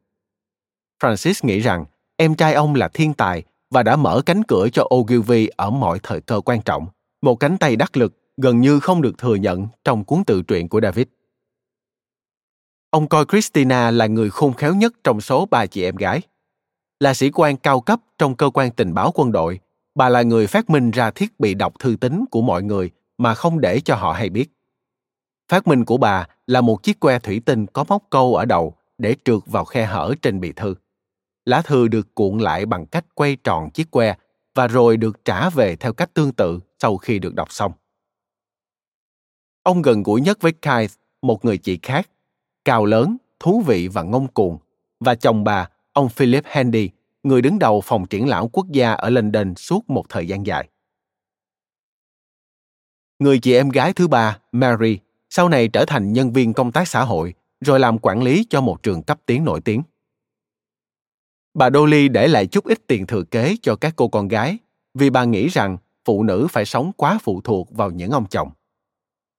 Francis 1.04 1.48
nghĩ 1.48 1.60
rằng 1.60 1.86
em 2.18 2.36
trai 2.36 2.54
ông 2.54 2.76
là 2.76 2.88
thiên 2.88 3.14
tài 3.14 3.44
và 3.72 3.84
đã 3.84 3.96
mở 3.96 4.22
cánh 4.26 4.44
cửa 4.44 4.68
cho 4.74 4.88
Ogilvy 4.96 5.48
ở 5.48 5.70
mọi 5.70 6.00
thời 6.04 6.22
cơ 6.22 6.42
quan 6.42 6.62
trọng, 6.62 6.88
một 7.22 7.36
cánh 7.36 7.58
tay 7.58 7.76
đắc 7.76 7.98
lực 7.98 8.14
gần 8.38 8.62
như 8.62 8.80
không 8.80 9.02
được 9.02 9.18
thừa 9.18 9.36
nhận 9.36 9.68
trong 9.84 10.04
cuốn 10.04 10.24
tự 10.24 10.42
truyện 10.42 10.68
của 10.68 10.82
David. 10.82 11.06
Ông 12.90 13.08
coi 13.08 13.26
Christina 13.26 13.92
là 13.92 14.08
người 14.08 14.30
khôn 14.30 14.54
khéo 14.54 14.76
nhất 14.76 14.94
trong 15.04 15.22
số 15.22 15.46
ba 15.46 15.66
chị 15.66 15.84
em 15.84 15.96
gái. 15.96 16.22
Là 17.00 17.14
sĩ 17.14 17.32
quan 17.32 17.58
cao 17.58 17.82
cấp 17.82 18.00
trong 18.18 18.36
cơ 18.36 18.50
quan 18.50 18.72
tình 18.72 18.94
báo 18.94 19.12
quân 19.16 19.32
đội, 19.32 19.60
bà 19.96 20.10
là 20.10 20.22
người 20.22 20.48
phát 20.48 20.70
minh 20.70 20.92
ra 20.92 21.12
thiết 21.12 21.40
bị 21.40 21.54
đọc 21.54 21.74
thư 21.80 21.96
tín 22.02 22.26
của 22.32 22.42
mọi 22.42 22.64
người 22.64 22.92
mà 23.18 23.34
không 23.34 23.62
để 23.62 23.80
cho 23.80 23.96
họ 23.96 24.14
hay 24.14 24.30
biết. 24.30 24.59
Phát 25.50 25.68
minh 25.68 25.86
của 25.86 25.98
bà 25.98 26.28
là 26.48 26.62
một 26.62 26.84
chiếc 26.84 27.00
que 27.00 27.20
thủy 27.20 27.42
tinh 27.46 27.66
có 27.66 27.86
móc 27.88 28.04
câu 28.10 28.36
ở 28.36 28.46
đầu 28.46 28.76
để 28.98 29.16
trượt 29.26 29.40
vào 29.46 29.66
khe 29.66 29.86
hở 29.86 30.14
trên 30.22 30.40
bì 30.40 30.52
thư. 30.52 30.76
Lá 31.46 31.62
thư 31.62 31.88
được 31.88 32.16
cuộn 32.16 32.40
lại 32.40 32.66
bằng 32.66 32.86
cách 32.86 33.06
quay 33.14 33.38
tròn 33.44 33.70
chiếc 33.72 33.92
que 33.92 34.16
và 34.56 34.68
rồi 34.68 34.98
được 34.98 35.26
trả 35.26 35.50
về 35.50 35.76
theo 35.76 35.94
cách 35.94 36.14
tương 36.14 36.34
tự 36.34 36.60
sau 36.80 36.98
khi 36.98 37.20
được 37.20 37.36
đọc 37.36 37.52
xong. 37.52 37.72
Ông 39.64 39.82
gần 39.82 40.04
gũi 40.04 40.22
nhất 40.22 40.38
với 40.42 40.52
Keith, 40.52 40.92
một 41.22 41.46
người 41.46 41.58
chị 41.58 41.80
khác, 41.82 42.10
cao 42.66 42.86
lớn, 42.86 43.18
thú 43.40 43.64
vị 43.68 43.88
và 43.88 44.04
ngông 44.04 44.28
cuồng, 44.28 44.58
và 45.00 45.16
chồng 45.16 45.44
bà, 45.44 45.70
ông 45.94 46.10
Philip 46.10 46.44
Handy, 46.48 46.90
người 47.24 47.42
đứng 47.42 47.60
đầu 47.60 47.82
phòng 47.82 48.06
triển 48.08 48.28
lãm 48.28 48.50
quốc 48.50 48.68
gia 48.72 48.94
ở 48.94 49.10
London 49.10 49.56
suốt 49.56 49.90
một 49.90 50.06
thời 50.10 50.28
gian 50.28 50.46
dài. 50.46 50.70
Người 53.20 53.40
chị 53.40 53.54
em 53.54 53.70
gái 53.70 53.94
thứ 53.94 54.08
ba, 54.08 54.40
Mary, 54.52 55.00
sau 55.40 55.50
này 55.50 55.68
trở 55.68 55.86
thành 55.86 56.14
nhân 56.14 56.34
viên 56.34 56.54
công 56.54 56.72
tác 56.72 56.88
xã 56.88 57.04
hội, 57.04 57.34
rồi 57.62 57.80
làm 57.80 57.98
quản 58.02 58.24
lý 58.24 58.46
cho 58.50 58.62
một 58.62 58.84
trường 58.84 59.04
cấp 59.04 59.20
tiến 59.26 59.46
nổi 59.46 59.62
tiếng. 59.62 59.82
Bà 61.54 61.70
Dolly 61.70 62.10
để 62.10 62.28
lại 62.28 62.48
chút 62.48 62.66
ít 62.66 62.88
tiền 62.88 63.08
thừa 63.08 63.24
kế 63.24 63.56
cho 63.62 63.76
các 63.76 63.94
cô 63.96 64.08
con 64.08 64.28
gái 64.28 64.58
vì 64.94 65.10
bà 65.10 65.24
nghĩ 65.24 65.48
rằng 65.48 65.78
phụ 66.06 66.24
nữ 66.24 66.48
phải 66.52 66.66
sống 66.66 66.92
quá 66.98 67.20
phụ 67.24 67.42
thuộc 67.42 67.72
vào 67.72 67.92
những 67.92 68.12
ông 68.12 68.26
chồng. 68.26 68.50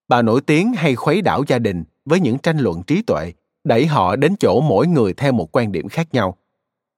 Bà 0.08 0.22
nổi 0.22 0.40
tiếng 0.40 0.72
hay 0.72 0.94
khuấy 0.94 1.22
đảo 1.22 1.42
gia 1.46 1.58
đình 1.58 1.84
với 2.04 2.20
những 2.20 2.38
tranh 2.38 2.58
luận 2.58 2.82
trí 2.82 3.02
tuệ, 3.02 3.32
đẩy 3.64 3.86
họ 3.86 4.16
đến 4.16 4.34
chỗ 4.40 4.60
mỗi 4.60 4.86
người 4.86 5.12
theo 5.12 5.32
một 5.32 5.56
quan 5.56 5.72
điểm 5.72 5.88
khác 5.88 6.08
nhau. 6.12 6.36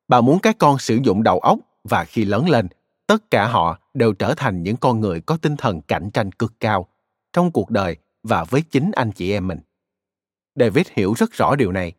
Bà 0.08 0.20
muốn 0.20 0.38
các 0.38 0.58
con 0.58 0.78
sử 0.78 0.98
dụng 1.02 1.22
đầu 1.22 1.38
óc 1.38 1.58
và 1.84 2.04
khi 2.04 2.24
lớn 2.24 2.48
lên, 2.48 2.68
tất 3.06 3.30
cả 3.30 3.46
họ 3.46 3.78
đều 3.94 4.12
trở 4.12 4.34
thành 4.34 4.62
những 4.62 4.76
con 4.76 5.00
người 5.00 5.20
có 5.20 5.36
tinh 5.36 5.56
thần 5.56 5.80
cạnh 5.80 6.10
tranh 6.10 6.32
cực 6.32 6.60
cao 6.60 6.88
trong 7.32 7.50
cuộc 7.50 7.70
đời 7.70 7.96
và 8.22 8.44
với 8.44 8.62
chính 8.62 8.90
anh 8.92 9.12
chị 9.12 9.32
em 9.32 9.48
mình. 9.48 9.58
David 10.60 10.86
hiểu 10.92 11.14
rất 11.16 11.32
rõ 11.32 11.56
điều 11.56 11.72
này. 11.72 11.92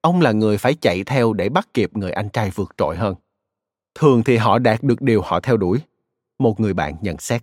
Ông 0.00 0.20
là 0.20 0.32
người 0.32 0.58
phải 0.58 0.74
chạy 0.74 1.04
theo 1.04 1.32
để 1.32 1.48
bắt 1.48 1.68
kịp 1.74 1.90
người 1.96 2.12
anh 2.12 2.28
trai 2.28 2.50
vượt 2.50 2.74
trội 2.76 2.96
hơn. 2.96 3.14
Thường 3.94 4.22
thì 4.24 4.36
họ 4.36 4.58
đạt 4.58 4.82
được 4.82 5.02
điều 5.02 5.22
họ 5.22 5.40
theo 5.40 5.56
đuổi. 5.56 5.78
Một 6.38 6.60
người 6.60 6.74
bạn 6.74 6.94
nhận 7.00 7.18
xét. 7.18 7.42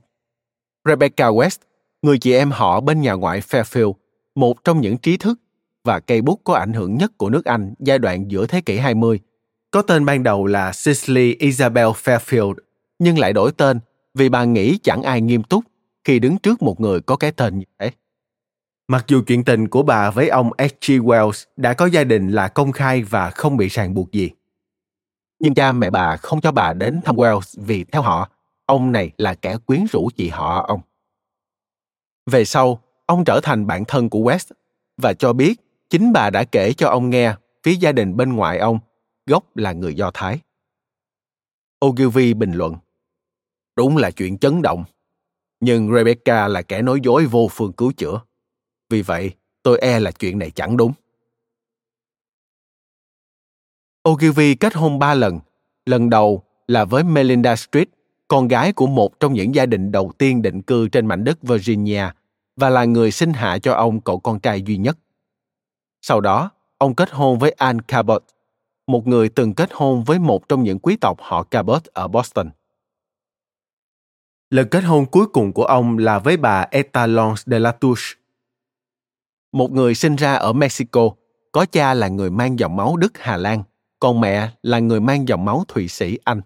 Rebecca 0.85 1.27
West, 1.27 1.57
người 2.01 2.17
chị 2.17 2.33
em 2.33 2.51
họ 2.51 2.81
bên 2.81 3.01
nhà 3.01 3.13
ngoại 3.13 3.39
Fairfield, 3.39 3.93
một 4.35 4.63
trong 4.63 4.81
những 4.81 4.97
trí 4.97 5.17
thức 5.17 5.39
và 5.83 5.99
cây 5.99 6.21
bút 6.21 6.41
có 6.43 6.53
ảnh 6.53 6.73
hưởng 6.73 6.97
nhất 6.97 7.11
của 7.17 7.29
nước 7.29 7.45
Anh 7.45 7.73
giai 7.79 7.99
đoạn 7.99 8.31
giữa 8.31 8.47
thế 8.47 8.61
kỷ 8.61 8.77
20, 8.77 9.19
có 9.71 9.81
tên 9.81 10.05
ban 10.05 10.23
đầu 10.23 10.45
là 10.45 10.71
Cicely 10.85 11.35
Isabel 11.39 11.87
Fairfield, 11.87 12.53
nhưng 12.99 13.19
lại 13.19 13.33
đổi 13.33 13.51
tên 13.51 13.79
vì 14.13 14.29
bà 14.29 14.45
nghĩ 14.45 14.77
chẳng 14.83 15.03
ai 15.03 15.21
nghiêm 15.21 15.43
túc 15.43 15.63
khi 16.03 16.19
đứng 16.19 16.37
trước 16.37 16.61
một 16.61 16.79
người 16.79 17.01
có 17.01 17.15
cái 17.15 17.31
tên 17.31 17.59
như 17.59 17.65
thế. 17.79 17.91
Mặc 18.87 19.05
dù 19.07 19.21
chuyện 19.27 19.43
tình 19.43 19.67
của 19.67 19.83
bà 19.83 20.11
với 20.11 20.29
ông 20.29 20.49
H.G. 20.57 20.91
Wells 20.91 21.45
đã 21.57 21.73
có 21.73 21.85
gia 21.85 22.03
đình 22.03 22.31
là 22.31 22.47
công 22.47 22.71
khai 22.71 23.03
và 23.03 23.29
không 23.29 23.57
bị 23.57 23.67
ràng 23.67 23.93
buộc 23.93 24.11
gì. 24.11 24.31
Nhưng 25.39 25.53
cha 25.53 25.71
mẹ 25.71 25.89
bà 25.89 26.17
không 26.17 26.41
cho 26.41 26.51
bà 26.51 26.73
đến 26.73 27.01
thăm 27.05 27.15
Wells 27.15 27.63
vì 27.65 27.83
theo 27.83 28.01
họ, 28.01 28.29
ông 28.65 28.91
này 28.91 29.11
là 29.17 29.33
kẻ 29.33 29.57
quyến 29.65 29.85
rũ 29.91 30.09
chị 30.15 30.29
họ 30.29 30.65
ông. 30.67 30.81
Về 32.25 32.45
sau, 32.45 32.81
ông 33.05 33.23
trở 33.25 33.39
thành 33.43 33.67
bạn 33.67 33.85
thân 33.85 34.09
của 34.09 34.19
West 34.19 34.51
và 34.97 35.13
cho 35.13 35.33
biết 35.33 35.55
chính 35.89 36.13
bà 36.13 36.29
đã 36.29 36.43
kể 36.43 36.73
cho 36.73 36.89
ông 36.89 37.09
nghe 37.09 37.35
phía 37.63 37.73
gia 37.73 37.91
đình 37.91 38.17
bên 38.17 38.33
ngoài 38.33 38.57
ông, 38.57 38.79
gốc 39.25 39.55
là 39.55 39.71
người 39.71 39.95
Do 39.95 40.11
Thái. 40.13 40.39
Ogilvy 41.85 42.33
bình 42.33 42.51
luận, 42.51 42.75
đúng 43.75 43.97
là 43.97 44.11
chuyện 44.11 44.37
chấn 44.37 44.61
động, 44.61 44.83
nhưng 45.59 45.93
Rebecca 45.93 46.47
là 46.47 46.61
kẻ 46.61 46.81
nói 46.81 46.99
dối 47.03 47.25
vô 47.25 47.47
phương 47.51 47.73
cứu 47.73 47.91
chữa. 47.91 48.19
Vì 48.89 49.01
vậy, 49.01 49.31
tôi 49.63 49.79
e 49.79 49.99
là 49.99 50.11
chuyện 50.11 50.39
này 50.39 50.51
chẳng 50.51 50.77
đúng. 50.77 50.93
Ogilvy 54.09 54.55
kết 54.55 54.75
hôn 54.75 54.99
ba 54.99 55.13
lần. 55.13 55.39
Lần 55.85 56.09
đầu 56.09 56.43
là 56.67 56.85
với 56.85 57.03
Melinda 57.03 57.55
Street, 57.55 57.87
con 58.27 58.47
gái 58.47 58.73
của 58.73 58.87
một 58.87 59.19
trong 59.19 59.33
những 59.33 59.55
gia 59.55 59.65
đình 59.65 59.91
đầu 59.91 60.11
tiên 60.17 60.41
định 60.41 60.61
cư 60.61 60.87
trên 60.87 61.05
mảnh 61.05 61.23
đất 61.23 61.37
Virginia 61.41 62.03
và 62.55 62.69
là 62.69 62.85
người 62.85 63.11
sinh 63.11 63.33
hạ 63.33 63.59
cho 63.59 63.73
ông 63.73 64.01
cậu 64.01 64.19
con 64.19 64.39
trai 64.39 64.61
duy 64.61 64.77
nhất. 64.77 64.97
Sau 66.01 66.21
đó, 66.21 66.51
ông 66.77 66.95
kết 66.95 67.11
hôn 67.11 67.39
với 67.39 67.51
Anne 67.51 67.83
Cabot, 67.87 68.23
một 68.87 69.07
người 69.07 69.29
từng 69.29 69.53
kết 69.53 69.69
hôn 69.73 70.03
với 70.03 70.19
một 70.19 70.49
trong 70.49 70.63
những 70.63 70.79
quý 70.79 70.97
tộc 71.01 71.17
họ 71.21 71.43
Cabot 71.43 71.83
ở 71.85 72.07
Boston. 72.07 72.49
Lần 74.49 74.67
kết 74.71 74.81
hôn 74.81 75.05
cuối 75.05 75.25
cùng 75.33 75.53
của 75.53 75.65
ông 75.65 75.97
là 75.97 76.19
với 76.19 76.37
bà 76.37 76.65
Etalons 76.71 77.43
de 77.45 77.59
la 77.59 77.71
Touche. 77.71 78.03
Một 79.51 79.71
người 79.71 79.95
sinh 79.95 80.15
ra 80.15 80.33
ở 80.33 80.53
Mexico, 80.53 81.09
có 81.51 81.65
cha 81.65 81.93
là 81.93 82.07
người 82.07 82.29
mang 82.29 82.59
dòng 82.59 82.75
máu 82.75 82.97
Đức 82.97 83.11
Hà 83.15 83.37
Lan, 83.37 83.63
còn 83.99 84.21
mẹ 84.21 84.49
là 84.61 84.79
người 84.79 84.99
mang 84.99 85.27
dòng 85.27 85.45
máu 85.45 85.63
Thụy 85.67 85.87
Sĩ 85.87 86.17
Anh. 86.23 86.41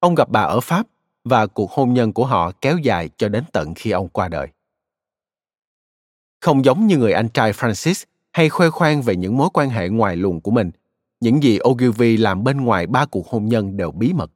Ông 0.00 0.14
gặp 0.14 0.28
bà 0.28 0.42
ở 0.42 0.60
Pháp 0.60 0.86
và 1.24 1.46
cuộc 1.46 1.70
hôn 1.72 1.94
nhân 1.94 2.12
của 2.12 2.26
họ 2.26 2.52
kéo 2.60 2.78
dài 2.78 3.10
cho 3.16 3.28
đến 3.28 3.44
tận 3.52 3.74
khi 3.74 3.90
ông 3.90 4.08
qua 4.08 4.28
đời. 4.28 4.48
Không 6.40 6.64
giống 6.64 6.86
như 6.86 6.96
người 6.98 7.12
anh 7.12 7.28
trai 7.28 7.52
Francis 7.52 8.04
hay 8.32 8.48
khoe 8.48 8.70
khoang 8.70 9.02
về 9.02 9.16
những 9.16 9.36
mối 9.36 9.48
quan 9.52 9.70
hệ 9.70 9.88
ngoài 9.88 10.16
luồng 10.16 10.40
của 10.40 10.50
mình, 10.50 10.70
những 11.20 11.42
gì 11.42 11.58
Ogilvy 11.68 12.16
làm 12.16 12.44
bên 12.44 12.60
ngoài 12.60 12.86
ba 12.86 13.06
cuộc 13.06 13.28
hôn 13.28 13.46
nhân 13.46 13.76
đều 13.76 13.90
bí 13.90 14.12
mật. 14.12 14.30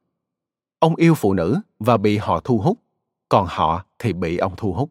Ông 0.79 0.97
yêu 0.97 1.15
phụ 1.15 1.35
nữ 1.35 1.61
và 1.79 1.97
bị 1.97 2.17
họ 2.17 2.41
thu 2.41 2.59
hút, 2.59 2.79
còn 3.29 3.47
họ 3.49 3.85
thì 3.99 4.13
bị 4.13 4.37
ông 4.37 4.55
thu 4.57 4.73
hút. 4.73 4.91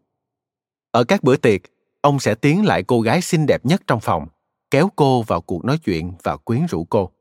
Ở 0.91 1.03
các 1.03 1.23
bữa 1.23 1.37
tiệc, 1.37 1.61
ông 2.01 2.19
sẽ 2.19 2.35
tiến 2.35 2.65
lại 2.65 2.83
cô 2.83 3.01
gái 3.01 3.21
xinh 3.21 3.45
đẹp 3.45 3.65
nhất 3.65 3.81
trong 3.87 3.99
phòng, 3.99 4.27
kéo 4.71 4.89
cô 4.95 5.21
vào 5.21 5.41
cuộc 5.41 5.65
nói 5.65 5.77
chuyện 5.77 6.13
và 6.23 6.37
quyến 6.37 6.65
rũ 6.65 6.87
cô. 6.89 7.11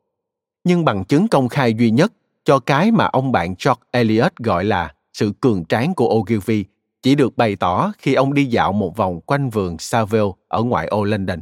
Nhưng 0.65 0.85
bằng 0.85 1.05
chứng 1.05 1.29
công 1.29 1.49
khai 1.49 1.75
duy 1.75 1.91
nhất 1.91 2.13
cho 2.45 2.59
cái 2.59 2.91
mà 2.91 3.05
ông 3.05 3.33
bạn 3.33 3.55
George 3.65 3.83
Eliot 3.91 4.37
gọi 4.37 4.65
là 4.65 4.95
sự 5.13 5.33
cường 5.41 5.65
tráng 5.65 5.95
của 5.95 6.09
Ogilvy 6.15 6.65
chỉ 7.03 7.15
được 7.15 7.37
bày 7.37 7.57
tỏ 7.57 7.93
khi 7.99 8.15
ông 8.15 8.35
đi 8.35 8.45
dạo 8.45 8.73
một 8.73 8.97
vòng 8.97 9.21
quanh 9.21 9.51
vườn 9.51 9.79
Savile 9.79 10.31
ở 10.49 10.63
ngoại 10.63 10.87
ô 10.87 11.05
London. 11.05 11.41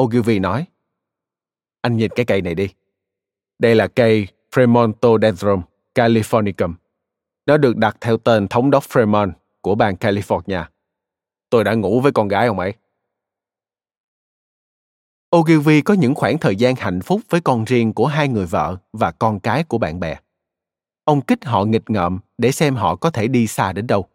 Ogilvy 0.00 0.38
nói, 0.38 0.66
anh 1.80 1.96
nhìn 1.96 2.10
cái 2.14 2.24
cây 2.26 2.42
này 2.42 2.54
đi. 2.54 2.68
Đây 3.58 3.74
là 3.74 3.86
cây 3.86 4.28
Fremontodendron 4.52 5.62
californicum. 5.94 6.74
Nó 7.46 7.56
được 7.56 7.76
đặt 7.76 7.96
theo 8.00 8.16
tên 8.16 8.48
thống 8.48 8.70
đốc 8.70 8.84
Fremont 8.84 9.32
của 9.60 9.74
bang 9.74 9.94
California. 9.94 10.64
Tôi 11.52 11.64
đã 11.64 11.74
ngủ 11.74 12.00
với 12.00 12.12
con 12.12 12.28
gái 12.28 12.46
ông 12.46 12.58
ấy. 12.58 12.74
Ogilvy 15.36 15.80
có 15.80 15.94
những 15.94 16.14
khoảng 16.14 16.38
thời 16.38 16.56
gian 16.56 16.74
hạnh 16.76 17.00
phúc 17.00 17.20
với 17.28 17.40
con 17.40 17.64
riêng 17.64 17.92
của 17.92 18.06
hai 18.06 18.28
người 18.28 18.46
vợ 18.46 18.76
và 18.92 19.10
con 19.10 19.40
cái 19.40 19.64
của 19.64 19.78
bạn 19.78 20.00
bè. 20.00 20.16
Ông 21.04 21.20
kích 21.20 21.44
họ 21.44 21.64
nghịch 21.64 21.90
ngợm 21.90 22.18
để 22.38 22.52
xem 22.52 22.76
họ 22.76 22.96
có 22.96 23.10
thể 23.10 23.28
đi 23.28 23.46
xa 23.46 23.72
đến 23.72 23.86
đâu. 23.86 24.06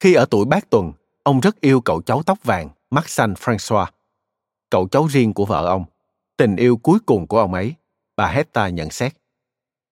Khi 0.00 0.14
ở 0.14 0.26
tuổi 0.30 0.44
bát 0.44 0.70
tuần, 0.70 0.92
ông 1.22 1.40
rất 1.40 1.60
yêu 1.60 1.80
cậu 1.80 2.02
cháu 2.02 2.22
tóc 2.22 2.38
vàng, 2.44 2.68
mắt 2.90 3.08
xanh 3.08 3.32
Francois, 3.34 3.86
Cậu 4.70 4.88
cháu 4.88 5.06
riêng 5.06 5.34
của 5.34 5.44
vợ 5.44 5.66
ông, 5.66 5.84
tình 6.36 6.56
yêu 6.56 6.76
cuối 6.76 6.98
cùng 7.06 7.26
của 7.26 7.38
ông 7.38 7.54
ấy, 7.54 7.74
bà 8.16 8.26
Hetta 8.26 8.68
nhận 8.68 8.90
xét. 8.90 9.12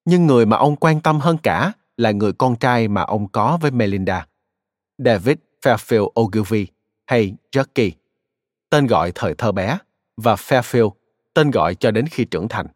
Nhưng 0.05 0.27
người 0.27 0.47
mà 0.47 0.57
ông 0.57 0.77
quan 0.77 1.01
tâm 1.01 1.21
hơn 1.21 1.39
cả 1.43 1.73
là 1.97 2.11
người 2.11 2.33
con 2.33 2.57
trai 2.57 2.89
mà 2.89 3.03
ông 3.03 3.29
có 3.29 3.59
với 3.61 3.71
Melinda, 3.71 4.27
David 4.99 5.37
Fairfield 5.63 6.09
Ogilvy 6.21 6.67
hay 7.07 7.35
Jackie, 7.53 7.91
tên 8.71 8.87
gọi 8.87 9.13
thời 9.15 9.35
thơ 9.35 9.53
bé, 9.53 9.79
và 10.17 10.35
Fairfield, 10.35 10.91
tên 11.35 11.51
gọi 11.51 11.75
cho 11.75 11.91
đến 11.91 12.07
khi 12.07 12.25
trưởng 12.25 12.49
thành. 12.49 12.67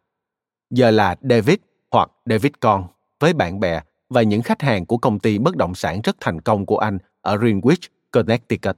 Giờ 0.70 0.90
là 0.90 1.16
David 1.22 1.56
hoặc 1.90 2.10
David 2.26 2.52
con 2.60 2.86
với 3.20 3.32
bạn 3.32 3.60
bè 3.60 3.80
và 4.08 4.22
những 4.22 4.42
khách 4.42 4.62
hàng 4.62 4.86
của 4.86 4.96
công 4.96 5.18
ty 5.18 5.38
bất 5.38 5.56
động 5.56 5.74
sản 5.74 6.00
rất 6.04 6.16
thành 6.20 6.40
công 6.40 6.66
của 6.66 6.78
anh 6.78 6.98
ở 7.20 7.36
Greenwich, 7.36 7.88
Connecticut. 8.10 8.76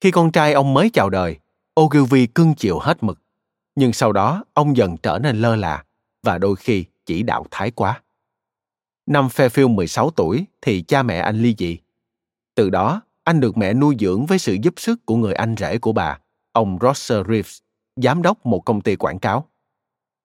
Khi 0.00 0.10
con 0.10 0.32
trai 0.32 0.52
ông 0.52 0.74
mới 0.74 0.90
chào 0.90 1.10
đời, 1.10 1.36
Ogilvy 1.80 2.26
cưng 2.26 2.54
chiều 2.54 2.78
hết 2.78 3.02
mực. 3.02 3.18
Nhưng 3.74 3.92
sau 3.92 4.12
đó, 4.12 4.44
ông 4.54 4.76
dần 4.76 4.96
trở 4.96 5.18
nên 5.18 5.36
lơ 5.36 5.56
là 5.56 5.84
và 6.22 6.38
đôi 6.38 6.56
khi 6.56 6.84
chỉ 7.06 7.22
đạo 7.22 7.46
thái 7.50 7.70
quá. 7.70 8.02
Năm 9.06 9.26
Fairfield 9.26 9.74
16 9.74 10.10
tuổi 10.10 10.46
thì 10.62 10.82
cha 10.82 11.02
mẹ 11.02 11.18
anh 11.18 11.42
ly 11.42 11.54
dị. 11.58 11.78
Từ 12.54 12.70
đó, 12.70 13.02
anh 13.24 13.40
được 13.40 13.56
mẹ 13.56 13.74
nuôi 13.74 13.96
dưỡng 14.00 14.26
với 14.26 14.38
sự 14.38 14.56
giúp 14.62 14.74
sức 14.76 15.06
của 15.06 15.16
người 15.16 15.34
anh 15.34 15.54
rể 15.58 15.78
của 15.78 15.92
bà, 15.92 16.18
ông 16.52 16.78
Roger 16.80 17.26
Reeves, 17.28 17.58
giám 17.96 18.22
đốc 18.22 18.46
một 18.46 18.60
công 18.60 18.80
ty 18.80 18.96
quảng 18.96 19.18
cáo. 19.18 19.48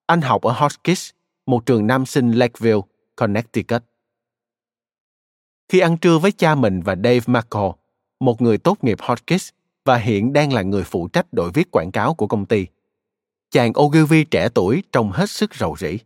Anh 0.06 0.20
học 0.20 0.42
ở 0.42 0.52
Hotchkiss, 0.52 1.10
một 1.46 1.66
trường 1.66 1.86
nam 1.86 2.06
sinh 2.06 2.32
Lakeville, 2.32 2.80
Connecticut. 3.16 3.82
Khi 5.68 5.78
ăn 5.78 5.96
trưa 5.96 6.18
với 6.18 6.32
cha 6.32 6.54
mình 6.54 6.80
và 6.80 6.94
Dave 6.96 7.20
Markle, 7.26 7.72
một 8.20 8.42
người 8.42 8.58
tốt 8.58 8.84
nghiệp 8.84 8.98
Hotchkiss 9.00 9.50
và 9.84 9.96
hiện 9.96 10.32
đang 10.32 10.52
là 10.52 10.62
người 10.62 10.84
phụ 10.84 11.08
trách 11.08 11.32
đội 11.32 11.50
viết 11.54 11.70
quảng 11.70 11.90
cáo 11.92 12.14
của 12.14 12.26
công 12.26 12.46
ty, 12.46 12.66
chàng 13.50 13.72
Ogilvy 13.80 14.24
trẻ 14.24 14.48
tuổi 14.54 14.82
trông 14.92 15.12
hết 15.12 15.30
sức 15.30 15.54
rầu 15.54 15.76
rĩ. 15.78 15.98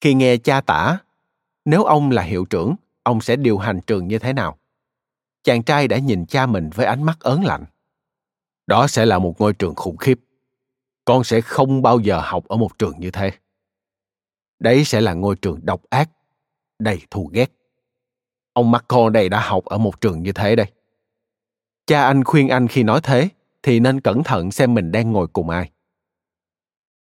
Khi 0.00 0.14
nghe 0.14 0.36
cha 0.36 0.60
tả, 0.60 0.98
nếu 1.64 1.84
ông 1.84 2.10
là 2.10 2.22
hiệu 2.22 2.44
trưởng, 2.44 2.74
ông 3.02 3.20
sẽ 3.20 3.36
điều 3.36 3.58
hành 3.58 3.80
trường 3.86 4.08
như 4.08 4.18
thế 4.18 4.32
nào? 4.32 4.58
Chàng 5.42 5.62
trai 5.62 5.88
đã 5.88 5.98
nhìn 5.98 6.26
cha 6.26 6.46
mình 6.46 6.70
với 6.74 6.86
ánh 6.86 7.02
mắt 7.02 7.20
ớn 7.20 7.44
lạnh. 7.44 7.64
Đó 8.66 8.86
sẽ 8.86 9.06
là 9.06 9.18
một 9.18 9.40
ngôi 9.40 9.52
trường 9.52 9.74
khủng 9.74 9.96
khiếp. 9.96 10.20
Con 11.04 11.24
sẽ 11.24 11.40
không 11.40 11.82
bao 11.82 12.00
giờ 12.00 12.20
học 12.24 12.48
ở 12.48 12.56
một 12.56 12.78
trường 12.78 13.00
như 13.00 13.10
thế. 13.10 13.30
Đấy 14.58 14.84
sẽ 14.84 15.00
là 15.00 15.14
ngôi 15.14 15.36
trường 15.36 15.60
độc 15.62 15.82
ác, 15.90 16.10
đầy 16.78 17.00
thù 17.10 17.30
ghét. 17.32 17.52
Ông 18.52 18.70
mccall 18.70 19.10
đây 19.12 19.28
đã 19.28 19.40
học 19.40 19.64
ở 19.64 19.78
một 19.78 20.00
trường 20.00 20.22
như 20.22 20.32
thế 20.32 20.56
đây. 20.56 20.66
Cha 21.86 22.02
anh 22.02 22.24
khuyên 22.24 22.48
anh 22.48 22.68
khi 22.68 22.82
nói 22.82 23.00
thế, 23.02 23.28
thì 23.62 23.80
nên 23.80 24.00
cẩn 24.00 24.22
thận 24.24 24.50
xem 24.50 24.74
mình 24.74 24.92
đang 24.92 25.12
ngồi 25.12 25.26
cùng 25.26 25.50
ai. 25.50 25.70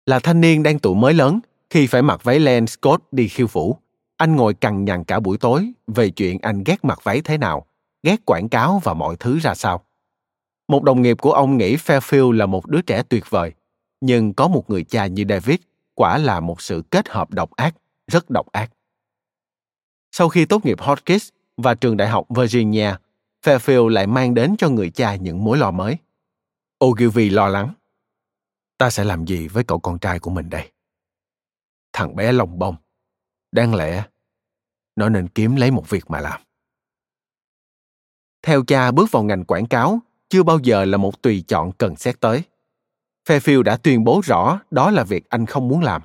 Là 0.07 0.21
thanh 0.21 0.41
niên 0.41 0.63
đang 0.63 0.79
tuổi 0.79 0.95
mới 0.95 1.15
lớn, 1.15 1.41
khi 1.73 1.87
phải 1.87 2.03
mặc 2.03 2.25
váy 2.25 2.41
len 2.41 2.67
Scott 2.67 3.03
đi 3.13 3.29
khiêu 3.29 3.47
vũ, 3.47 3.77
anh 4.17 4.37
ngồi 4.37 4.55
cằn 4.55 4.85
nhằn 4.85 5.05
cả 5.05 5.21
buổi 5.21 5.39
tối 5.39 5.73
về 5.87 6.11
chuyện 6.11 6.39
anh 6.43 6.63
ghét 6.65 6.85
mặc 6.85 7.05
váy 7.05 7.21
thế 7.21 7.39
nào, 7.39 7.67
ghét 8.03 8.25
quảng 8.25 8.49
cáo 8.49 8.81
và 8.85 8.95
mọi 8.95 9.17
thứ 9.17 9.39
ra 9.39 9.55
sao. 9.55 9.85
Một 10.69 10.83
đồng 10.83 11.03
nghiệp 11.03 11.17
của 11.21 11.33
ông 11.33 11.57
nghĩ 11.57 11.77
Fairfield 11.77 12.33
là 12.33 12.47
một 12.47 12.67
đứa 12.67 12.83
trẻ 12.83 13.03
tuyệt 13.03 13.31
vời, 13.31 13.53
nhưng 14.01 14.35
có 14.35 14.49
một 14.49 14.71
người 14.71 14.85
cha 14.85 15.07
như 15.07 15.25
David 15.29 15.57
quả 15.95 16.19
là 16.19 16.41
một 16.41 16.63
sự 16.63 16.83
kết 16.91 17.09
hợp 17.09 17.31
độc 17.31 17.51
ác, 17.51 17.75
rất 18.07 18.31
độc 18.31 18.53
ác. 18.53 18.71
Sau 20.11 20.29
khi 20.29 20.45
tốt 20.45 20.67
nghiệp 20.67 20.81
Hotchkiss 20.81 21.29
và 21.57 21.75
trường 21.75 21.97
đại 21.97 22.09
học 22.09 22.27
Virginia, 22.29 22.95
Fairfield 23.45 23.89
lại 23.89 24.07
mang 24.07 24.35
đến 24.35 24.55
cho 24.59 24.69
người 24.69 24.91
cha 24.91 25.15
những 25.15 25.45
mối 25.45 25.59
lo 25.59 25.71
mới. 25.71 25.97
Ogilvy 26.85 27.31
lo 27.31 27.49
lắng. 27.49 27.75
Ta 28.79 28.91
sẽ 28.91 29.05
làm 29.05 29.25
gì 29.25 29.49
với 29.49 29.65
cậu 29.65 29.79
con 29.79 29.99
trai 29.99 30.19
của 30.19 30.31
mình 30.31 30.51
đây? 30.51 30.72
Thằng 31.93 32.17
bé 32.17 32.33
lòng 32.33 32.59
bông. 32.59 32.77
Đáng 33.53 33.75
lẽ, 33.75 34.05
nó 34.97 35.09
nên 35.09 35.29
kiếm 35.29 35.57
lấy 35.57 35.71
một 35.71 35.91
việc 35.91 36.11
mà 36.11 36.21
làm. 36.21 36.41
Theo 38.43 38.65
cha 38.65 38.91
bước 38.91 39.11
vào 39.11 39.23
ngành 39.23 39.45
quảng 39.45 39.67
cáo, 39.67 40.01
chưa 40.29 40.43
bao 40.43 40.59
giờ 40.63 40.85
là 40.85 40.99
một 40.99 41.23
tùy 41.23 41.45
chọn 41.49 41.73
cần 41.73 41.97
xét 41.97 42.21
tới. 42.21 42.43
Fairfield 43.29 43.63
đã 43.63 43.77
tuyên 43.77 44.05
bố 44.05 44.21
rõ 44.25 44.61
đó 44.71 44.91
là 44.91 45.05
việc 45.05 45.31
anh 45.31 45.47
không 45.47 45.69
muốn 45.69 45.83
làm. 45.83 46.03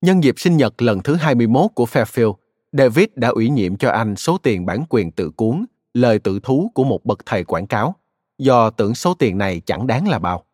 Nhân 0.00 0.24
dịp 0.24 0.34
sinh 0.38 0.56
nhật 0.56 0.82
lần 0.82 1.02
thứ 1.02 1.14
21 1.14 1.70
của 1.74 1.84
Fairfield, 1.84 2.34
David 2.72 3.06
đã 3.14 3.28
ủy 3.28 3.50
nhiệm 3.50 3.76
cho 3.76 3.90
anh 3.90 4.16
số 4.16 4.38
tiền 4.38 4.66
bản 4.66 4.84
quyền 4.88 5.12
tự 5.12 5.30
cuốn, 5.30 5.64
lời 5.94 6.18
tự 6.18 6.40
thú 6.42 6.70
của 6.74 6.84
một 6.84 7.04
bậc 7.04 7.26
thầy 7.26 7.44
quảng 7.44 7.66
cáo 7.66 7.94
do 8.38 8.70
tưởng 8.70 8.94
số 8.94 9.14
tiền 9.14 9.38
này 9.38 9.60
chẳng 9.66 9.86
đáng 9.86 10.08
là 10.08 10.18
bao. 10.18 10.44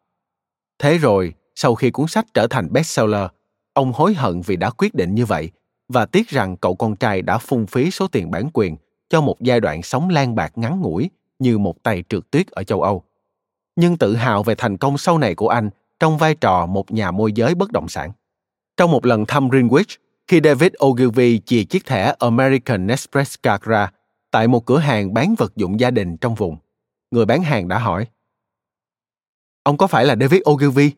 Thế 0.79 0.99
rồi, 0.99 1.35
sau 1.55 1.75
khi 1.75 1.91
cuốn 1.91 2.07
sách 2.09 2.27
trở 2.35 2.47
thành 2.47 2.73
bestseller, 2.73 3.27
ông 3.73 3.93
hối 3.93 4.15
hận 4.15 4.41
vì 4.41 4.57
đã 4.57 4.71
quyết 4.71 4.95
định 4.95 5.15
như 5.15 5.27
vậy 5.27 5.51
và 5.89 6.07
tiếc 6.07 6.29
rằng 6.29 6.57
cậu 6.57 6.75
con 6.75 6.97
trai 6.97 7.23
đã 7.23 7.39
phung 7.39 7.67
phí 7.67 7.91
số 7.91 8.07
tiền 8.07 8.31
bản 8.31 8.51
quyền 8.53 8.77
cho 9.09 9.21
một 9.21 9.41
giai 9.41 9.61
đoạn 9.61 9.83
sống 9.83 10.09
lan 10.09 10.35
bạc 10.35 10.53
ngắn 10.57 10.81
ngủi 10.81 11.11
như 11.39 11.59
một 11.59 11.83
tay 11.83 12.05
trượt 12.09 12.31
tuyết 12.31 12.47
ở 12.47 12.63
châu 12.63 12.83
Âu. 12.83 13.03
Nhưng 13.77 13.99
tự 13.99 14.17
hào 14.17 14.43
về 14.43 14.55
thành 14.59 14.77
công 14.77 14.99
sau 14.99 15.19
này 15.19 15.35
của 15.35 15.49
anh 15.49 15.71
trong 16.01 16.19
vai 16.19 16.35
trò 16.35 16.67
một 16.67 16.93
nhà 16.93 17.11
môi 17.11 17.33
giới 17.33 17.55
bất 17.55 17.73
động 17.73 17.89
sản. 17.89 18.13
Trong 18.77 18.91
một 18.91 19.07
lần 19.07 19.25
thăm 19.27 19.49
Greenwich, 19.49 19.97
khi 20.29 20.41
David 20.45 20.73
Ogilvy 20.85 21.39
chìa 21.39 21.65
chiếc 21.65 21.87
thẻ 21.87 22.15
American 22.19 22.87
Express 22.87 23.35
card 23.43 23.65
ra 23.65 23.91
tại 24.31 24.49
một 24.49 24.67
cửa 24.67 24.79
hàng 24.79 25.15
bán 25.15 25.35
vật 25.39 25.57
dụng 25.57 25.81
gia 25.81 25.91
đình 25.91 26.17
trong 26.17 26.35
vùng, 26.35 26.57
người 27.11 27.27
bán 27.27 27.43
hàng 27.43 27.69
đã 27.69 27.79
hỏi. 27.79 28.07
Ông 29.63 29.77
có 29.77 29.87
phải 29.87 30.05
là 30.05 30.17
David 30.21 30.41
Ogilvy? 30.51 30.91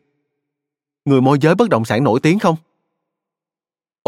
Người 1.05 1.21
môi 1.21 1.37
giới 1.41 1.55
bất 1.55 1.69
động 1.69 1.85
sản 1.85 2.03
nổi 2.03 2.19
tiếng 2.23 2.39
không? 2.39 2.55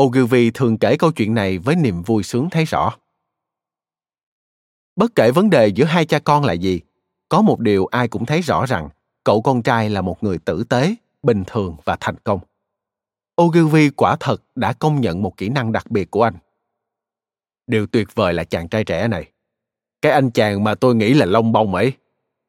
Ogilvy 0.01 0.51
thường 0.51 0.77
kể 0.77 0.97
câu 0.97 1.11
chuyện 1.11 1.33
này 1.33 1.57
với 1.57 1.75
niềm 1.75 2.01
vui 2.01 2.23
sướng 2.23 2.49
thấy 2.49 2.65
rõ. 2.65 2.95
Bất 4.95 5.15
kể 5.15 5.31
vấn 5.31 5.49
đề 5.49 5.67
giữa 5.67 5.85
hai 5.85 6.05
cha 6.05 6.19
con 6.19 6.45
là 6.45 6.53
gì, 6.53 6.81
có 7.29 7.41
một 7.41 7.59
điều 7.59 7.85
ai 7.85 8.07
cũng 8.07 8.25
thấy 8.25 8.41
rõ 8.41 8.65
rằng 8.65 8.89
cậu 9.23 9.41
con 9.41 9.61
trai 9.61 9.89
là 9.89 10.01
một 10.01 10.23
người 10.23 10.37
tử 10.37 10.63
tế, 10.63 10.95
bình 11.23 11.43
thường 11.47 11.75
và 11.83 11.97
thành 11.99 12.15
công. 12.23 12.39
Ogilvy 13.41 13.89
quả 13.89 14.15
thật 14.19 14.43
đã 14.55 14.73
công 14.73 15.01
nhận 15.01 15.23
một 15.23 15.37
kỹ 15.37 15.49
năng 15.49 15.71
đặc 15.71 15.91
biệt 15.91 16.11
của 16.11 16.23
anh. 16.23 16.35
Điều 17.67 17.87
tuyệt 17.87 18.07
vời 18.15 18.33
là 18.33 18.43
chàng 18.43 18.67
trai 18.67 18.83
trẻ 18.83 19.07
này 19.07 19.31
cái 20.01 20.11
anh 20.11 20.31
chàng 20.31 20.63
mà 20.63 20.75
tôi 20.75 20.95
nghĩ 20.95 21.13
là 21.13 21.25
lông 21.25 21.51
bông 21.51 21.75
ấy 21.75 21.93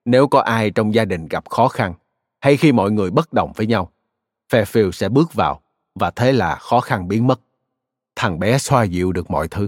nếu 0.05 0.29
có 0.29 0.41
ai 0.41 0.71
trong 0.71 0.95
gia 0.95 1.05
đình 1.05 1.29
gặp 1.29 1.51
khó 1.51 1.69
khăn 1.69 1.95
hay 2.41 2.57
khi 2.57 2.73
mọi 2.73 2.91
người 2.91 3.11
bất 3.11 3.33
đồng 3.33 3.53
với 3.53 3.67
nhau 3.67 3.93
fairfield 4.51 4.91
sẽ 4.91 5.09
bước 5.09 5.35
vào 5.35 5.61
và 5.95 6.11
thế 6.11 6.33
là 6.33 6.57
khó 6.57 6.81
khăn 6.81 7.09
biến 7.09 7.27
mất 7.27 7.41
thằng 8.19 8.39
bé 8.39 8.59
xoa 8.59 8.85
dịu 8.85 9.13
được 9.13 9.31
mọi 9.31 9.49
thứ. 9.49 9.67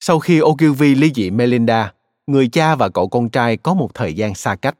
Sau 0.00 0.18
khi 0.18 0.40
Ogilvy 0.40 0.94
ly 0.94 1.12
dị 1.14 1.30
Melinda, 1.30 1.94
người 2.26 2.48
cha 2.48 2.74
và 2.74 2.88
cậu 2.88 3.08
con 3.08 3.30
trai 3.30 3.56
có 3.56 3.74
một 3.74 3.94
thời 3.94 4.14
gian 4.14 4.34
xa 4.34 4.54
cách. 4.54 4.78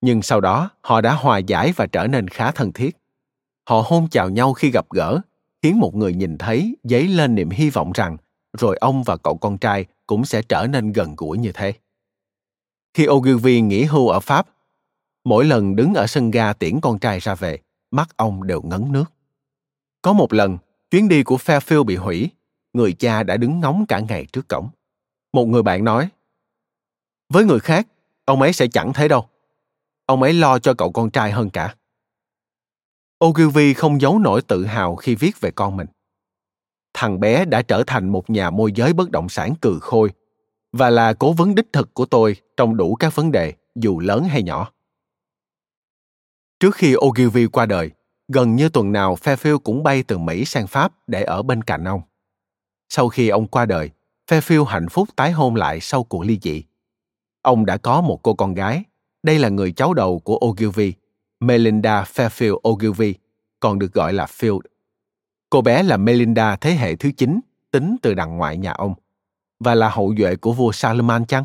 Nhưng 0.00 0.22
sau 0.22 0.40
đó, 0.40 0.70
họ 0.80 1.00
đã 1.00 1.14
hòa 1.14 1.38
giải 1.38 1.72
và 1.76 1.86
trở 1.86 2.06
nên 2.06 2.28
khá 2.28 2.50
thân 2.50 2.72
thiết. 2.72 2.96
Họ 3.68 3.82
hôn 3.86 4.08
chào 4.10 4.30
nhau 4.30 4.52
khi 4.52 4.70
gặp 4.70 4.86
gỡ, 4.90 5.20
khiến 5.62 5.78
một 5.78 5.94
người 5.94 6.14
nhìn 6.14 6.38
thấy 6.38 6.76
dấy 6.84 7.08
lên 7.08 7.34
niềm 7.34 7.50
hy 7.50 7.70
vọng 7.70 7.92
rằng 7.94 8.16
rồi 8.58 8.76
ông 8.76 9.02
và 9.02 9.16
cậu 9.16 9.36
con 9.36 9.58
trai 9.58 9.84
cũng 10.06 10.24
sẽ 10.24 10.42
trở 10.42 10.66
nên 10.66 10.92
gần 10.92 11.14
gũi 11.16 11.38
như 11.38 11.52
thế. 11.52 11.72
Khi 12.94 13.06
Ogilvy 13.08 13.60
nghỉ 13.60 13.84
hưu 13.84 14.08
ở 14.08 14.20
Pháp, 14.20 14.46
mỗi 15.24 15.44
lần 15.44 15.76
đứng 15.76 15.94
ở 15.94 16.06
sân 16.06 16.30
ga 16.30 16.52
tiễn 16.52 16.80
con 16.80 16.98
trai 16.98 17.18
ra 17.18 17.34
về, 17.34 17.58
mắt 17.90 18.16
ông 18.16 18.46
đều 18.46 18.62
ngấn 18.62 18.92
nước. 18.92 19.04
Có 20.02 20.12
một 20.12 20.32
lần, 20.32 20.58
chuyến 20.90 21.08
đi 21.08 21.22
của 21.22 21.36
Fairfield 21.36 21.84
bị 21.84 21.96
hủy, 21.96 22.30
người 22.72 22.92
cha 22.92 23.22
đã 23.22 23.36
đứng 23.36 23.60
ngóng 23.60 23.86
cả 23.86 24.00
ngày 24.00 24.26
trước 24.32 24.48
cổng. 24.48 24.68
Một 25.32 25.44
người 25.44 25.62
bạn 25.62 25.84
nói, 25.84 26.08
với 27.28 27.44
người 27.44 27.60
khác, 27.60 27.86
ông 28.24 28.42
ấy 28.42 28.52
sẽ 28.52 28.66
chẳng 28.66 28.92
thấy 28.92 29.08
đâu. 29.08 29.28
Ông 30.06 30.22
ấy 30.22 30.32
lo 30.32 30.58
cho 30.58 30.74
cậu 30.74 30.92
con 30.92 31.10
trai 31.10 31.32
hơn 31.32 31.50
cả. 31.50 31.74
Ogilvy 33.24 33.74
không 33.74 34.00
giấu 34.00 34.18
nổi 34.18 34.42
tự 34.42 34.64
hào 34.64 34.96
khi 34.96 35.14
viết 35.14 35.40
về 35.40 35.50
con 35.50 35.76
mình. 35.76 35.86
Thằng 36.94 37.20
bé 37.20 37.44
đã 37.44 37.62
trở 37.62 37.82
thành 37.86 38.08
một 38.08 38.30
nhà 38.30 38.50
môi 38.50 38.72
giới 38.72 38.92
bất 38.92 39.10
động 39.10 39.28
sản 39.28 39.54
cừ 39.60 39.78
khôi 39.80 40.10
và 40.72 40.90
là 40.90 41.12
cố 41.12 41.32
vấn 41.32 41.54
đích 41.54 41.72
thực 41.72 41.94
của 41.94 42.06
tôi 42.06 42.36
trong 42.56 42.76
đủ 42.76 42.94
các 42.94 43.14
vấn 43.14 43.32
đề, 43.32 43.54
dù 43.74 44.00
lớn 44.00 44.24
hay 44.24 44.42
nhỏ. 44.42 44.72
Trước 46.60 46.74
khi 46.74 46.94
Ogilvy 46.96 47.46
qua 47.46 47.66
đời, 47.66 47.90
gần 48.28 48.56
như 48.56 48.68
tuần 48.68 48.92
nào 48.92 49.14
Fairfield 49.14 49.58
cũng 49.58 49.82
bay 49.82 50.02
từ 50.02 50.18
Mỹ 50.18 50.44
sang 50.44 50.66
Pháp 50.66 50.92
để 51.06 51.22
ở 51.22 51.42
bên 51.42 51.62
cạnh 51.62 51.84
ông. 51.84 52.00
Sau 52.88 53.08
khi 53.08 53.28
ông 53.28 53.46
qua 53.46 53.66
đời, 53.66 53.90
Fairfield 54.30 54.64
hạnh 54.64 54.88
phúc 54.88 55.08
tái 55.16 55.32
hôn 55.32 55.54
lại 55.54 55.80
sau 55.80 56.04
cuộc 56.04 56.24
ly 56.24 56.38
dị. 56.42 56.64
Ông 57.42 57.66
đã 57.66 57.76
có 57.76 58.00
một 58.00 58.22
cô 58.22 58.34
con 58.34 58.54
gái. 58.54 58.84
Đây 59.22 59.38
là 59.38 59.48
người 59.48 59.72
cháu 59.72 59.94
đầu 59.94 60.18
của 60.18 60.40
Ogilvy, 60.46 60.92
Melinda 61.40 62.02
Fairfield 62.02 62.68
Ogilvy, 62.68 63.14
còn 63.60 63.78
được 63.78 63.92
gọi 63.92 64.12
là 64.12 64.24
Field. 64.24 64.60
Cô 65.50 65.62
bé 65.62 65.82
là 65.82 65.96
Melinda 65.96 66.56
thế 66.56 66.70
hệ 66.70 66.96
thứ 66.96 67.10
9, 67.16 67.40
tính 67.70 67.96
từ 68.02 68.14
đằng 68.14 68.36
ngoại 68.36 68.56
nhà 68.56 68.72
ông, 68.72 68.94
và 69.60 69.74
là 69.74 69.88
hậu 69.88 70.14
duệ 70.18 70.36
của 70.36 70.52
vua 70.52 70.72
Salomon 70.72 71.26
chăng? 71.26 71.44